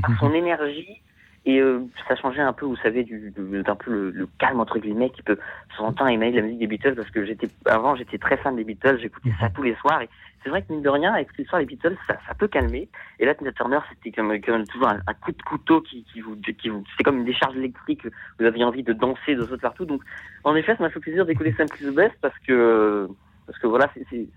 par 0.00 0.10
son 0.18 0.32
énergie. 0.32 1.02
Et 1.44 1.58
euh, 1.60 1.80
ça 2.06 2.14
changeait 2.14 2.40
un 2.40 2.52
peu, 2.52 2.64
vous 2.66 2.76
savez, 2.76 3.02
du, 3.02 3.32
du- 3.36 3.62
d'un 3.64 3.74
peu 3.74 3.90
le, 3.90 4.10
le 4.10 4.28
calme 4.38 4.60
entre 4.60 4.78
guillemets 4.78 5.10
qui 5.10 5.22
peut 5.22 5.38
s'entendre 5.76 6.10
de 6.16 6.36
la 6.36 6.42
musique 6.42 6.60
des 6.60 6.66
Beatles 6.68 6.94
parce 6.94 7.10
que 7.10 7.24
j'étais 7.26 7.48
avant 7.66 7.96
j'étais 7.96 8.16
très 8.16 8.36
fan 8.36 8.54
des 8.54 8.62
Beatles, 8.62 8.98
j'écoutais 9.00 9.32
ça 9.40 9.50
tous 9.50 9.64
les 9.64 9.74
soirs 9.74 10.00
et 10.02 10.08
c'est 10.42 10.50
vrai 10.50 10.62
que 10.62 10.72
mine 10.72 10.82
de 10.82 10.88
rien 10.88 11.12
avec 11.12 11.28
l'histoire 11.36 11.60
des 11.60 11.66
Beatles 11.66 11.96
ça, 12.06 12.16
ça 12.26 12.34
peut 12.34 12.48
calmer. 12.48 12.88
Et 13.18 13.26
là 13.26 13.34
Tina 13.34 13.52
Turner 13.52 13.80
c'était 13.90 14.10
comme, 14.10 14.40
comme 14.40 14.66
toujours 14.66 14.88
un, 14.88 15.14
coup 15.14 15.32
de 15.32 15.42
couteau 15.42 15.80
qui, 15.80 16.04
qui 16.04 16.20
vous 16.20 16.36
qui 16.36 16.68
vous 16.68 16.84
c'est 16.96 17.04
comme 17.04 17.18
une 17.18 17.24
décharge 17.24 17.56
électrique 17.56 18.06
vous 18.38 18.44
aviez 18.44 18.64
envie 18.64 18.82
de 18.82 18.92
danser 18.92 19.34
de 19.34 19.44
sauter 19.44 19.62
partout. 19.62 19.84
Donc 19.84 20.02
en 20.44 20.54
effet 20.54 20.76
ça 20.76 20.82
m'a 20.82 20.90
fait 20.90 21.00
plaisir 21.00 21.26
d'écouter 21.26 21.52
Simply 21.52 21.86
the 21.86 21.94
Best 21.94 22.14
parce 22.20 22.38
que 22.46 23.08
parce 23.46 23.58
que 23.58 23.66
voilà 23.66 23.90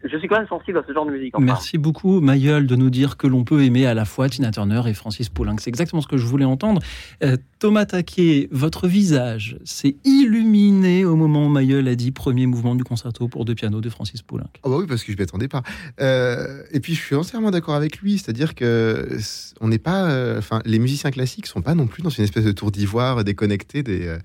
je 0.03 0.18
suis 0.18 0.28
quand 0.28 0.38
même 0.38 0.47
sensible 0.47 0.78
à 0.78 0.84
ce 0.88 0.93
genre 0.93 1.06
de 1.06 1.12
musique 1.12 1.36
enfin. 1.36 1.45
Merci 1.45 1.78
beaucoup, 1.78 2.22
Mayol, 2.22 2.68
de 2.68 2.76
nous 2.76 2.89
dire 2.89 3.18
que 3.18 3.28
l'on 3.28 3.43
peut 3.43 3.64
aimer 3.64 3.86
à 3.86 3.93
la 3.93 4.06
fois 4.06 4.30
Tina 4.30 4.51
Turner 4.51 4.82
et 4.88 4.93
Francis 4.93 5.30
Poulenc. 5.30 5.58
C'est 5.60 5.70
exactement 5.70 6.01
ce 6.01 6.08
que 6.08 6.18
je 6.18 6.26
voulais 6.26 6.45
entendre. 6.45 6.82
Euh, 7.24 7.38
Thomas 7.60 7.86
Taquet, 7.86 8.47
votre 8.51 8.88
visage 8.88 9.58
s'est 9.64 9.95
illuminé 10.03 11.06
au 11.06 11.16
moment 11.16 11.45
où 11.45 11.49
Mayol 11.49 11.88
a 11.88 11.95
dit 11.95 12.12
premier 12.12 12.47
mouvement 12.47 12.76
du 12.76 12.84
concerto 12.84 13.28
pour 13.28 13.45
deux 13.45 13.56
pianos 13.56 13.82
de 13.82 13.89
Francis 13.89 14.22
Poulenc. 14.22 14.49
Ah 14.64 14.70
bah 14.70 14.78
oui, 14.78 14.86
parce 14.88 15.03
que 15.03 15.12
je 15.12 15.18
m'y 15.18 15.24
attendais 15.24 15.47
pas. 15.47 15.62
Euh, 16.01 16.64
et 16.72 16.80
puis 16.80 16.95
je 16.95 17.01
suis 17.01 17.16
entièrement 17.16 17.51
d'accord 17.51 17.76
avec 17.76 17.99
lui, 17.99 18.18
c'est-à-dire 18.18 18.56
que 18.56 19.18
on 19.62 19.68
n'est 19.68 19.80
pas, 19.80 20.10
euh, 20.10 20.39
enfin, 20.39 20.62
les 20.66 20.80
musiciens 20.80 21.12
classiques 21.12 21.47
sont 21.47 21.62
pas 21.62 21.76
non 21.76 21.88
plus 21.88 22.03
dans 22.03 22.10
une 22.10 22.24
espèce 22.24 22.45
de 22.45 22.51
tour 22.51 22.72
d'ivoire 22.72 23.24
déconnecté 23.24 23.84
des 23.84 24.18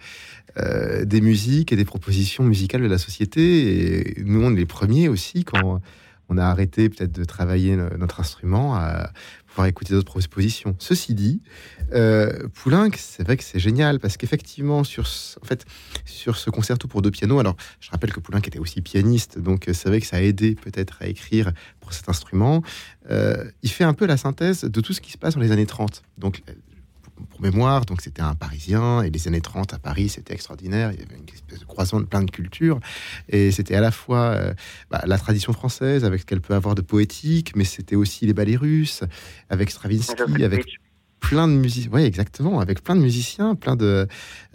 euh, 0.59 1.05
des 1.05 1.21
musiques 1.21 1.73
et 1.73 1.77
des 1.77 1.85
propositions 1.85 2.45
musicales 2.45 2.83
de 2.83 2.87
la 2.89 2.99
société. 2.99 4.19
Et 4.19 4.23
nous, 4.25 4.43
on 4.43 4.53
est 4.53 4.57
les 4.59 4.67
premiers 4.67 5.09
aussi 5.09 5.45
quand 5.45 5.81
on 6.33 6.39
a 6.39 6.45
arrêté 6.45 6.89
peut-être 6.89 7.11
de 7.13 7.25
travailler 7.25 7.75
no- 7.75 7.89
notre 7.99 8.21
instrument 8.21 8.77
à 8.77 9.11
pouvoir 9.49 9.67
écouter 9.67 9.95
d'autres 9.95 10.07
propositions. 10.21 10.77
Ceci 10.79 11.13
dit, 11.15 11.43
euh, 11.93 12.47
Poulenc, 12.55 12.91
c'est 12.97 13.25
vrai 13.25 13.37
que 13.37 13.43
c'est 13.43 13.59
génial 13.59 13.99
parce 13.99 14.17
qu'effectivement, 14.17 14.85
sur, 14.85 15.09
ce- 15.09 15.37
en 15.41 15.45
fait, 15.45 15.65
sur 16.05 16.37
ce 16.37 16.49
concerto 16.51 16.87
pour 16.87 17.03
deux 17.03 17.11
pianos, 17.11 17.41
alors 17.41 17.57
je 17.81 17.91
rappelle 17.91 18.13
que 18.13 18.21
Poulenc 18.21 18.39
était 18.47 18.61
aussi 18.61 18.81
pianiste, 18.81 19.41
donc 19.41 19.69
euh, 19.69 19.73
c'est 19.75 19.89
vrai 19.89 20.01
que 20.01 20.07
ça 20.07 20.19
a 20.19 20.21
aidé 20.21 20.55
peut-être 20.55 20.99
à 21.01 21.09
écrire 21.09 21.51
pour 21.81 21.93
cet 21.93 22.09
instrument. 22.09 22.63
Euh, 23.11 23.45
il 23.65 23.71
fait 23.71 23.83
un 23.83 23.93
peu 23.95 24.07
la 24.07 24.17
synthèse 24.17 24.61
de 24.63 24.81
tout 24.81 24.93
ce 24.93 25.01
qui 25.01 25.11
se 25.11 25.19
passe 25.19 25.35
dans 25.35 25.41
les 25.41 25.51
années 25.51 25.67
30. 25.67 26.03
Donc, 26.17 26.43
pour 27.29 27.41
mémoire, 27.41 27.85
donc 27.85 28.01
c'était 28.01 28.23
un 28.23 28.35
Parisien 28.35 29.03
et 29.03 29.11
les 29.11 29.29
années 29.29 29.41
30 29.41 29.75
à 29.75 29.79
Paris, 29.79 30.09
c'était 30.09 30.35
extraordinaire. 30.35 30.93
Il 30.93 31.01
y 31.01 31.03
avait 31.03 31.16
une 31.16 31.29
espèce 31.33 31.61
de 31.61 31.64
croisement 31.64 32.01
de 32.01 32.07
plein 32.07 32.23
de 32.23 32.31
cultures 32.31 32.81
et 33.29 33.51
c'était 33.53 33.75
à 33.75 33.81
la 33.81 33.91
fois 33.91 34.31
euh, 34.31 34.55
bah, 34.91 35.03
la 35.07 35.18
tradition 35.18 35.53
française 35.53 36.05
avec 36.05 36.21
ce 36.21 36.27
qu'elle 36.27 36.41
peut 36.41 36.55
avoir 36.55 36.75
de 36.75 36.83
poétique, 36.83 37.55
mais 37.57 37.64
c'était 37.64 37.97
aussi 37.97 38.27
les 38.27 38.35
ballets 38.35 38.57
russes 38.57 39.03
avec 39.49 39.71
Stravinsky, 39.71 40.45
avec 40.45 40.81
plein 41.21 41.47
de 41.47 41.53
musiciens. 41.53 41.91
Oui, 41.93 42.03
exactement, 42.03 42.61
avec 42.61 42.83
plein 42.83 42.97
de 42.97 43.01
musiciens, 43.01 43.55
plein 43.55 43.77
de 43.77 44.09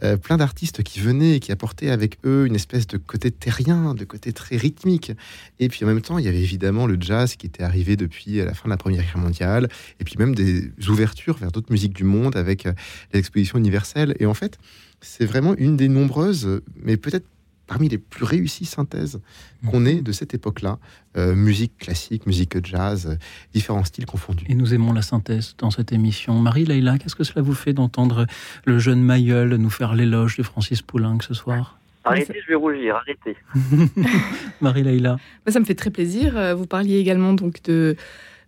euh, 0.04 0.18
plein 0.18 0.38
d'artistes 0.38 0.84
qui 0.84 1.00
venaient 1.00 1.38
et 1.38 1.40
qui 1.40 1.52
apportaient 1.52 1.90
avec 1.90 2.18
eux 2.26 2.46
une 2.46 2.56
espèce 2.56 2.88
de 2.88 2.98
côté 2.98 3.32
terrien, 3.32 3.94
de 3.94 4.04
côté 4.04 4.34
très 4.34 4.58
rythmique. 4.58 5.12
Et 5.60 5.70
puis 5.70 5.86
en 5.86 5.88
même 5.88 6.02
temps, 6.02 6.18
il 6.18 6.26
y 6.26 6.28
avait 6.28 6.42
évidemment 6.42 6.88
le 6.88 6.98
jazz 7.00 7.36
qui 7.36 7.46
était 7.46 7.64
arrivé 7.64 7.96
depuis 7.96 8.38
la 8.38 8.54
fin 8.54 8.66
de 8.66 8.72
la 8.72 8.78
Première 8.78 9.04
Guerre 9.04 9.18
mondiale, 9.18 9.70
et 10.00 10.04
puis 10.04 10.16
même 10.18 10.36
des 10.36 10.72
ouvertures 10.90 11.38
vers 11.38 11.52
d'autres 11.52 11.72
musiques 11.72 11.94
du 11.94 12.04
monde 12.04 12.36
avec 12.36 12.66
euh, 12.66 12.74
les 13.14 13.20
expositions 13.20 13.58
universelles. 13.58 14.16
Et 14.20 14.26
en 14.26 14.34
fait, 14.34 14.58
c'est 15.02 15.26
vraiment 15.26 15.56
une 15.58 15.78
des 15.78 15.88
nombreuses, 15.88 16.62
mais 16.82 16.98
peut-être 16.98 17.26
parmi 17.68 17.90
les 17.90 17.98
plus 17.98 18.24
réussies 18.24 18.66
synthèses 18.66 19.22
qu'on 19.70 19.86
ait 19.86 20.02
de 20.02 20.12
cette 20.12 20.34
époque-là. 20.34 20.78
Euh, 21.18 21.34
musique 21.34 21.78
classique, 21.78 22.26
musique 22.26 22.66
jazz, 22.66 23.08
euh, 23.08 23.16
différents 23.54 23.84
styles 23.84 24.06
confondus. 24.06 24.46
Et 24.50 24.56
nous 24.56 24.74
aimons 24.74 24.94
la 24.94 25.02
synthèse 25.02 25.56
dans 25.58 25.72
cette 25.72 25.92
émission. 25.92 26.40
Marie 26.40 26.66
Leïla, 26.66 26.98
qu'est-ce 26.98 27.16
que 27.16 27.24
cela 27.24 27.42
vous 27.42 27.54
fait 27.54 27.74
d'entendre 27.74 28.28
le 28.66 28.80
jeune 28.80 29.02
Mayol 29.02 29.56
nous 29.56 29.70
faire 29.70 29.96
l'éloge 29.96 30.38
de 30.38 30.44
Francis 30.44 30.82
Poulenc 30.82 31.20
ce 31.22 31.34
soir? 31.34 31.80
Arrêtez, 32.04 32.40
je 32.44 32.50
vais 32.50 32.56
rougir, 32.56 32.98
arrêtez. 32.98 33.36
Marie 34.62 34.84
Leïla. 34.84 35.12
Moi, 35.46 35.52
ça 35.52 35.60
me 35.60 35.66
fait 35.66 35.74
très 35.74 35.90
plaisir. 35.90 36.38
Euh, 36.38 36.54
Vous 36.54 36.68
parliez 36.68 37.00
également 37.00 37.34
donc 37.34 37.64
de, 37.64 37.96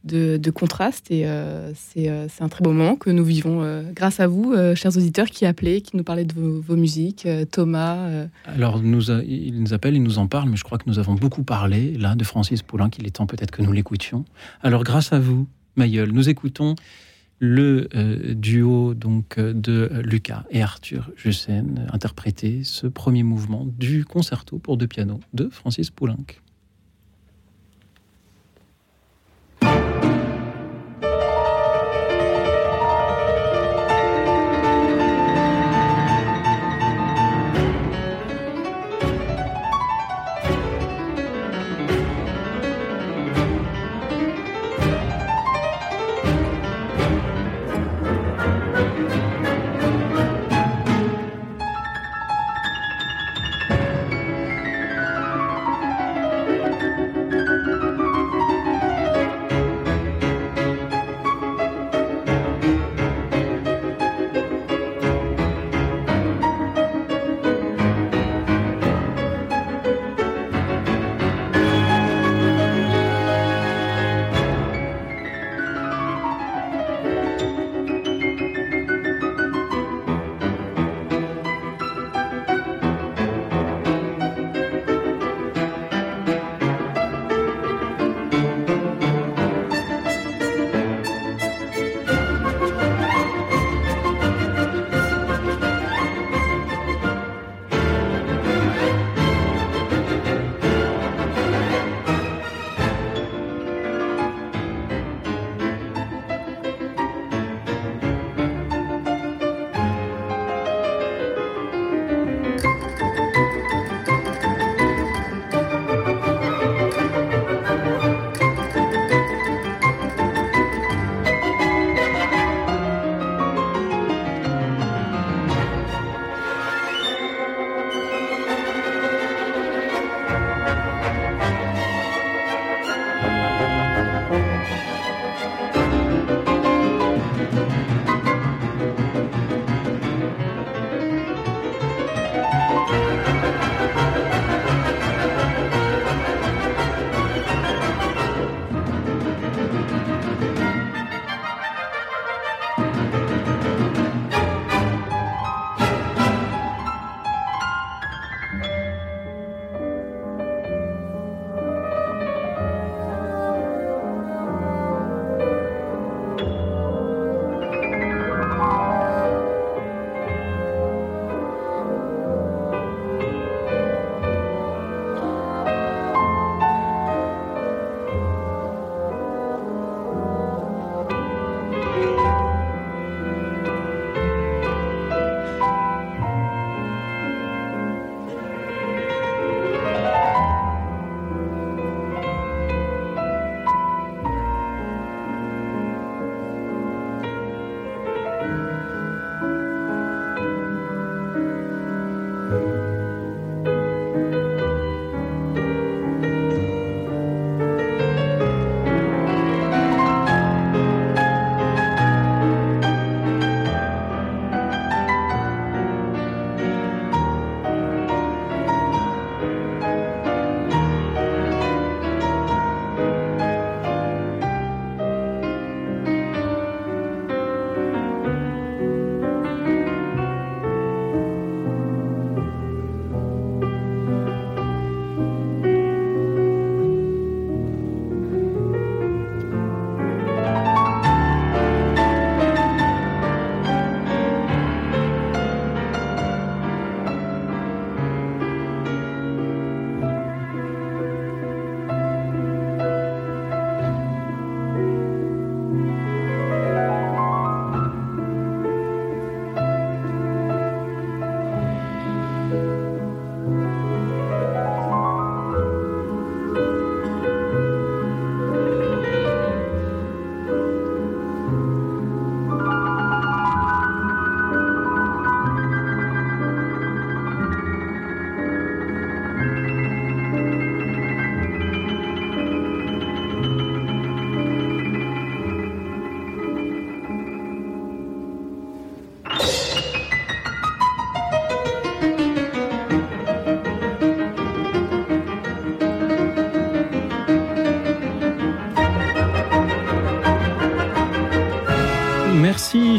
de, 0.07 0.51
contraste 0.51 1.11
et 1.11 1.27
euh, 1.27 1.71
c'est 1.75 2.09
euh, 2.09 2.27
c'est 2.29 2.43
un 2.43 2.49
très 2.49 2.63
beau 2.63 2.71
moment 2.71 2.95
que 2.95 3.09
nous 3.09 3.23
vivons 3.23 3.61
euh, 3.61 3.83
grâce 3.93 4.19
à 4.19 4.27
vous, 4.27 4.55
chers 4.75 4.95
auditeurs 4.95 5.27
qui 5.27 5.45
appelaient, 5.45 5.81
qui 5.81 5.97
nous 5.97 6.03
parlaient 6.03 6.25
de 6.25 6.33
vos, 6.33 6.75
musiques. 6.75 7.27
Thomas, 7.51 8.27
Alors, 8.45 8.81
nous 8.81 9.11
il 9.11 9.59
nous 9.61 9.73
appelle, 9.73 9.95
il 9.95 10.03
nous 10.03 10.19
en 10.19 10.27
parle, 10.27 10.49
mais 10.49 10.57
je 10.57 10.63
crois 10.63 10.77
que 10.77 10.85
nous 10.87 10.99
avons 10.99 11.15
beaucoup 11.15 11.43
parlé, 11.43 11.93
là, 11.97 12.15
de 12.15 12.23
Francis 12.23 12.61
Poulenc, 12.61 12.89
qu'il 12.89 13.05
est 13.07 13.11
temps 13.11 13.25
peut-être 13.25 13.51
que 13.51 13.61
nous 13.61 13.71
l'écoutions. 13.71 14.25
Alors, 14.61 14.83
grâce 14.83 15.11
à 15.11 15.19
vous, 15.19 15.47
Mayol, 15.75 16.11
nous 16.11 16.29
écoutons 16.29 16.75
le 17.39 17.87
duo 18.33 18.93
donc 18.93 19.39
de 19.39 19.89
Lucas 20.03 20.43
et 20.49 20.61
Arthur 20.61 21.11
Jussen 21.15 21.87
interpréter 21.91 22.63
ce 22.63 22.87
premier 22.87 23.23
mouvement 23.23 23.65
du 23.77 24.05
concerto 24.05 24.59
pour 24.59 24.77
deux 24.77 24.87
pianos 24.87 25.19
de 25.33 25.49
Francis 25.49 25.89
Poulenc. 25.89 26.25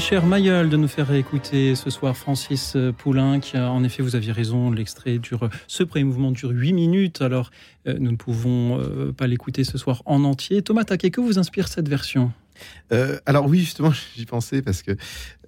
Cher 0.08 0.24
Mayol, 0.24 0.70
de 0.70 0.78
nous 0.78 0.88
faire 0.88 1.12
écouter 1.12 1.74
ce 1.74 1.90
soir 1.90 2.16
Francis 2.16 2.78
Poulain. 2.96 3.40
Qui, 3.40 3.58
en 3.58 3.84
effet, 3.84 4.02
vous 4.02 4.16
aviez 4.16 4.32
raison, 4.32 4.70
l'extrait 4.70 5.18
dure. 5.18 5.50
Ce 5.66 5.82
premier 5.82 6.04
mouvement 6.04 6.30
dure 6.30 6.48
8 6.48 6.72
minutes, 6.72 7.20
alors 7.20 7.50
euh, 7.86 7.94
nous 8.00 8.12
ne 8.12 8.16
pouvons 8.16 8.80
euh, 8.80 9.12
pas 9.12 9.26
l'écouter 9.26 9.64
ce 9.64 9.76
soir 9.76 10.02
en 10.06 10.24
entier. 10.24 10.62
Thomas 10.62 10.84
Taquet, 10.84 11.10
que 11.10 11.20
vous 11.20 11.38
inspire 11.38 11.68
cette 11.68 11.90
version? 11.90 12.32
Euh, 12.92 13.18
alors 13.26 13.46
oui, 13.46 13.60
justement, 13.60 13.92
j'y 14.16 14.26
pensais 14.26 14.62
parce 14.62 14.82
que 14.82 14.92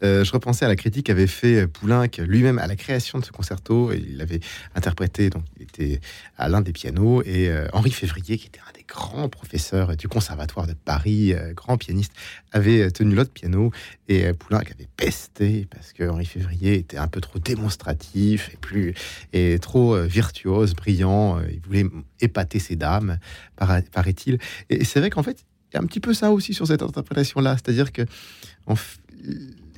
euh, 0.03 0.25
je 0.25 0.33
repensais 0.33 0.65
à 0.65 0.69
la 0.69 0.77
critique 0.77 1.07
qu'avait 1.07 1.27
fait 1.27 1.67
Poulenc 1.67 2.07
lui-même 2.19 2.59
à 2.59 2.67
la 2.67 2.77
création 2.77 3.19
de 3.19 3.25
ce 3.25 3.33
concerto. 3.33 3.93
Il 3.93 4.21
avait 4.21 4.41
interprété, 4.75 5.31
donc 5.31 5.45
il 5.57 5.63
était 5.63 6.01
à 6.39 6.49
l'un 6.49 6.61
des 6.63 6.73
pianos, 6.73 7.23
et 7.25 7.49
euh, 7.49 7.67
Henri 7.73 7.91
Février, 7.91 8.39
qui 8.39 8.47
était 8.47 8.61
un 8.61 8.73
des 8.73 8.85
grands 8.89 9.29
professeurs 9.29 9.97
du 9.97 10.09
Conservatoire 10.09 10.67
de 10.67 10.73
Paris, 10.75 11.35
grand 11.55 11.77
pianiste, 11.77 12.13
avait 12.53 12.91
tenu 12.91 13.15
l'autre 13.15 13.33
piano, 13.33 13.71
et 14.09 14.33
Poulenc 14.33 14.59
avait 14.61 14.89
pesté 14.97 15.69
parce 15.71 15.93
que 15.93 16.05
Henri 16.09 16.25
Février 16.27 16.75
était 16.75 16.97
un 16.97 17.07
peu 17.07 17.21
trop 17.21 17.39
démonstratif 17.39 18.51
et 18.53 18.57
plus 18.57 18.95
et 19.33 19.59
trop 19.61 19.97
virtuose, 20.03 20.75
brillant. 20.75 21.41
Il 21.51 21.61
voulait 21.61 21.87
épater 22.21 22.59
ses 22.59 22.75
dames, 22.77 23.19
para- 23.57 23.83
paraît-il. 23.93 24.39
Et 24.71 24.85
c'est 24.85 24.99
vrai 25.01 25.11
qu'en 25.11 25.23
fait, 25.23 25.45
y 25.75 25.77
a 25.77 25.81
un 25.81 25.87
petit 25.87 26.01
peu 26.01 26.15
ça 26.15 26.31
aussi 26.31 26.55
sur 26.55 26.67
cette 26.67 26.83
interprétation-là. 26.83 27.57
C'est-à-dire 27.57 27.93
que, 27.93 28.03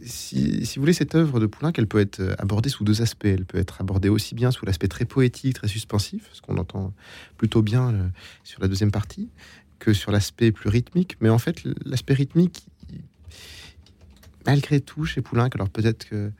si, 0.04 0.64
vous 0.76 0.82
voulez, 0.82 0.92
cette 0.92 1.14
œuvre 1.14 1.38
de 1.38 1.46
Poulenc, 1.46 1.72
elle 1.76 1.86
peut 1.86 2.00
être 2.00 2.20
euh, 2.20 2.34
abordée 2.38 2.68
sous 2.68 2.84
deux 2.84 3.02
aspects. 3.02 3.24
Elle 3.26 3.44
peut 3.44 3.58
être 3.58 3.80
abordée 3.80 4.08
aussi 4.08 4.34
bien 4.34 4.50
sous 4.50 4.66
l'aspect 4.66 4.88
très 4.88 5.04
poétique, 5.04 5.54
très 5.54 5.68
suspensif, 5.68 6.28
ce 6.32 6.40
qu'on 6.40 6.56
entend 6.56 6.92
plutôt 7.36 7.62
bien 7.62 7.92
euh, 7.92 8.08
sur 8.42 8.60
la 8.60 8.68
deuxième 8.68 8.90
partie, 8.90 9.28
que 9.78 9.92
sur 9.92 10.10
l'aspect 10.10 10.50
plus 10.50 10.68
rythmique. 10.68 11.16
Mais 11.20 11.28
en 11.28 11.38
fait, 11.38 11.62
l'aspect 11.84 12.14
rythmique, 12.14 12.66
il- 12.90 13.00
malgré 14.44 14.80
tout, 14.80 15.04
chez 15.04 15.20
Poulenc, 15.22 15.48
alors 15.54 15.68
peut-être 15.68 16.08
que 16.08 16.32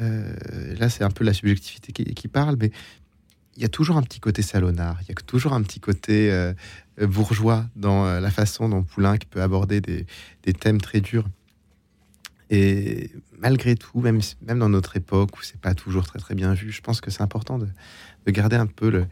euh, 0.00 0.34
là, 0.78 0.88
c'est 0.88 1.04
un 1.04 1.10
peu 1.10 1.24
la 1.24 1.32
subjectivité 1.34 1.92
qui, 1.92 2.28
parle, 2.28 2.56
mais 2.58 2.70
il 3.56 3.62
y 3.62 3.66
a 3.66 3.68
toujours 3.68 3.96
un 3.96 4.02
petit 4.02 4.20
côté 4.20 4.42
salonnard, 4.42 4.98
il 5.02 5.08
y 5.08 5.12
a 5.12 5.14
toujours 5.14 5.52
un 5.52 5.62
petit 5.62 5.80
côté 5.80 6.30
bourgeois 7.00 7.66
dans 7.76 8.06
euh, 8.06 8.20
la 8.20 8.30
façon 8.30 8.68
dont 8.68 8.82
Poulenc 8.82 9.18
peut 9.30 9.42
aborder 9.42 9.80
des, 9.80 10.06
thèmes 10.52 10.80
très 10.80 11.00
durs. 11.00 11.26
Et 12.50 13.10
malgré 13.38 13.76
tout, 13.76 14.00
même, 14.00 14.20
même 14.46 14.58
dans 14.58 14.68
notre 14.68 14.96
époque 14.96 15.38
où 15.38 15.42
c'est 15.42 15.60
pas 15.60 15.74
toujours 15.74 16.06
très 16.06 16.18
très 16.18 16.34
bien 16.34 16.52
vu, 16.52 16.70
je 16.70 16.82
pense 16.82 17.00
que 17.00 17.10
c'est 17.10 17.22
important 17.22 17.58
de, 17.58 17.66
de 18.26 18.30
garder 18.30 18.56
un 18.56 18.66
peu 18.66 18.90
la, 18.90 19.06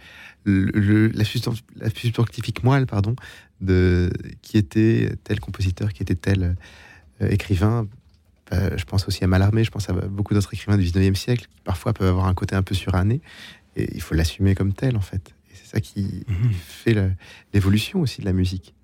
la 0.45 1.25
substantifique 1.25 2.63
moelle, 2.63 2.87
pardon, 2.87 3.17
de 3.63 4.11
qui 4.43 4.59
était 4.59 5.15
tel 5.25 5.41
compositeur, 5.41 5.93
qui 5.95 6.03
était 6.03 6.15
tel 6.15 6.57
euh, 7.23 7.29
écrivain. 7.29 7.89
Euh, 8.53 8.77
je 8.77 8.85
pense 8.85 9.07
aussi 9.09 9.25
à 9.25 9.27
Mallarmé, 9.27 9.65
je 9.65 9.71
pense 9.71 9.89
à 9.89 9.93
beaucoup 9.93 10.35
d'autres 10.35 10.53
écrivains 10.53 10.77
du 10.77 10.85
19e 10.85 11.15
siècle 11.15 11.47
qui 11.47 11.63
parfois 11.65 11.93
peuvent 11.93 12.09
avoir 12.09 12.27
un 12.27 12.35
côté 12.35 12.57
un 12.57 12.63
peu 12.63 12.75
suranné. 12.75 13.23
Et 13.77 13.89
il 13.95 14.03
faut 14.03 14.15
l'assumer 14.15 14.55
comme 14.55 14.75
tel, 14.75 14.97
en 14.97 15.01
fait. 15.01 15.35
C'est 15.71 15.77
ça 15.77 15.81
qui 15.81 16.25
fait 16.67 16.95
le- 16.95 17.13
l'évolution 17.55 18.01
aussi 18.01 18.21
de 18.21 18.27
la 18.27 18.33
musique. 18.33 18.75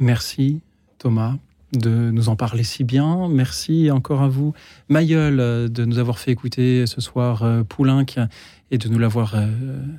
Merci, 0.00 0.60
Thomas, 0.98 1.36
de 1.72 2.10
nous 2.10 2.28
en 2.28 2.34
parler 2.36 2.64
si 2.64 2.82
bien. 2.82 3.28
Merci 3.28 3.92
encore 3.92 4.22
à 4.22 4.28
vous, 4.28 4.52
Mayol, 4.88 5.38
euh, 5.38 5.68
de 5.68 5.84
nous 5.84 5.98
avoir 5.98 6.18
fait 6.18 6.32
écouter 6.32 6.86
ce 6.88 7.00
soir 7.00 7.44
euh, 7.44 7.62
Poulenc 7.62 8.06
et 8.72 8.78
de 8.78 8.88
nous 8.88 8.98
l'avoir 8.98 9.34
euh, 9.36 9.46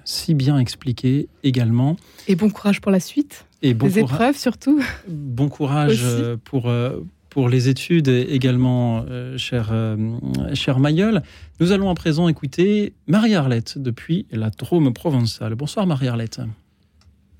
si 0.03 0.33
bien 0.33 0.57
expliqué 0.59 1.29
également. 1.43 1.95
Et 2.27 2.35
bon 2.35 2.49
courage 2.49 2.81
pour 2.81 2.91
la 2.91 2.99
suite. 2.99 3.45
Et 3.61 3.73
bon 3.73 3.85
Les 3.87 4.01
courage- 4.01 4.11
épreuves 4.13 4.37
surtout. 4.37 4.81
Bon 5.07 5.47
courage 5.47 6.03
Aussi. 6.03 6.23
pour, 6.43 6.67
euh, 6.67 6.99
pour 7.33 7.49
les 7.49 7.67
études 7.67 8.09
également, 8.09 9.05
euh, 9.09 9.39
cher, 9.39 9.69
euh, 9.71 9.97
cher 10.53 10.77
Mayol. 10.77 11.23
Nous 11.59 11.71
allons 11.71 11.89
à 11.89 11.95
présent 11.95 12.27
écouter 12.27 12.93
Marie-Arlette 13.07 13.79
depuis 13.79 14.27
la 14.31 14.51
Drôme 14.51 14.93
provençale. 14.93 15.55
Bonsoir 15.55 15.87
Marie-Arlette. 15.87 16.41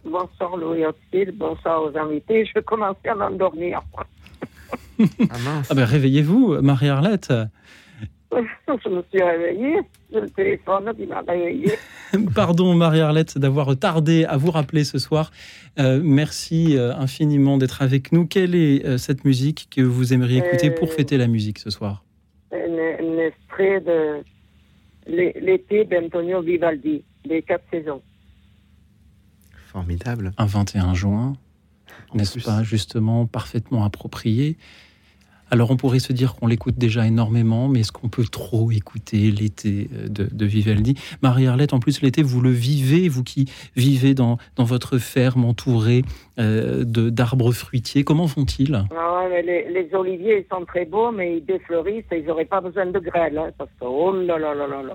Bonsoir 0.04 0.58
Louis 0.58 0.84
Auxil, 0.84 1.32
bonsoir 1.38 1.84
aux 1.84 1.96
invités. 1.96 2.44
Je 2.44 2.54
vais 2.56 2.64
commencer 2.64 3.08
à 3.08 3.14
m'endormir. 3.14 3.82
Ah 5.30 5.74
ben 5.76 5.86
réveillez-vous, 5.86 6.62
Marie-Arlette. 6.62 7.32
Je 8.67 8.89
me 8.89 9.03
suis 9.11 9.21
réveillée, 9.23 9.77
c'est 10.11 10.21
le 10.21 10.29
téléphone 10.29 10.91
qui 10.95 11.05
m'a 11.05 11.21
réveillée. 11.21 11.73
Pardon 12.36 12.73
Marie-Arlette 12.75 13.38
d'avoir 13.38 13.77
tardé 13.77 14.25
à 14.25 14.38
vous 14.38 14.51
rappeler 14.51 14.84
ce 14.84 14.97
soir. 14.97 15.31
Euh, 15.79 15.99
merci 16.03 16.77
euh, 16.77 16.93
infiniment 16.95 17.57
d'être 17.57 17.81
avec 17.81 18.11
nous. 18.11 18.25
Quelle 18.27 18.55
est 18.55 18.86
euh, 18.86 18.97
cette 18.97 19.25
musique 19.25 19.67
que 19.71 19.81
vous 19.81 20.13
aimeriez 20.13 20.39
écouter 20.39 20.71
pour 20.71 20.91
fêter 20.93 21.17
la 21.17 21.27
musique 21.27 21.59
ce 21.59 21.69
soir? 21.69 22.03
Un, 22.51 22.57
un 22.57 23.17
extrait 23.19 23.81
de 23.81 24.23
l'é- 25.07 25.36
l'été 25.41 25.86
d'Antonio 25.86 26.41
Vivaldi, 26.41 27.03
les 27.25 27.41
quatre 27.41 27.65
saisons. 27.71 28.01
Formidable. 29.65 30.31
Un 30.38 30.45
21 30.45 30.93
juin, 30.93 31.34
n'est-ce 32.13 32.39
pas 32.39 32.61
justement 32.63 33.25
parfaitement 33.25 33.84
approprié 33.86 34.57
alors 35.52 35.70
on 35.70 35.78
pourrait 35.78 36.00
se 36.00 36.14
dire 36.14 36.34
qu'on 36.36 36.48
l'écoute 36.48 36.78
déjà 36.78 37.06
énormément, 37.06 37.68
mais 37.68 37.82
est-ce 37.82 37.91
qu'on 37.91 38.10
peut 38.10 38.24
trop 38.26 38.72
écouter 38.72 39.30
l'été 39.32 39.89
euh, 39.94 40.08
de, 40.08 40.28
de 40.32 40.46
Vivaldi? 40.46 40.96
Marie-Arlette, 41.22 41.74
en 41.74 41.80
plus 41.80 42.02
l'été, 42.02 42.24
vous 42.24 42.41
le 42.41 42.50
vivez, 42.50 43.08
vous 43.10 43.24
qui 43.24 43.46
vivez 43.76 44.14
dans, 44.16 44.38
dans 44.56 44.64
votre 44.64 44.98
ferme 44.98 45.46
entourée 45.46 46.04
euh, 46.39 46.84
de- 46.86 47.10
d'arbres 47.12 47.52
fruitiers, 47.52 48.04
comment 48.04 48.28
font-ils 48.28 48.84
Ah 48.96 49.28
ouais, 49.30 49.41
les, 49.44 49.70
les 49.72 49.94
oliviers, 49.96 50.39
ils 50.39 50.56
sont 50.56 50.66
très 50.66 50.86
beaux, 50.86 51.12
mais 51.12 51.38
ils 51.38 51.46
défleurissent 51.46 52.06
et 52.12 52.20
ils 52.20 52.26
n'auraient 52.26 52.46
pas 52.46 52.62
besoin 52.62 52.88
de 52.88 53.00
grêle. 53.00 53.38
hein, 53.38 53.52
parce 53.58 53.70
que, 53.80 53.86
oh 53.86 54.12
là 54.12 54.39
là 54.39 54.56
là 54.56 54.68
là 54.68 54.82
là. 54.82 54.94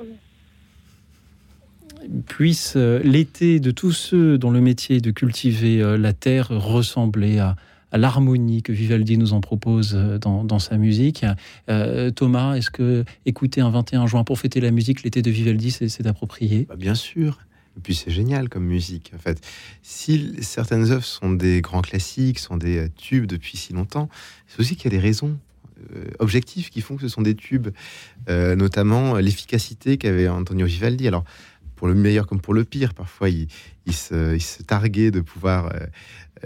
puisse 2.27 2.75
euh, 2.77 3.01
l'été 3.05 3.61
de 3.61 3.71
tous 3.71 3.93
ceux 3.93 4.39
dont 4.39 4.51
le 4.51 4.61
métier 4.61 4.97
est 4.97 5.01
de 5.05 5.11
cultiver 5.11 5.97
la 5.99 6.13
terre 6.13 6.49
ressembler 6.51 7.39
à, 7.39 7.55
l'harmonie 7.97 8.62
que 8.62 8.72
Vivaldi 8.72 9.16
nous 9.16 9.32
en 9.32 9.41
propose 9.41 9.95
euh, 9.95 10.18
dans, 10.18 10.45
dans 10.45 10.59
sa 10.59 10.76
musique. 10.76 11.24
Euh, 11.70 12.11
Thomas, 12.11 12.57
est-ce 12.57 12.70
que 12.70 13.05
écouter 13.24 13.61
un 13.61 13.70
21 13.70 14.07
juin 14.07 14.24
pour 14.24 14.39
fêter 14.39 14.61
la 14.61 14.70
musique, 14.70 15.03
l'été 15.03 15.22
de 15.22 15.30
Vivaldi, 15.30 15.70
c'est 15.70 16.07
approprié? 16.07 16.66
Bah, 16.68 16.76
bien 16.76 16.95
sûr. 16.95 17.39
Et 17.76 17.80
puis 17.80 17.95
c'est 17.95 18.11
génial 18.11 18.49
comme 18.49 18.64
musique. 18.64 19.12
En 19.14 19.18
fait, 19.18 19.41
si 19.82 20.34
certaines 20.41 20.91
œuvres 20.91 21.05
sont 21.05 21.30
des 21.30 21.61
grands 21.61 21.80
classiques, 21.80 22.41
sont 22.41 22.57
des 22.57 22.78
euh, 22.78 22.89
tubes 22.97 23.26
depuis 23.26 23.57
si 23.57 23.72
longtemps, 23.72 24.09
c'est 24.49 24.61
aussi 24.61 24.76
qu'il 24.76 24.93
y 24.93 24.95
a 24.95 24.99
des 24.99 25.03
raisons 25.03 25.39
objectives 26.18 26.70
qui 26.70 26.80
font 26.80 26.97
que 26.97 27.03
ce 27.03 27.09
sont 27.09 27.22
des 27.22 27.36
tubes, 27.36 27.68
notamment 28.26 29.14
l'efficacité 29.18 29.97
qu'avait 29.97 30.26
Antonio 30.26 30.66
Vivaldi. 30.66 31.07
Alors, 31.07 31.22
pour 31.79 31.87
le 31.89 31.95
meilleur 31.95 32.26
comme 32.26 32.41
pour 32.41 32.55
le 32.55 32.64
pire, 32.64 32.93
parfois 32.93 33.29
il, 33.31 33.47
il 33.87 33.95
se, 33.95 34.35
il 34.35 34.43
se 34.43 34.62
targuait 34.64 35.12
de 35.12 35.20
pouvoir 35.20 35.66
euh, 35.66 35.79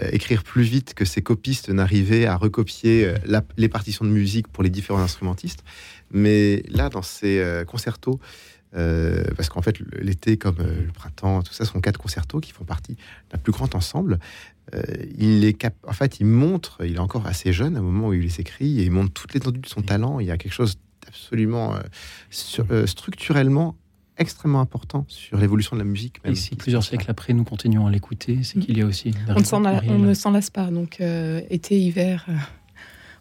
euh, 0.01 0.09
écrire 0.11 0.43
plus 0.43 0.63
vite 0.63 0.93
que 0.93 1.05
ses 1.05 1.21
copistes 1.23 1.69
n'arrivaient 1.69 2.25
à 2.27 2.35
recopier 2.37 3.05
euh, 3.05 3.17
la- 3.25 3.43
les 3.57 3.67
partitions 3.67 4.05
de 4.05 4.11
musique 4.11 4.47
pour 4.47 4.63
les 4.63 4.69
différents 4.69 5.01
instrumentistes. 5.01 5.63
Mais 6.11 6.61
là, 6.69 6.89
dans 6.89 7.01
ces 7.01 7.41
concertos, 7.67 8.19
euh, 8.75 9.23
parce 9.35 9.49
qu'en 9.49 9.61
fait, 9.63 9.77
l'été 9.99 10.37
comme 10.37 10.57
le 10.87 10.91
printemps, 10.93 11.41
tout 11.41 11.53
ça 11.53 11.65
sont 11.65 11.81
quatre 11.81 11.97
concertos 11.99 12.39
qui 12.39 12.51
font 12.51 12.65
partie 12.65 12.95
d'un 13.31 13.39
plus 13.39 13.51
grand 13.51 13.73
ensemble. 13.75 14.19
Euh, 14.75 14.81
il 15.17 15.43
est 15.45 15.53
cap- 15.53 15.75
en 15.87 15.93
fait, 15.93 16.19
il 16.19 16.27
montre, 16.27 16.77
il 16.85 16.95
est 16.95 16.99
encore 16.99 17.25
assez 17.25 17.51
jeune 17.53 17.77
au 17.77 17.81
moment 17.83 18.09
où 18.09 18.13
il 18.13 18.21
les 18.21 18.39
écrit, 18.39 18.79
et 18.79 18.83
il 18.83 18.91
montre 18.91 19.11
toute 19.13 19.33
l'étendue 19.33 19.59
de 19.59 19.67
son 19.67 19.81
talent. 19.81 20.19
Il 20.19 20.27
y 20.27 20.31
a 20.31 20.37
quelque 20.37 20.53
chose 20.53 20.75
euh, 21.33 21.81
sur- 22.29 22.65
euh, 22.71 22.85
structurellement 22.87 23.75
extrêmement 24.17 24.61
important 24.61 25.05
sur 25.07 25.37
l'évolution 25.37 25.75
de 25.75 25.81
la 25.81 25.87
musique. 25.87 26.23
Même. 26.23 26.33
Et 26.33 26.35
si 26.35 26.55
plusieurs 26.55 26.83
siècles 26.83 27.09
après, 27.09 27.33
nous 27.33 27.43
continuons 27.43 27.87
à 27.87 27.91
l'écouter, 27.91 28.39
c'est 28.43 28.59
qu'il 28.59 28.77
y 28.77 28.81
a 28.81 28.85
aussi... 28.85 29.09
une 29.09 29.15
On 29.35 29.39
ne 29.39 29.43
s'en 29.43 29.57
raison, 29.57 29.65
a- 29.65 29.71
on 29.71 29.73
Marielle. 29.75 29.97
ne 30.01 30.13
s'en 30.13 30.31
lasse 30.31 30.49
pas. 30.49 30.69
Donc, 30.71 31.01
euh, 31.01 31.41
été, 31.49 31.79
hiver, 31.79 32.25
euh, 32.29 32.33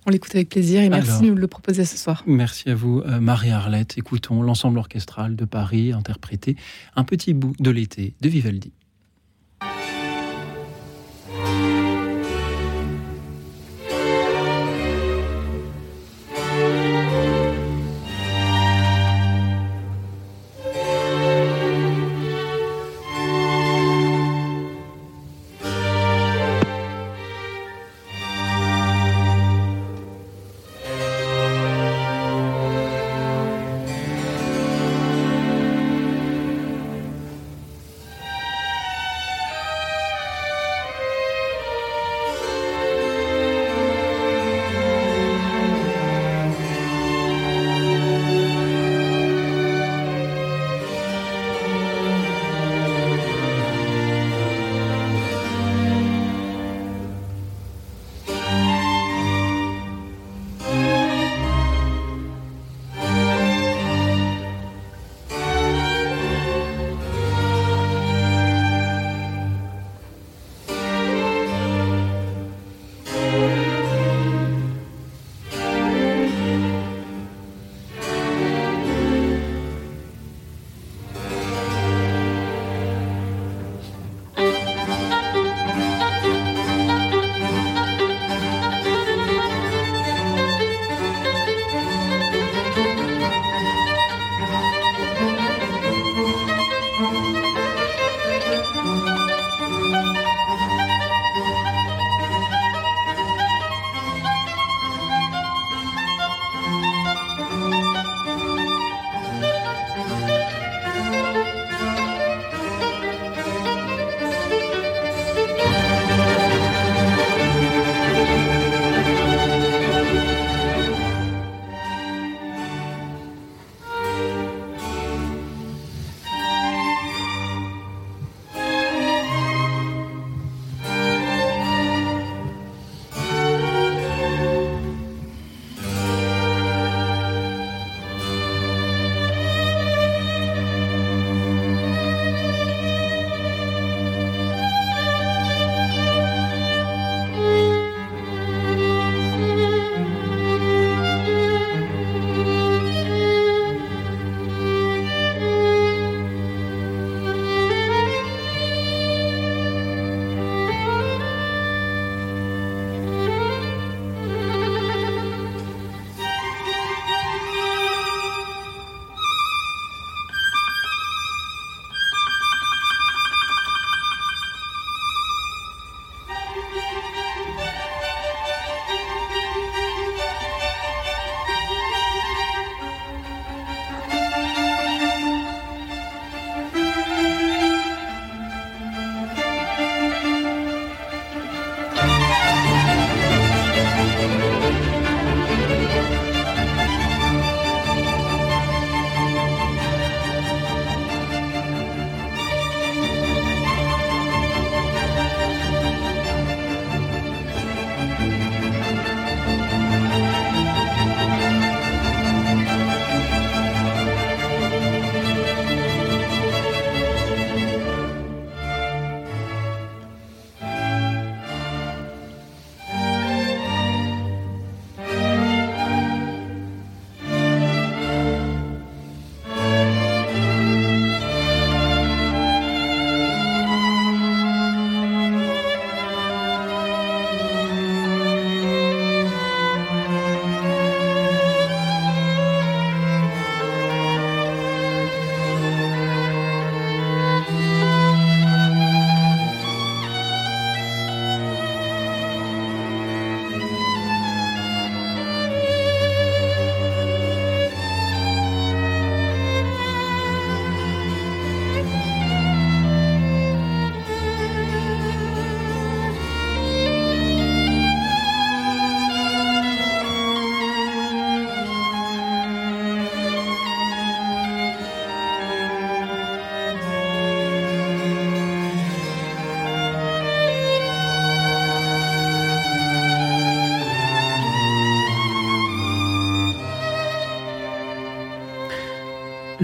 on 0.06 0.10
l'écoute 0.10 0.34
avec 0.34 0.48
plaisir. 0.48 0.82
Et 0.82 0.88
merci 0.88 1.10
Alors. 1.10 1.22
de 1.22 1.26
nous 1.28 1.34
le 1.36 1.46
proposer 1.46 1.84
ce 1.84 1.96
soir. 1.96 2.22
Merci 2.26 2.68
à 2.70 2.74
vous, 2.74 3.00
euh, 3.06 3.20
Marie-Arlette. 3.20 3.96
Écoutons 3.98 4.42
l'ensemble 4.42 4.78
orchestral 4.78 5.36
de 5.36 5.44
Paris 5.44 5.92
interpréter 5.92 6.56
un 6.96 7.04
petit 7.04 7.34
bout 7.34 7.54
de 7.60 7.70
l'été 7.70 8.14
de 8.20 8.28
Vivaldi. 8.28 8.72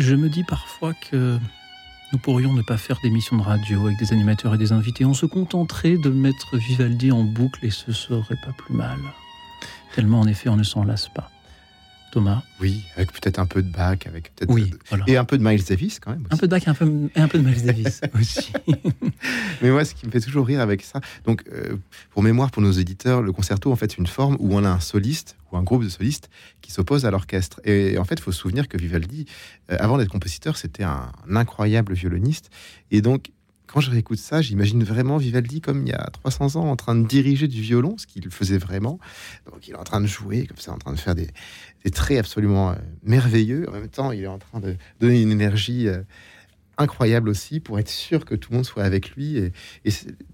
Je 0.08 0.14
me 0.14 0.30
dis 0.30 0.42
parfois 0.42 0.94
que 0.94 1.38
nous 2.14 2.18
pourrions 2.18 2.54
ne 2.54 2.62
pas 2.62 2.78
faire 2.78 2.98
d'émissions 3.02 3.36
de 3.36 3.42
radio 3.42 3.88
avec 3.88 3.98
des 3.98 4.14
animateurs 4.14 4.54
et 4.54 4.56
des 4.56 4.72
invités. 4.72 5.04
On 5.04 5.12
se 5.12 5.26
contenterait 5.26 5.98
de 5.98 6.08
mettre 6.08 6.56
Vivaldi 6.56 7.12
en 7.12 7.24
boucle 7.24 7.66
et 7.66 7.68
ce 7.68 7.92
serait 7.92 8.38
pas 8.42 8.52
plus 8.56 8.72
mal. 8.72 8.96
Tellement, 9.94 10.20
en 10.20 10.26
effet, 10.26 10.48
on 10.48 10.56
ne 10.56 10.62
s'en 10.62 10.82
lasse 10.82 11.10
pas. 11.10 11.30
Thomas 12.10 12.42
Oui, 12.58 12.84
avec 12.96 13.12
peut-être 13.12 13.38
un 13.38 13.44
peu 13.44 13.62
de 13.62 13.70
Bach, 13.70 13.98
avec 14.06 14.34
peut-être 14.34 14.50
Oui, 14.50 14.70
voilà. 14.88 15.04
et 15.08 15.18
un 15.18 15.26
peu 15.26 15.36
de 15.36 15.44
Miles 15.46 15.62
Davis 15.62 16.00
quand 16.00 16.12
même. 16.12 16.26
Un 16.30 16.38
peu 16.38 16.46
de 16.46 16.52
Bach 16.52 16.62
et 16.66 16.70
un 16.70 16.74
peu, 16.74 17.10
et 17.14 17.20
un 17.20 17.28
peu 17.28 17.38
de 17.38 17.46
Miles 17.46 17.66
Davis 17.66 18.00
aussi. 18.18 18.50
Mais 19.60 19.70
moi, 19.70 19.84
ce 19.84 19.94
qui 19.94 20.06
me 20.06 20.10
fait 20.10 20.20
toujours 20.20 20.46
rire 20.46 20.62
avec 20.62 20.80
ça, 20.80 21.02
donc 21.26 21.44
euh, 21.52 21.76
pour 22.12 22.22
mémoire, 22.22 22.50
pour 22.50 22.62
nos 22.62 22.72
éditeurs, 22.72 23.20
le 23.20 23.32
concerto, 23.32 23.70
en 23.70 23.76
fait, 23.76 23.90
c'est 23.90 23.98
une 23.98 24.06
forme 24.06 24.38
où 24.40 24.54
on 24.56 24.64
a 24.64 24.70
un 24.70 24.80
soliste 24.80 25.36
ou 25.52 25.56
un 25.56 25.62
groupe 25.62 25.84
de 25.84 25.88
solistes 25.88 26.28
qui 26.60 26.72
s'oppose 26.72 27.06
à 27.06 27.10
l'orchestre. 27.10 27.60
Et 27.64 27.98
en 27.98 28.04
fait, 28.04 28.16
il 28.16 28.22
faut 28.22 28.32
se 28.32 28.40
souvenir 28.40 28.68
que 28.68 28.76
Vivaldi, 28.76 29.26
euh, 29.70 29.76
avant 29.78 29.98
d'être 29.98 30.10
compositeur, 30.10 30.56
c'était 30.56 30.84
un, 30.84 31.10
incroyable 31.30 31.94
violoniste. 31.94 32.50
Et 32.90 33.00
donc, 33.00 33.30
quand 33.66 33.80
je 33.80 33.90
réécoute 33.90 34.18
ça, 34.18 34.40
j'imagine 34.40 34.82
vraiment 34.82 35.18
Vivaldi 35.18 35.60
comme 35.60 35.82
il 35.82 35.90
y 35.90 35.92
a 35.92 36.08
300 36.12 36.56
ans, 36.56 36.70
en 36.70 36.76
train 36.76 36.94
de 36.94 37.06
diriger 37.06 37.48
du 37.48 37.60
violon, 37.60 37.96
ce 37.98 38.06
qu'il 38.06 38.28
faisait 38.30 38.56
vraiment. 38.56 38.98
Donc, 39.50 39.68
il 39.68 39.72
est 39.72 39.78
en 39.78 39.84
train 39.84 40.00
de 40.00 40.06
jouer 40.06 40.46
comme 40.46 40.56
ça, 40.56 40.72
en 40.72 40.78
train 40.78 40.92
de 40.92 40.98
faire 40.98 41.14
des, 41.14 41.28
des 41.84 41.90
traits 41.90 42.18
absolument 42.18 42.70
euh, 42.70 42.74
merveilleux. 43.02 43.68
En 43.68 43.72
même 43.72 43.88
temps, 43.88 44.12
il 44.12 44.22
est 44.22 44.26
en 44.26 44.38
train 44.38 44.60
de 44.60 44.76
donner 45.00 45.20
une 45.20 45.32
énergie 45.32 45.86
euh, 45.86 46.02
incroyable 46.78 47.28
aussi 47.28 47.60
pour 47.60 47.78
être 47.78 47.90
sûr 47.90 48.24
que 48.24 48.34
tout 48.34 48.52
le 48.52 48.56
monde 48.56 48.64
soit 48.64 48.84
avec 48.84 49.10
lui. 49.10 49.36
Et, 49.36 49.52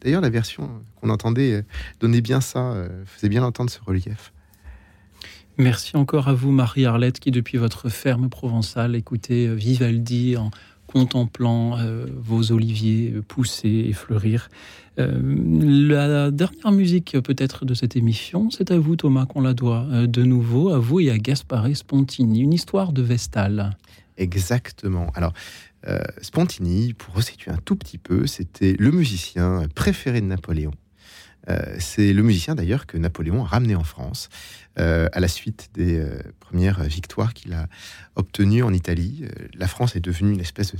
d'ailleurs, 0.00 0.20
la 0.20 0.30
version 0.30 0.70
qu'on 1.00 1.08
entendait 1.08 1.64
donnait 2.00 2.20
bien 2.20 2.40
ça, 2.42 2.86
faisait 3.06 3.30
bien 3.30 3.42
entendre 3.42 3.70
ce 3.70 3.80
relief. 3.80 4.34
Merci 5.56 5.96
encore 5.96 6.26
à 6.26 6.34
vous, 6.34 6.50
Marie-Arlette, 6.50 7.20
qui, 7.20 7.30
depuis 7.30 7.58
votre 7.58 7.88
ferme 7.88 8.28
provençale, 8.28 8.96
écoutez 8.96 9.46
euh, 9.46 9.54
Vivaldi 9.54 10.36
en 10.36 10.50
contemplant 10.88 11.78
euh, 11.78 12.06
vos 12.16 12.50
oliviers 12.50 13.12
euh, 13.14 13.22
pousser 13.22 13.86
et 13.88 13.92
fleurir. 13.92 14.48
La 14.96 16.30
dernière 16.30 16.70
musique, 16.70 17.18
peut-être, 17.20 17.64
de 17.64 17.74
cette 17.74 17.96
émission, 17.96 18.50
c'est 18.50 18.70
à 18.70 18.78
vous, 18.78 18.94
Thomas, 18.94 19.26
qu'on 19.26 19.40
la 19.40 19.52
doit 19.52 20.06
de 20.06 20.22
nouveau, 20.22 20.70
à 20.70 20.78
vous 20.78 21.00
et 21.00 21.10
à 21.10 21.18
Gaspare 21.18 21.66
Spontini. 21.74 22.40
Une 22.40 22.52
histoire 22.52 22.92
de 22.92 23.02
Vestale. 23.02 23.76
Exactement. 24.18 25.10
Alors, 25.16 25.32
Spontini, 26.22 26.92
pour 26.92 27.12
resituer 27.14 27.50
un 27.50 27.58
tout 27.64 27.74
petit 27.74 27.98
peu, 27.98 28.28
c'était 28.28 28.76
le 28.78 28.92
musicien 28.92 29.64
préféré 29.74 30.20
de 30.20 30.26
Napoléon. 30.26 30.70
Euh, 31.48 31.76
c'est 31.78 32.12
le 32.12 32.22
musicien 32.22 32.54
d'ailleurs 32.54 32.86
que 32.86 32.96
Napoléon 32.96 33.44
a 33.44 33.46
ramené 33.46 33.74
en 33.74 33.84
France 33.84 34.28
euh, 34.78 35.08
à 35.12 35.20
la 35.20 35.28
suite 35.28 35.70
des 35.74 35.98
euh, 35.98 36.18
premières 36.40 36.82
victoires 36.84 37.34
qu'il 37.34 37.52
a 37.52 37.66
obtenues 38.16 38.62
en 38.62 38.72
Italie. 38.72 39.24
La 39.54 39.68
France 39.68 39.96
est 39.96 40.00
devenue 40.00 40.32
une 40.32 40.40
espèce 40.40 40.74
de 40.74 40.78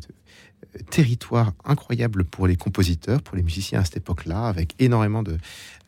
territoire 0.91 1.53
incroyable 1.65 2.25
pour 2.25 2.47
les 2.47 2.57
compositeurs, 2.57 3.23
pour 3.23 3.37
les 3.37 3.43
musiciens 3.43 3.81
à 3.81 3.85
cette 3.85 3.99
époque-là, 3.99 4.47
avec 4.47 4.75
énormément 4.79 5.23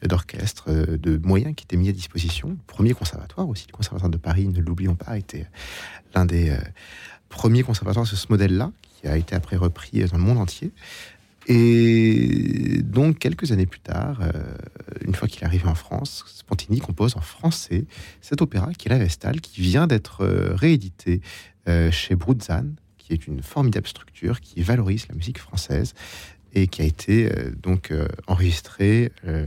d'orchestres, 0.02 0.70
de 0.70 1.16
moyens 1.18 1.54
qui 1.56 1.64
étaient 1.64 1.76
mis 1.76 1.88
à 1.88 1.92
disposition. 1.92 2.50
Le 2.50 2.56
premier 2.66 2.92
conservatoire 2.92 3.48
aussi, 3.48 3.66
le 3.68 3.76
conservatoire 3.76 4.10
de 4.10 4.18
Paris, 4.18 4.46
ne 4.48 4.60
l'oublions 4.60 4.94
pas, 4.94 5.16
était 5.16 5.46
l'un 6.14 6.26
des 6.26 6.56
premiers 7.28 7.62
conservatoires 7.62 8.04
de 8.04 8.14
ce 8.14 8.26
modèle-là, 8.28 8.70
qui 9.00 9.08
a 9.08 9.16
été 9.16 9.34
après 9.34 9.56
repris 9.56 10.04
dans 10.04 10.18
le 10.18 10.22
monde 10.22 10.38
entier. 10.38 10.72
Et 11.48 12.82
donc, 12.82 13.18
quelques 13.18 13.52
années 13.52 13.66
plus 13.66 13.80
tard, 13.80 14.18
euh, 14.20 14.32
une 15.04 15.14
fois 15.14 15.28
qu'il 15.28 15.42
est 15.42 15.46
arrivé 15.46 15.66
en 15.66 15.74
France, 15.76 16.24
Spontini 16.26 16.80
compose 16.80 17.16
en 17.16 17.20
français 17.20 17.84
cet 18.20 18.42
opéra 18.42 18.72
qui 18.74 18.88
est 18.88 18.90
La 18.90 18.98
Vestale, 18.98 19.40
qui 19.40 19.60
vient 19.60 19.86
d'être 19.86 20.22
euh, 20.22 20.54
réédité 20.56 21.20
euh, 21.68 21.90
chez 21.92 22.16
Brutzan, 22.16 22.64
qui 22.98 23.12
est 23.12 23.26
une 23.28 23.42
formidable 23.42 23.86
structure 23.86 24.40
qui 24.40 24.62
valorise 24.62 25.06
la 25.08 25.14
musique 25.14 25.38
française 25.38 25.94
et 26.52 26.66
qui 26.66 26.82
a 26.82 26.84
été 26.84 27.30
euh, 27.30 27.50
donc 27.62 27.92
enregistré 28.26 29.12
euh, 29.24 29.46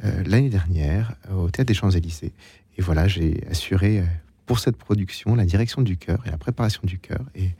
l'année 0.00 0.50
dernière 0.50 1.16
au 1.34 1.50
Théâtre 1.50 1.68
des 1.68 1.74
Champs-Élysées. 1.74 2.32
Et 2.78 2.82
voilà, 2.82 3.08
j'ai 3.08 3.46
assuré 3.50 4.02
pour 4.46 4.58
cette 4.58 4.76
production 4.76 5.34
la 5.34 5.44
direction 5.44 5.82
du 5.82 5.96
chœur 5.96 6.22
et 6.26 6.30
la 6.30 6.38
préparation 6.38 6.82
du 6.84 6.98
chœur. 6.98 7.24
Et, 7.34 7.50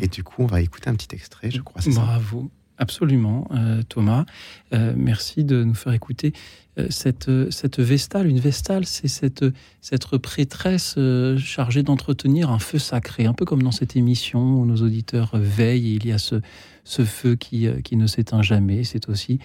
et 0.00 0.08
du 0.08 0.22
coup, 0.24 0.42
on 0.42 0.46
va 0.46 0.60
écouter 0.60 0.90
un 0.90 0.94
petit 0.94 1.14
extrait, 1.14 1.50
je 1.50 1.60
crois. 1.60 1.80
ça? 1.80 1.90
Bravo. 1.90 2.50
Absolument, 2.78 3.48
euh, 3.50 3.82
Thomas. 3.88 4.24
Euh, 4.72 4.94
merci 4.96 5.42
de 5.44 5.64
nous 5.64 5.74
faire 5.74 5.92
écouter 5.92 6.32
euh, 6.78 6.86
cette, 6.90 7.28
cette 7.50 7.80
vestale. 7.80 8.28
Une 8.28 8.38
vestale, 8.38 8.86
c'est 8.86 9.08
cette, 9.08 9.44
cette 9.80 10.06
prêtresse 10.18 10.96
chargée 11.38 11.82
d'entretenir 11.82 12.50
un 12.50 12.60
feu 12.60 12.78
sacré, 12.78 13.26
un 13.26 13.34
peu 13.34 13.44
comme 13.44 13.62
dans 13.62 13.72
cette 13.72 13.96
émission 13.96 14.60
où 14.60 14.64
nos 14.64 14.76
auditeurs 14.76 15.32
veillent 15.34 15.96
il 15.96 16.06
y 16.06 16.12
a 16.12 16.18
ce, 16.18 16.36
ce 16.84 17.04
feu 17.04 17.34
qui, 17.34 17.68
qui 17.82 17.96
ne 17.96 18.06
s'éteint 18.06 18.42
jamais. 18.42 18.84
C'est 18.84 19.08
aussi 19.08 19.40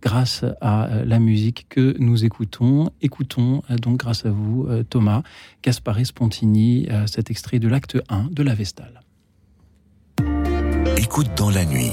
grâce 0.00 0.44
à 0.60 0.88
la 1.04 1.18
musique 1.18 1.66
que 1.68 1.94
nous 1.98 2.24
écoutons. 2.24 2.90
Écoutons 3.02 3.62
donc 3.82 3.98
grâce 3.98 4.24
à 4.24 4.30
vous, 4.30 4.66
Thomas, 4.88 5.22
Gaspare 5.62 6.06
Spontini, 6.06 6.86
cet 7.06 7.30
extrait 7.30 7.58
de 7.58 7.68
l'acte 7.68 7.98
1 8.08 8.28
de 8.30 8.42
la 8.44 8.54
Vestale. 8.54 9.02
Écoute 10.96 11.28
dans 11.36 11.50
la 11.50 11.64
nuit. 11.64 11.92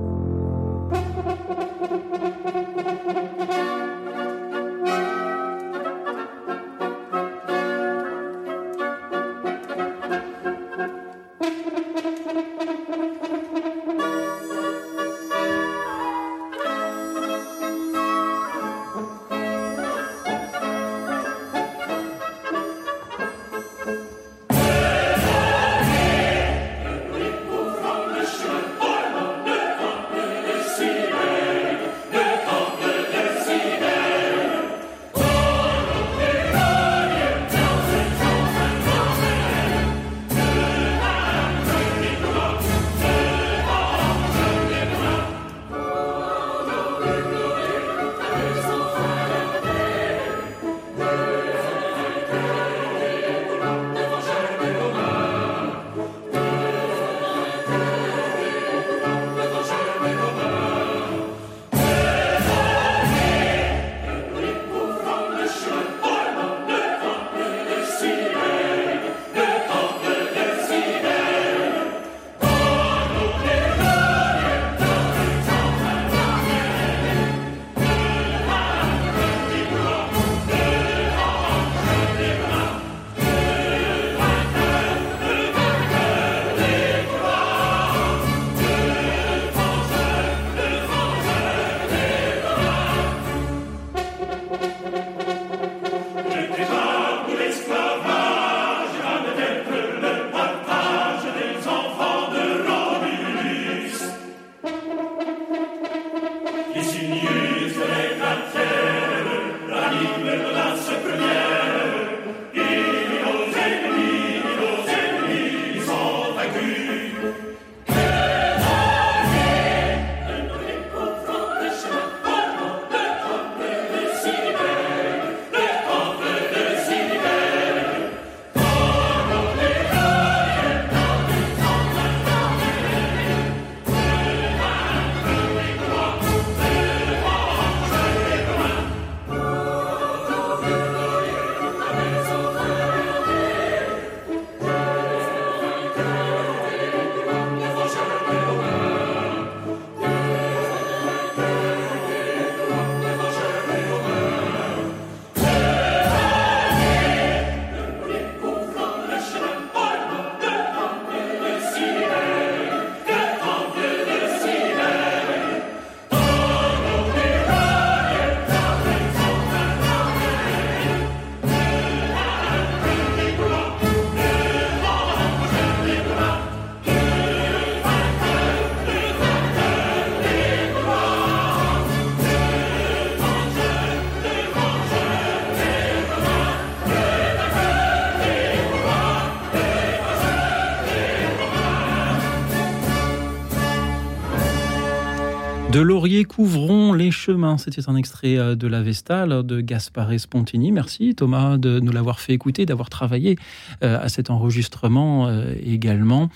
Laurier 195.83 196.25
couvrons 196.25 196.93
les 196.93 197.11
chemins. 197.11 197.57
C'était 197.57 197.89
un 197.89 197.95
extrait 197.95 198.37
euh, 198.37 198.55
de 198.55 198.67
la 198.67 198.81
Vestale 198.81 199.43
de 199.43 199.61
Gaspare 199.61 200.19
Spontini. 200.19 200.71
Merci 200.71 201.15
Thomas 201.15 201.57
de 201.57 201.79
nous 201.79 201.91
l'avoir 201.91 202.19
fait 202.19 202.33
écouter, 202.33 202.65
d'avoir 202.65 202.89
travaillé 202.89 203.37
euh, 203.83 203.99
à 204.01 204.09
cet 204.09 204.29
enregistrement 204.29 205.27
euh, 205.27 205.53
également. 205.63 206.29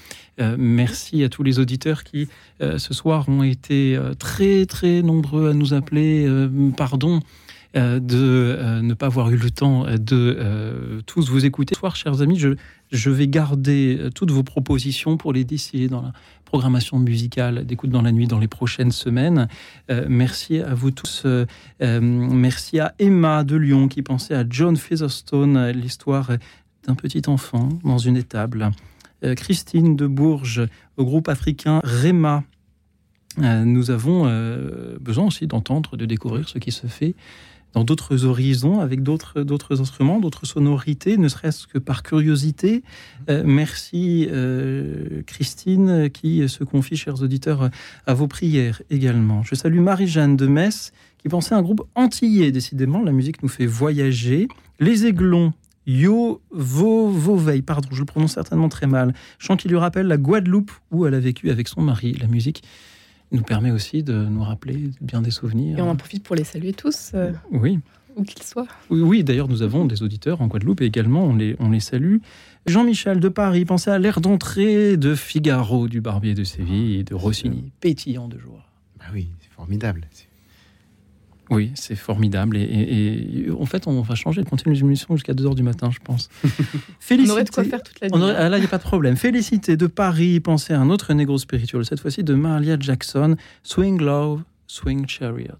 Merci 0.57 1.23
à 1.23 1.29
tous 1.29 1.43
les 1.43 1.59
auditeurs 1.59 2.03
qui 2.03 2.27
ce 2.59 2.93
soir 2.93 3.29
ont 3.29 3.41
été 3.41 3.97
très 4.19 4.65
très 4.65 5.01
nombreux 5.01 5.51
à 5.51 5.53
nous 5.53 5.73
appeler. 5.73 6.27
Pardon 6.75 7.21
de 7.73 8.81
ne 8.81 8.93
pas 8.95 9.05
avoir 9.05 9.29
eu 9.29 9.37
le 9.37 9.49
temps 9.49 9.85
de 9.85 11.01
tous 11.05 11.29
vous 11.29 11.45
écouter. 11.45 11.73
Ce 11.73 11.79
soir, 11.79 11.95
chers 11.95 12.21
amis, 12.21 12.37
je, 12.37 12.49
je 12.95 13.09
vais 13.09 13.27
garder 13.27 13.97
euh, 13.99 14.09
toutes 14.09 14.31
vos 14.31 14.43
propositions 14.43 15.17
pour 15.17 15.33
les 15.33 15.43
distiller 15.43 15.87
dans 15.87 16.01
la 16.01 16.13
programmation 16.45 16.97
musicale 16.97 17.65
d'écoute 17.65 17.89
dans 17.89 18.01
la 18.01 18.11
nuit 18.11 18.27
dans 18.27 18.39
les 18.39 18.47
prochaines 18.47 18.91
semaines. 18.91 19.47
Euh, 19.91 20.05
merci 20.07 20.59
à 20.59 20.73
vous 20.73 20.91
tous. 20.91 21.23
Euh, 21.25 21.45
merci 22.01 22.79
à 22.79 22.95
Emma 22.99 23.43
de 23.43 23.55
Lyon 23.55 23.87
qui 23.87 24.01
pensait 24.01 24.35
à 24.35 24.45
John 24.49 24.77
Featherstone, 24.77 25.71
l'histoire 25.71 26.31
d'un 26.87 26.95
petit 26.95 27.23
enfant 27.27 27.69
dans 27.83 27.97
une 27.97 28.17
étable. 28.17 28.71
Christine 29.37 29.95
de 29.95 30.05
Bourges 30.05 30.67
au 30.97 31.05
groupe 31.05 31.29
africain 31.29 31.81
Rema. 31.83 32.43
Nous 33.37 33.89
avons 33.89 34.25
besoin 34.99 35.25
aussi 35.25 35.47
d'entendre, 35.47 35.97
de 35.97 36.05
découvrir 36.05 36.47
ce 36.47 36.59
qui 36.59 36.71
se 36.71 36.85
fait 36.85 37.15
dans 37.75 37.83
d'autres 37.83 38.25
horizons, 38.25 38.79
avec 38.79 39.03
d'autres 39.03 39.43
d'autres 39.43 39.81
instruments, 39.81 40.19
d'autres 40.19 40.45
sonorités, 40.45 41.17
ne 41.17 41.27
serait-ce 41.27 41.67
que 41.67 41.77
par 41.77 42.03
curiosité. 42.03 42.83
Euh, 43.29 43.43
merci 43.45 44.27
euh, 44.31 45.21
Christine 45.27 46.09
qui 46.09 46.47
se 46.47 46.63
confie, 46.63 46.95
chers 46.95 47.21
auditeurs, 47.21 47.69
à 48.07 48.13
vos 48.13 48.27
prières 48.27 48.81
également. 48.89 49.43
Je 49.43 49.55
salue 49.55 49.81
Marie-Jeanne 49.81 50.37
de 50.37 50.47
Metz 50.47 50.93
qui 51.17 51.27
pensait 51.27 51.53
à 51.53 51.57
un 51.57 51.61
groupe 51.61 51.85
antillais. 51.95 52.51
Décidément, 52.51 53.03
la 53.03 53.11
musique 53.11 53.43
nous 53.43 53.49
fait 53.49 53.65
voyager. 53.65 54.47
Les 54.79 55.05
Aiglons. 55.05 55.53
Yo 55.87 56.41
Vo 56.51 57.09
Vauveil, 57.09 57.61
pardon, 57.61 57.89
je 57.91 57.99
le 57.99 58.05
prononce 58.05 58.33
certainement 58.33 58.69
très 58.69 58.87
mal. 58.87 59.13
Chant 59.37 59.55
qui 59.55 59.67
lui 59.67 59.77
rappelle 59.77 60.07
la 60.07 60.17
Guadeloupe 60.17 60.71
où 60.91 61.05
elle 61.05 61.13
a 61.13 61.19
vécu 61.19 61.51
avec 61.51 61.67
son 61.67 61.81
mari. 61.81 62.13
La 62.19 62.27
musique 62.27 62.63
nous 63.35 63.43
permet 63.43 63.71
aussi 63.71 64.03
de 64.03 64.13
nous 64.13 64.43
rappeler 64.43 64.89
bien 65.01 65.21
des 65.21 65.31
souvenirs. 65.31 65.77
Et 65.77 65.81
on 65.81 65.89
en 65.89 65.95
profite 65.95 66.23
pour 66.23 66.35
les 66.35 66.43
saluer 66.43 66.73
tous, 66.73 67.11
euh, 67.13 67.31
Oui. 67.51 67.79
où 68.15 68.23
qu'ils 68.23 68.43
soient. 68.43 68.67
Oui, 68.89 69.01
oui, 69.01 69.23
d'ailleurs, 69.23 69.47
nous 69.47 69.61
avons 69.61 69.85
des 69.85 70.01
auditeurs 70.03 70.41
en 70.41 70.47
Guadeloupe 70.47 70.81
et 70.81 70.85
également, 70.85 71.23
on 71.25 71.35
les, 71.35 71.55
on 71.59 71.69
les 71.69 71.79
salue. 71.79 72.17
Jean-Michel 72.65 73.19
de 73.19 73.29
Paris 73.29 73.65
pensait 73.65 73.91
à 73.91 73.99
l'air 73.99 74.21
d'entrée 74.21 74.97
de 74.97 75.13
Figaro, 75.15 75.87
du 75.87 76.01
Barbier 76.01 76.33
de 76.33 76.43
Séville 76.43 76.95
et 76.99 77.03
de 77.03 77.13
Rossini, 77.13 77.71
pétillant 77.81 78.27
de 78.27 78.39
joie. 78.39 78.65
Bah 78.99 79.05
oui, 79.13 79.27
c'est 79.41 79.51
formidable. 79.51 80.07
Oui, 81.51 81.71
c'est 81.75 81.95
formidable. 81.95 82.57
Et, 82.57 82.61
et- 82.63 83.45
et 83.47 83.51
en 83.51 83.65
fait, 83.65 83.85
on 83.87 84.01
va 84.01 84.15
changer 84.15 84.43
de 84.43 84.49
continuer 84.49 84.75
l'émission 84.75 85.15
jusqu'à 85.15 85.33
2h 85.33 85.53
du 85.55 85.61
matin, 85.63 85.91
je 85.91 85.99
pense. 86.03 86.29
On 87.11 87.29
aurait 87.29 87.43
de 87.43 87.49
quoi 87.51 87.63
faire 87.63 87.83
toute 87.83 87.99
la 88.01 88.07
nuit. 88.09 88.17
aurait- 88.19 88.35
ah, 88.35 88.49
là, 88.49 88.57
il 88.57 88.61
n'y 88.61 88.65
a 88.65 88.69
pas 88.69 88.77
de 88.79 88.83
problème. 88.83 89.15
Félicité 89.15 89.77
de 89.77 89.87
Paris, 89.87 90.39
pensez 90.39 90.73
à 90.73 90.79
un 90.81 90.89
autre 90.89 91.13
négro 91.13 91.37
spirituel, 91.37 91.85
cette 91.85 91.99
fois-ci 91.99 92.23
de 92.23 92.33
Mahalia 92.33 92.77
Jackson, 92.79 93.35
Swing 93.63 94.01
Love, 94.01 94.41
Swing 94.67 95.07
Chariot. 95.07 95.53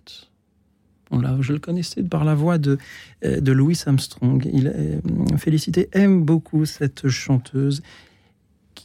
On 1.11 1.19
l'a- 1.19 1.37
je 1.41 1.53
le 1.53 1.59
connaissais 1.59 2.01
par 2.01 2.25
la 2.25 2.33
voix 2.33 2.57
de, 2.57 2.79
euh, 3.23 3.39
de 3.39 3.51
Louis 3.51 3.77
Armstrong. 3.85 4.43
Il, 4.51 4.67
euh, 4.75 4.99
Félicité 5.37 5.87
aime 5.93 6.23
beaucoup 6.23 6.65
cette 6.65 7.07
chanteuse 7.09 7.83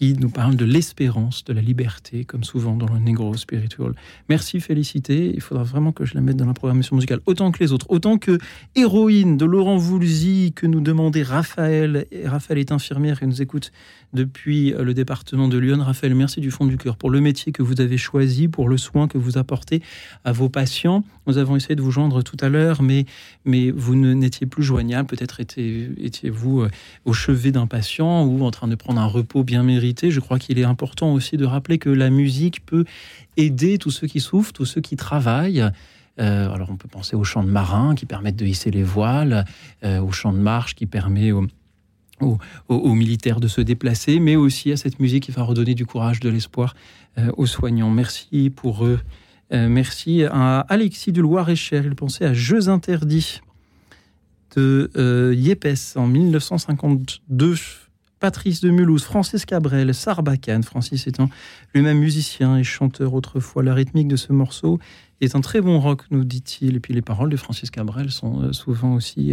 qui 0.00 0.14
nous 0.14 0.30
parle 0.30 0.56
de 0.56 0.64
l'espérance, 0.64 1.44
de 1.44 1.52
la 1.52 1.60
liberté, 1.60 2.24
comme 2.24 2.42
souvent 2.42 2.74
dans 2.74 2.90
le 2.90 2.98
Negro 2.98 3.36
Spiritual. 3.36 3.92
Merci 4.30 4.58
Félicité, 4.58 5.30
il 5.34 5.42
faudra 5.42 5.62
vraiment 5.62 5.92
que 5.92 6.06
je 6.06 6.14
la 6.14 6.22
mette 6.22 6.38
dans 6.38 6.46
la 6.46 6.54
programmation 6.54 6.96
musicale, 6.96 7.20
autant 7.26 7.50
que 7.50 7.62
les 7.62 7.72
autres, 7.72 7.84
autant 7.90 8.16
que 8.16 8.38
Héroïne 8.74 9.36
de 9.36 9.44
Laurent 9.44 9.76
Voulzy, 9.76 10.54
que 10.56 10.66
nous 10.66 10.80
demandait 10.80 11.22
Raphaël. 11.22 12.06
Et 12.12 12.26
Raphaël 12.26 12.58
est 12.58 12.72
infirmière 12.72 13.22
et 13.22 13.26
nous 13.26 13.42
écoute 13.42 13.72
depuis 14.14 14.72
euh, 14.72 14.84
le 14.84 14.94
département 14.94 15.48
de 15.48 15.58
Lyon. 15.58 15.82
Raphaël, 15.82 16.14
merci 16.14 16.40
du 16.40 16.50
fond 16.50 16.64
du 16.64 16.78
cœur 16.78 16.96
pour 16.96 17.10
le 17.10 17.20
métier 17.20 17.52
que 17.52 17.62
vous 17.62 17.82
avez 17.82 17.98
choisi, 17.98 18.48
pour 18.48 18.70
le 18.70 18.78
soin 18.78 19.06
que 19.06 19.18
vous 19.18 19.36
apportez 19.36 19.82
à 20.24 20.32
vos 20.32 20.48
patients. 20.48 21.04
Nous 21.30 21.38
avons 21.38 21.54
essayé 21.54 21.76
de 21.76 21.80
vous 21.82 21.92
joindre 21.92 22.22
tout 22.24 22.36
à 22.40 22.48
l'heure, 22.48 22.82
mais, 22.82 23.04
mais 23.44 23.70
vous 23.70 23.94
n'étiez 23.94 24.48
plus 24.48 24.64
joignable. 24.64 25.06
Peut-être 25.08 25.38
étiez- 25.38 25.88
étiez-vous 25.98 26.62
euh, 26.62 26.70
au 27.04 27.12
chevet 27.12 27.52
d'un 27.52 27.68
patient 27.68 28.24
ou 28.24 28.42
en 28.44 28.50
train 28.50 28.66
de 28.66 28.74
prendre 28.74 29.00
un 29.00 29.06
repos 29.06 29.44
bien 29.44 29.62
mérité. 29.62 30.10
Je 30.10 30.18
crois 30.18 30.40
qu'il 30.40 30.58
est 30.58 30.64
important 30.64 31.12
aussi 31.12 31.36
de 31.36 31.44
rappeler 31.44 31.78
que 31.78 31.88
la 31.88 32.10
musique 32.10 32.66
peut 32.66 32.84
aider 33.36 33.78
tous 33.78 33.92
ceux 33.92 34.08
qui 34.08 34.18
souffrent, 34.18 34.52
tous 34.52 34.64
ceux 34.66 34.80
qui 34.80 34.96
travaillent. 34.96 35.64
Euh, 36.18 36.50
alors 36.52 36.68
on 36.70 36.76
peut 36.76 36.88
penser 36.88 37.14
aux 37.14 37.22
chants 37.24 37.44
de 37.44 37.48
marins 37.50 37.94
qui 37.94 38.04
permettent 38.06 38.36
de 38.36 38.44
hisser 38.44 38.72
les 38.72 38.82
voiles, 38.82 39.44
euh, 39.84 40.00
aux 40.02 40.10
chants 40.12 40.32
de 40.32 40.38
marche 40.38 40.74
qui 40.74 40.86
permet 40.86 41.30
aux, 41.30 41.46
aux- 42.68 42.94
militaires 42.94 43.38
de 43.40 43.46
se 43.48 43.60
déplacer, 43.60 44.18
mais 44.18 44.34
aussi 44.34 44.72
à 44.72 44.76
cette 44.76 44.98
musique 44.98 45.22
qui 45.22 45.30
va 45.32 45.42
redonner 45.44 45.74
du 45.76 45.86
courage, 45.86 46.18
de 46.20 46.28
l'espoir 46.28 46.74
aux 47.36 47.46
soignants. 47.46 47.90
Merci 47.90 48.50
pour 48.54 48.84
eux. 48.84 49.00
Euh, 49.52 49.68
merci 49.68 50.24
à 50.24 50.60
Alexis 50.60 51.12
du 51.12 51.20
Loir-et-Cher. 51.22 51.84
Il 51.84 51.94
pensait 51.94 52.24
à 52.24 52.34
Jeux 52.34 52.68
interdits 52.68 53.40
de 54.56 54.90
euh, 54.96 55.34
Yepes 55.36 55.96
en 55.96 56.06
1952. 56.06 57.54
Patrice 58.20 58.60
de 58.60 58.68
Mulhouse, 58.70 59.02
Francis 59.04 59.46
Cabrel, 59.46 59.94
Sarbacane. 59.94 60.62
Francis 60.62 61.06
étant 61.06 61.30
lui-même 61.74 61.98
musicien 61.98 62.58
et 62.58 62.64
chanteur 62.64 63.14
autrefois. 63.14 63.62
La 63.62 63.72
rythmique 63.74 64.08
de 64.08 64.16
ce 64.16 64.32
morceau 64.34 64.78
est 65.22 65.34
un 65.34 65.40
très 65.40 65.60
bon 65.62 65.80
rock, 65.80 66.02
nous 66.10 66.24
dit-il. 66.24 66.76
Et 66.76 66.80
puis 66.80 66.92
les 66.92 67.00
paroles 67.02 67.30
de 67.30 67.36
Francis 67.36 67.70
Cabrel 67.70 68.10
sont 68.10 68.42
euh, 68.42 68.52
souvent 68.52 68.94
aussi 68.94 69.32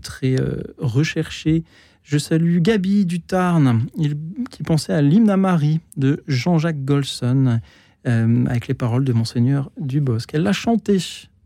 très 0.00 0.36
recherchées. 0.78 1.64
Je 2.04 2.16
salue 2.18 2.60
Gabi 2.60 3.04
du 3.04 3.20
Tarn, 3.20 3.86
il- 3.96 4.16
qui 4.50 4.62
pensait 4.62 4.92
à 4.92 5.02
l'hymne 5.02 5.28
à 5.30 5.36
Marie 5.36 5.80
de 5.96 6.22
Jean-Jacques 6.28 6.84
Golson, 6.84 7.60
euh, 8.06 8.44
avec 8.46 8.68
les 8.68 8.74
paroles 8.74 9.04
de 9.04 9.12
Monseigneur 9.12 9.70
Dubosc. 9.80 10.30
Elle 10.34 10.42
l'a 10.42 10.52
chanté 10.52 10.98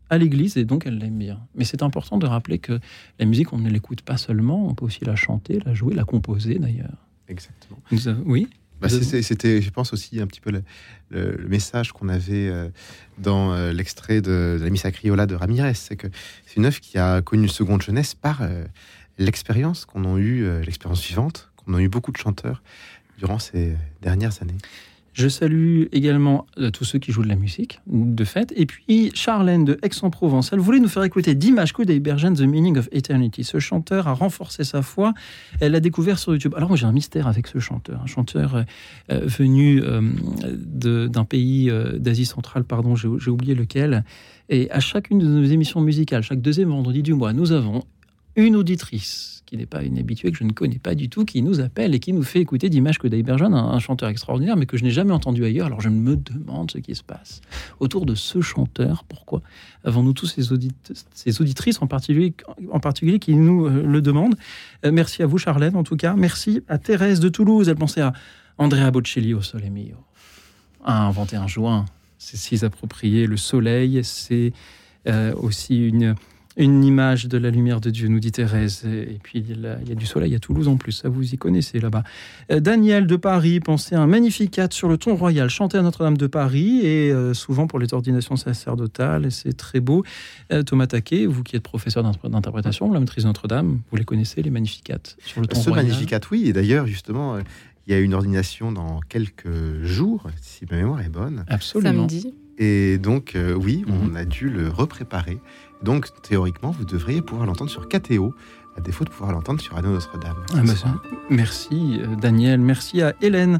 à 0.09 0.17
l'église 0.17 0.57
et 0.57 0.65
donc 0.65 0.85
elle 0.85 0.97
l'aime 0.97 1.17
bien. 1.17 1.39
Mais 1.55 1.65
c'est 1.65 1.83
important 1.83 2.17
de 2.17 2.25
rappeler 2.25 2.59
que 2.59 2.79
la 3.19 3.25
musique, 3.25 3.53
on 3.53 3.57
ne 3.59 3.69
l'écoute 3.69 4.01
pas 4.01 4.17
seulement, 4.17 4.67
on 4.67 4.73
peut 4.73 4.85
aussi 4.85 5.05
la 5.05 5.15
chanter, 5.15 5.59
la 5.65 5.73
jouer, 5.73 5.93
la 5.95 6.03
composer 6.03 6.57
d'ailleurs. 6.59 6.97
Exactement. 7.27 7.79
Nous 7.91 8.07
avons- 8.07 8.23
Oui 8.25 8.47
Bah, 8.81 8.87
C'était, 8.89 9.61
je 9.61 9.69
pense, 9.71 9.91
aussi 9.93 10.19
un 10.21 10.25
petit 10.27 10.39
peu 10.41 10.51
le, 10.51 10.63
le- 11.09 11.35
le 11.35 11.47
message 11.49 11.91
qu'on 11.91 12.07
avait 12.09 12.47
euh, 12.47 12.69
dans 13.17 13.51
euh, 13.53 13.71
l'extrait 13.73 14.21
de, 14.21 14.57
de 14.57 14.63
la 14.63 14.69
Missa 14.69 14.91
Criolla 14.91 15.25
de 15.27 15.35
Ramirez. 15.35 15.73
C'est 15.75 15.95
que 15.97 16.07
c'est 16.45 16.55
une 16.55 16.65
œuvre 16.65 16.79
qui 16.79 16.97
a 16.97 17.21
connu 17.21 17.43
une 17.43 17.49
seconde 17.49 17.81
jeunesse 17.81 18.15
par 18.15 18.41
euh, 18.41 18.63
l'expérience 19.17 19.85
qu'on 19.85 20.05
a 20.15 20.17
eue, 20.17 20.47
l'expérience 20.63 21.05
vivante, 21.05 21.51
qu'on 21.57 21.73
a 21.73 21.81
eu 21.81 21.89
beaucoup 21.89 22.11
de 22.13 22.17
chanteurs 22.17 22.63
durant 23.17 23.37
ces 23.37 23.75
dernières 24.01 24.41
années. 24.41 24.55
Je 25.19 25.27
salue 25.27 25.87
également 25.91 26.47
euh, 26.59 26.71
tous 26.71 26.85
ceux 26.85 26.97
qui 26.97 27.11
jouent 27.11 27.23
de 27.23 27.27
la 27.27 27.35
musique, 27.35 27.81
de 27.87 28.23
fait. 28.23 28.53
Et 28.55 28.65
puis 28.65 29.11
Charlène 29.13 29.65
de 29.65 29.77
Aix-en-Provence, 29.83 30.51
elle 30.53 30.59
voulait 30.59 30.79
nous 30.79 30.87
faire 30.87 31.03
écouter 31.03 31.35
Dimash 31.35 31.73
Kudaibergen, 31.73 32.35
The 32.35 32.43
Meaning 32.43 32.77
of 32.77 32.87
Eternity. 32.93 33.43
Ce 33.43 33.59
chanteur 33.59 34.07
a 34.07 34.13
renforcé 34.13 34.63
sa 34.63 34.81
foi. 34.81 35.13
Elle 35.59 35.73
l'a 35.73 35.81
découvert 35.81 36.19
sur 36.19 36.31
YouTube. 36.31 36.53
Alors 36.55 36.69
moi 36.69 36.77
j'ai 36.77 36.85
un 36.85 36.93
mystère 36.93 37.27
avec 37.27 37.47
ce 37.47 37.59
chanteur. 37.59 38.01
Un 38.01 38.05
chanteur 38.05 38.55
euh, 38.55 38.63
euh, 39.11 39.19
venu 39.25 39.81
d'un 40.41 41.25
pays 41.25 41.69
d'Asie 41.97 42.25
centrale, 42.25 42.63
pardon, 42.63 42.95
j'ai 42.95 43.29
oublié 43.29 43.55
lequel. 43.55 44.05
Et 44.47 44.71
à 44.71 44.79
chacune 44.79 45.19
de 45.19 45.25
nos 45.25 45.43
émissions 45.43 45.81
musicales, 45.81 46.23
chaque 46.23 46.41
deuxième 46.41 46.69
vendredi 46.69 47.03
du 47.03 47.13
mois, 47.13 47.33
nous 47.33 47.51
avons 47.51 47.83
une 48.45 48.55
auditrice 48.55 49.35
qui 49.45 49.57
n'est 49.57 49.65
pas 49.65 49.81
une 49.81 49.97
habituée, 49.97 50.31
que 50.31 50.37
je 50.37 50.43
ne 50.43 50.51
connais 50.51 50.77
pas 50.77 50.93
du 50.93 51.09
tout, 51.09 51.25
qui 51.25 51.41
nous 51.41 51.59
appelle 51.59 51.95
et 51.95 51.99
qui 51.99 52.13
nous 52.13 52.21
fait 52.21 52.39
écouter 52.39 52.69
Dimash 52.69 52.99
Kudaibergen, 52.99 53.51
un, 53.55 53.69
un 53.71 53.79
chanteur 53.79 54.07
extraordinaire, 54.09 54.55
mais 54.55 54.67
que 54.67 54.77
je 54.77 54.83
n'ai 54.83 54.91
jamais 54.91 55.11
entendu 55.11 55.43
ailleurs. 55.43 55.65
Alors 55.65 55.81
je 55.81 55.89
me 55.89 56.15
demande 56.15 56.69
ce 56.69 56.77
qui 56.77 56.93
se 56.93 57.01
passe 57.01 57.41
autour 57.79 58.05
de 58.05 58.13
ce 58.13 58.41
chanteur. 58.41 59.03
Pourquoi 59.05 59.41
avons-nous 59.83 60.13
tous 60.13 60.27
ces, 60.27 60.53
audit- 60.53 60.93
ces 61.15 61.41
auditrices 61.41 61.81
en 61.81 61.87
particulier, 61.87 62.33
en 62.71 62.79
particulier 62.79 63.17
qui 63.17 63.35
nous 63.35 63.65
euh, 63.65 63.81
le 63.83 64.01
demandent? 64.03 64.35
Euh, 64.85 64.91
Merci 64.91 65.23
à 65.23 65.25
vous, 65.25 65.39
Charlène, 65.39 65.75
en 65.75 65.83
tout 65.83 65.95
cas. 65.97 66.13
Merci 66.15 66.61
à 66.67 66.77
Thérèse 66.77 67.19
de 67.19 67.29
Toulouse. 67.29 67.69
Elle 67.69 67.75
pensait 67.75 68.01
à 68.01 68.13
Andrea 68.59 68.91
Bocelli 68.91 69.33
au 69.33 69.41
Sole 69.41 69.63
Mio. 69.71 69.95
Un 70.85 71.09
21 71.09 71.47
juin, 71.47 71.85
c'est 72.19 72.37
si 72.37 72.63
approprié. 72.63 73.25
Le 73.25 73.35
soleil, 73.37 74.01
c'est 74.03 74.53
euh, 75.07 75.33
aussi 75.35 75.87
une, 75.87 76.13
une 76.63 76.83
image 76.83 77.27
de 77.27 77.37
la 77.37 77.49
lumière 77.49 77.79
de 77.81 77.89
Dieu, 77.89 78.07
nous 78.07 78.19
dit 78.19 78.31
Thérèse. 78.31 78.83
Et 78.85 79.17
puis, 79.23 79.39
il 79.39 79.61
y 79.61 79.65
a, 79.65 79.77
il 79.81 79.89
y 79.89 79.91
a 79.91 79.95
du 79.95 80.05
soleil 80.05 80.35
à 80.35 80.39
Toulouse 80.39 80.67
en 80.67 80.77
plus, 80.77 80.91
ça 80.91 81.09
vous 81.09 81.33
y 81.33 81.37
connaissez 81.37 81.79
là-bas. 81.79 82.03
Euh, 82.51 82.59
Daniel 82.59 83.07
de 83.07 83.15
Paris 83.15 83.59
pensait 83.59 83.95
à 83.95 84.01
un 84.01 84.07
magnificat 84.07 84.67
sur 84.71 84.89
le 84.89 84.97
ton 84.97 85.15
royal, 85.15 85.49
chanté 85.49 85.77
à 85.77 85.81
Notre-Dame 85.81 86.17
de 86.17 86.27
Paris, 86.27 86.81
et 86.83 87.11
euh, 87.11 87.33
souvent 87.33 87.67
pour 87.67 87.79
les 87.79 87.93
ordinations 87.93 88.35
sacerdotales, 88.35 89.31
c'est 89.31 89.55
très 89.55 89.79
beau. 89.79 90.03
Euh, 90.51 90.63
Thomas 90.63 90.87
Taquet, 90.87 91.25
vous 91.25 91.43
qui 91.43 91.55
êtes 91.55 91.63
professeur 91.63 92.03
d'inter- 92.03 92.29
d'interprétation, 92.29 92.91
la 92.91 92.99
maîtrise 92.99 93.23
de 93.23 93.29
Notre-Dame, 93.29 93.79
vous 93.89 93.97
les 93.97 94.05
connaissez, 94.05 94.41
les 94.41 94.49
magnificats 94.51 95.15
sur 95.25 95.41
le 95.41 95.47
ton 95.47 95.59
Ce 95.59 95.69
royal 95.69 95.85
Magnificat, 95.87 96.19
oui. 96.31 96.43
Et 96.47 96.53
d'ailleurs, 96.53 96.87
justement, 96.87 97.37
il 97.87 97.93
y 97.93 97.95
a 97.95 97.99
une 97.99 98.13
ordination 98.13 98.71
dans 98.71 98.99
quelques 99.07 99.83
jours, 99.83 100.27
si 100.41 100.65
ma 100.69 100.77
mémoire 100.77 101.01
est 101.01 101.09
bonne. 101.09 101.45
Absolument. 101.47 102.07
Samedi. 102.09 102.33
Et 102.61 102.97
donc, 102.97 103.35
euh, 103.35 103.53
oui, 103.53 103.85
on 103.87 104.15
a 104.15 104.25
dû 104.25 104.49
le 104.49 104.67
repréparer. 104.67 105.37
Donc, 105.81 106.07
théoriquement, 106.21 106.71
vous 106.71 106.85
devriez 106.85 107.21
pouvoir 107.21 107.47
l'entendre 107.47 107.69
sur 107.69 107.87
KTO, 107.87 108.33
à 108.77 108.81
défaut 108.81 109.05
de 109.05 109.09
pouvoir 109.09 109.31
l'entendre 109.31 109.61
sur 109.61 109.73
Radio 109.73 109.91
Notre-Dame. 109.91 110.35
Ah 110.53 110.61
bah 110.63 110.73
merci 111.29 111.99
euh, 112.01 112.15
Daniel, 112.15 112.59
merci 112.59 113.01
à 113.01 113.13
Hélène 113.21 113.59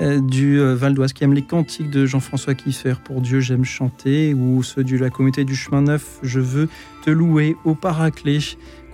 euh, 0.00 0.20
du 0.20 0.58
euh, 0.58 0.74
Val 0.74 0.94
d'Oise 0.94 1.12
qui 1.12 1.24
aime 1.24 1.34
les 1.34 1.42
cantiques 1.42 1.90
de 1.90 2.06
Jean-François 2.06 2.54
Kiffer 2.54 2.94
pour 3.04 3.20
Dieu 3.20 3.40
j'aime 3.40 3.64
chanter 3.64 4.34
ou 4.34 4.62
ceux 4.62 4.82
de 4.82 4.96
la 4.96 5.10
communauté 5.10 5.44
du 5.44 5.54
chemin 5.54 5.82
neuf 5.82 6.18
je 6.22 6.40
veux 6.40 6.68
te 7.04 7.10
louer 7.10 7.56
au 7.64 7.74
Paraclet. 7.74 8.38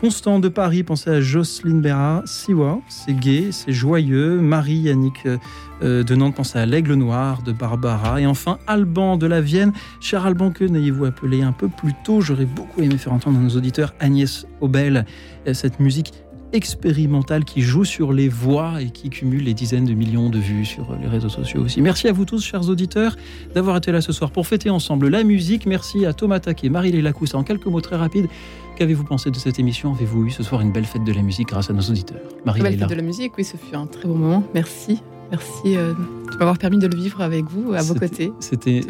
Constant 0.00 0.40
de 0.40 0.48
Paris, 0.48 0.82
pensez 0.82 1.08
à 1.08 1.20
Jocelyne 1.22 1.80
Béra, 1.80 2.22
Siwa, 2.26 2.80
c'est 2.86 3.14
gai, 3.14 3.48
c'est 3.50 3.72
joyeux. 3.72 4.38
Marie 4.42 4.76
Yannick 4.76 5.24
euh, 5.24 5.38
euh, 5.82 6.02
de 6.02 6.14
Nantes, 6.14 6.34
pensez 6.34 6.58
à 6.58 6.66
l'Aigle 6.66 6.94
Noir 6.94 7.40
de 7.40 7.52
Barbara. 7.52 8.20
Et 8.20 8.26
enfin, 8.26 8.58
Alban 8.66 9.16
de 9.16 9.26
la 9.26 9.40
Vienne. 9.40 9.72
Cher 10.00 10.26
Alban, 10.26 10.50
que 10.50 10.64
n'ayez-vous 10.64 11.06
appelé 11.06 11.40
un 11.42 11.52
peu 11.52 11.68
plus 11.68 11.94
tôt? 12.04 12.20
J'aurais 12.20 12.44
beaucoup 12.44 12.82
aimé 12.82 12.98
faire 12.98 13.14
entendre 13.14 13.38
à 13.38 13.42
nos 13.42 13.56
auditeurs 13.56 13.94
Agnès 13.98 14.46
Obel, 14.60 15.06
euh, 15.48 15.54
cette 15.54 15.80
musique 15.80 16.12
expérimentale 16.52 17.44
qui 17.44 17.60
joue 17.60 17.84
sur 17.84 18.12
les 18.12 18.28
voix 18.28 18.80
et 18.80 18.90
qui 18.90 19.10
cumule 19.10 19.44
les 19.44 19.54
dizaines 19.54 19.84
de 19.84 19.94
millions 19.94 20.30
de 20.30 20.38
vues 20.38 20.64
sur 20.64 20.96
les 21.00 21.08
réseaux 21.08 21.28
sociaux 21.28 21.62
aussi. 21.62 21.80
Merci 21.82 22.08
à 22.08 22.12
vous 22.12 22.24
tous, 22.24 22.44
chers 22.44 22.68
auditeurs, 22.68 23.16
d'avoir 23.54 23.76
été 23.76 23.92
là 23.92 24.00
ce 24.00 24.12
soir 24.12 24.30
pour 24.30 24.46
fêter 24.46 24.70
ensemble 24.70 25.08
la 25.08 25.24
musique. 25.24 25.66
Merci 25.66 26.06
à 26.06 26.12
Thomas 26.12 26.40
Taquet, 26.40 26.68
Marie-Léla 26.68 27.12
Coussa. 27.12 27.38
En 27.38 27.42
quelques 27.42 27.66
mots 27.66 27.80
très 27.80 27.96
rapides, 27.96 28.28
qu'avez-vous 28.76 29.04
pensé 29.04 29.30
de 29.30 29.36
cette 29.36 29.58
émission? 29.58 29.92
Avez-vous 29.92 30.26
eu 30.26 30.30
ce 30.30 30.42
soir 30.42 30.60
une 30.60 30.72
belle 30.72 30.86
fête 30.86 31.04
de 31.04 31.12
la 31.12 31.22
musique 31.22 31.48
grâce 31.48 31.70
à 31.70 31.72
nos 31.72 31.82
auditeurs? 31.82 32.18
Belle 32.18 32.42
Marie-Léla. 32.44 32.78
fête 32.78 32.90
de 32.90 32.94
la 32.94 33.02
musique, 33.02 33.32
oui, 33.36 33.44
ce 33.44 33.56
fut 33.56 33.74
un 33.74 33.86
très 33.86 34.08
bon 34.08 34.16
moment. 34.16 34.44
Merci. 34.54 35.02
Merci 35.30 35.76
euh, 35.76 35.92
de 35.92 36.36
m'avoir 36.38 36.56
permis 36.56 36.78
de 36.78 36.86
le 36.86 36.96
vivre 36.96 37.20
avec 37.20 37.44
vous, 37.46 37.72
à 37.74 37.82
vos 37.82 37.94
côtés. 37.94 38.32
C'était, 38.40 38.80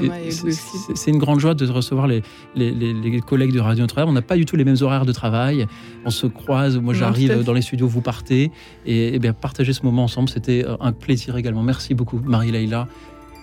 c'est- 0.94 1.10
une 1.10 1.18
grande 1.18 1.40
joie 1.40 1.54
de 1.54 1.64
recevoir 1.66 2.06
les, 2.06 2.22
les, 2.54 2.72
les- 2.72 2.92
les 2.92 3.20
collègues 3.20 3.52
de 3.52 3.60
Radio 3.60 3.82
Notre-Dame. 3.84 4.08
On 4.08 4.12
n'a 4.12 4.22
pas 4.22 4.36
du 4.36 4.44
tout 4.44 4.56
les 4.56 4.64
mêmes 4.64 4.76
horaires 4.80 5.06
de 5.06 5.12
travail. 5.12 5.66
On 6.04 6.10
se 6.10 6.26
croise. 6.26 6.76
Moi, 6.78 6.92
j'arrive 6.94 7.42
dans 7.44 7.52
les 7.54 7.62
studios, 7.62 7.88
vous 7.88 8.02
partez. 8.02 8.50
Et, 8.84 9.14
et 9.14 9.18
bien, 9.18 9.32
partager 9.32 9.72
ce 9.72 9.82
moment 9.82 10.04
ensemble, 10.04 10.28
c'était 10.28 10.64
euh, 10.66 10.76
un 10.80 10.92
plaisir 10.92 11.36
également. 11.36 11.62
Merci 11.62 11.94
beaucoup, 11.94 12.20
Marie-Leila. 12.24 12.86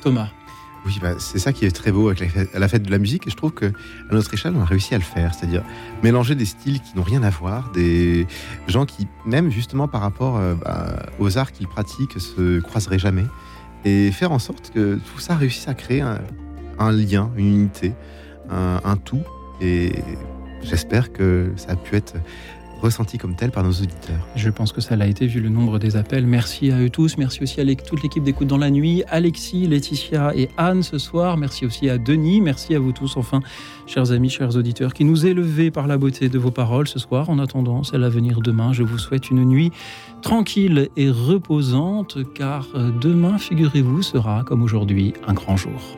Thomas. 0.03 0.29
Oui, 0.85 0.99
bah, 1.01 1.14
c'est 1.18 1.39
ça 1.39 1.53
qui 1.53 1.65
est 1.65 1.72
très 1.72 1.91
beau 1.91 2.10
avec 2.10 2.19
la 2.53 2.68
fête, 2.68 2.84
de 2.84 2.91
la 2.91 2.97
musique, 2.97 3.26
et 3.26 3.30
je 3.30 3.38
trouve 3.38 3.51
que 3.51 3.72
notre 4.11 4.34
échelle, 4.34 4.53
on 4.55 4.61
a 4.61 4.65
réussi 4.65 4.93
à 4.93 4.97
le 4.97 5.03
faire, 5.03 5.34
c'est-à-dire 5.34 5.64
mélanger 6.03 6.35
des 6.35 6.45
styles 6.45 6.81
qui 6.81 6.97
n'ont 6.97 7.03
rien 7.03 7.23
à 7.23 7.30
voir, 7.30 7.72
des 7.72 8.27
gens 8.68 8.85
qui, 8.85 9.07
même 9.26 9.49
justement 9.49 9.88
par 9.88 10.01
rapport 10.01 10.38
euh, 10.38 10.55
bah, 10.55 11.05
aux 11.19 11.38
arts 11.38 11.53
qu'ils 11.53 11.69
pratiquent, 11.69 12.19
se 12.19 12.60
croiseraient 12.60 12.99
jamais, 12.99 13.26
et 13.85 14.11
faire 14.11 14.34
en 14.34 14.39
sorte 14.39 14.72
que 14.72 14.95
tout 14.95 15.19
ça 15.19 15.35
réussisse 15.35 15.69
à 15.69 15.73
créer 15.73 16.01
un, 16.01 16.91
lien, 16.91 17.31
une 17.38 17.47
unité, 17.47 17.93
un, 18.49 18.81
un 18.84 18.97
tout, 18.97 19.23
et 19.61 19.93
j'espère 20.64 21.14
que 21.14 21.51
ça 21.55 21.72
a 21.72 21.76
pu 21.76 21.95
être 21.95 22.15
ressenti 22.84 23.18
comme 23.18 23.35
tel 23.35 23.51
par 23.51 23.64
nos 23.64 23.72
auditeurs. 23.72 24.27
Je 24.35 24.49
pense 24.49 24.73
que 24.73 24.81
ça 24.81 24.95
l'a 24.95 25.07
été 25.07 25.26
vu 25.26 25.39
le 25.39 25.49
nombre 25.49 25.80
des 25.80 25.95
appels. 25.95 26.27
Merci 26.27 26.72
à 26.72 26.80
eux 26.80 26.89
tous. 26.89 27.18
Merci 27.18 27.41
aussi 27.41 27.61
à 27.61 27.76
toute 27.76 28.03
l'équipe 28.03 28.23
d'écoute 28.23 28.47
dans 28.47 28.57
la 28.57 28.69
nuit. 28.69 29.03
Alexis, 29.07 29.65
Laetitia 29.65 30.35
et 30.35 30.49
Anne 30.57 30.84
ce 30.84 30.97
soir. 30.97 31.38
Merci 31.38 31.65
aussi 31.65 31.89
à 31.89 31.97
Denis. 31.97 32.41
Merci 32.41 32.76
à 32.76 32.80
vous 32.80 32.91
tous, 32.91 33.15
enfin, 33.18 33.39
chers 33.88 34.11
amis, 34.11 34.30
chers 34.30 34.55
auditeurs, 34.55 34.93
qui 34.93 35.05
nous 35.05 35.26
élevez 35.26 35.72
par 35.72 35.88
la 35.88 35.97
beauté 35.97 36.27
de 36.30 36.38
vos 36.38 36.51
paroles 36.51 36.88
ce 36.88 36.99
soir. 36.99 37.30
En 37.30 37.39
attendant 37.39 37.84
celle 37.84 38.03
à 38.03 38.10
venir 38.10 38.41
demain, 38.41 38.73
je 38.73 38.84
vous 38.84 38.97
souhaite 38.97 39.30
une 39.30 39.45
nuit 39.45 39.72
tranquille 40.22 40.89
et 40.97 41.10
reposante, 41.10 42.18
car 42.34 42.68
euh, 42.76 42.91
demain, 43.01 43.38
figurez-vous, 43.38 44.01
sera, 44.01 44.43
comme 44.43 44.61
aujourd'hui, 44.61 45.14
un 45.27 45.34
grand 45.34 45.57
jour. 45.57 45.97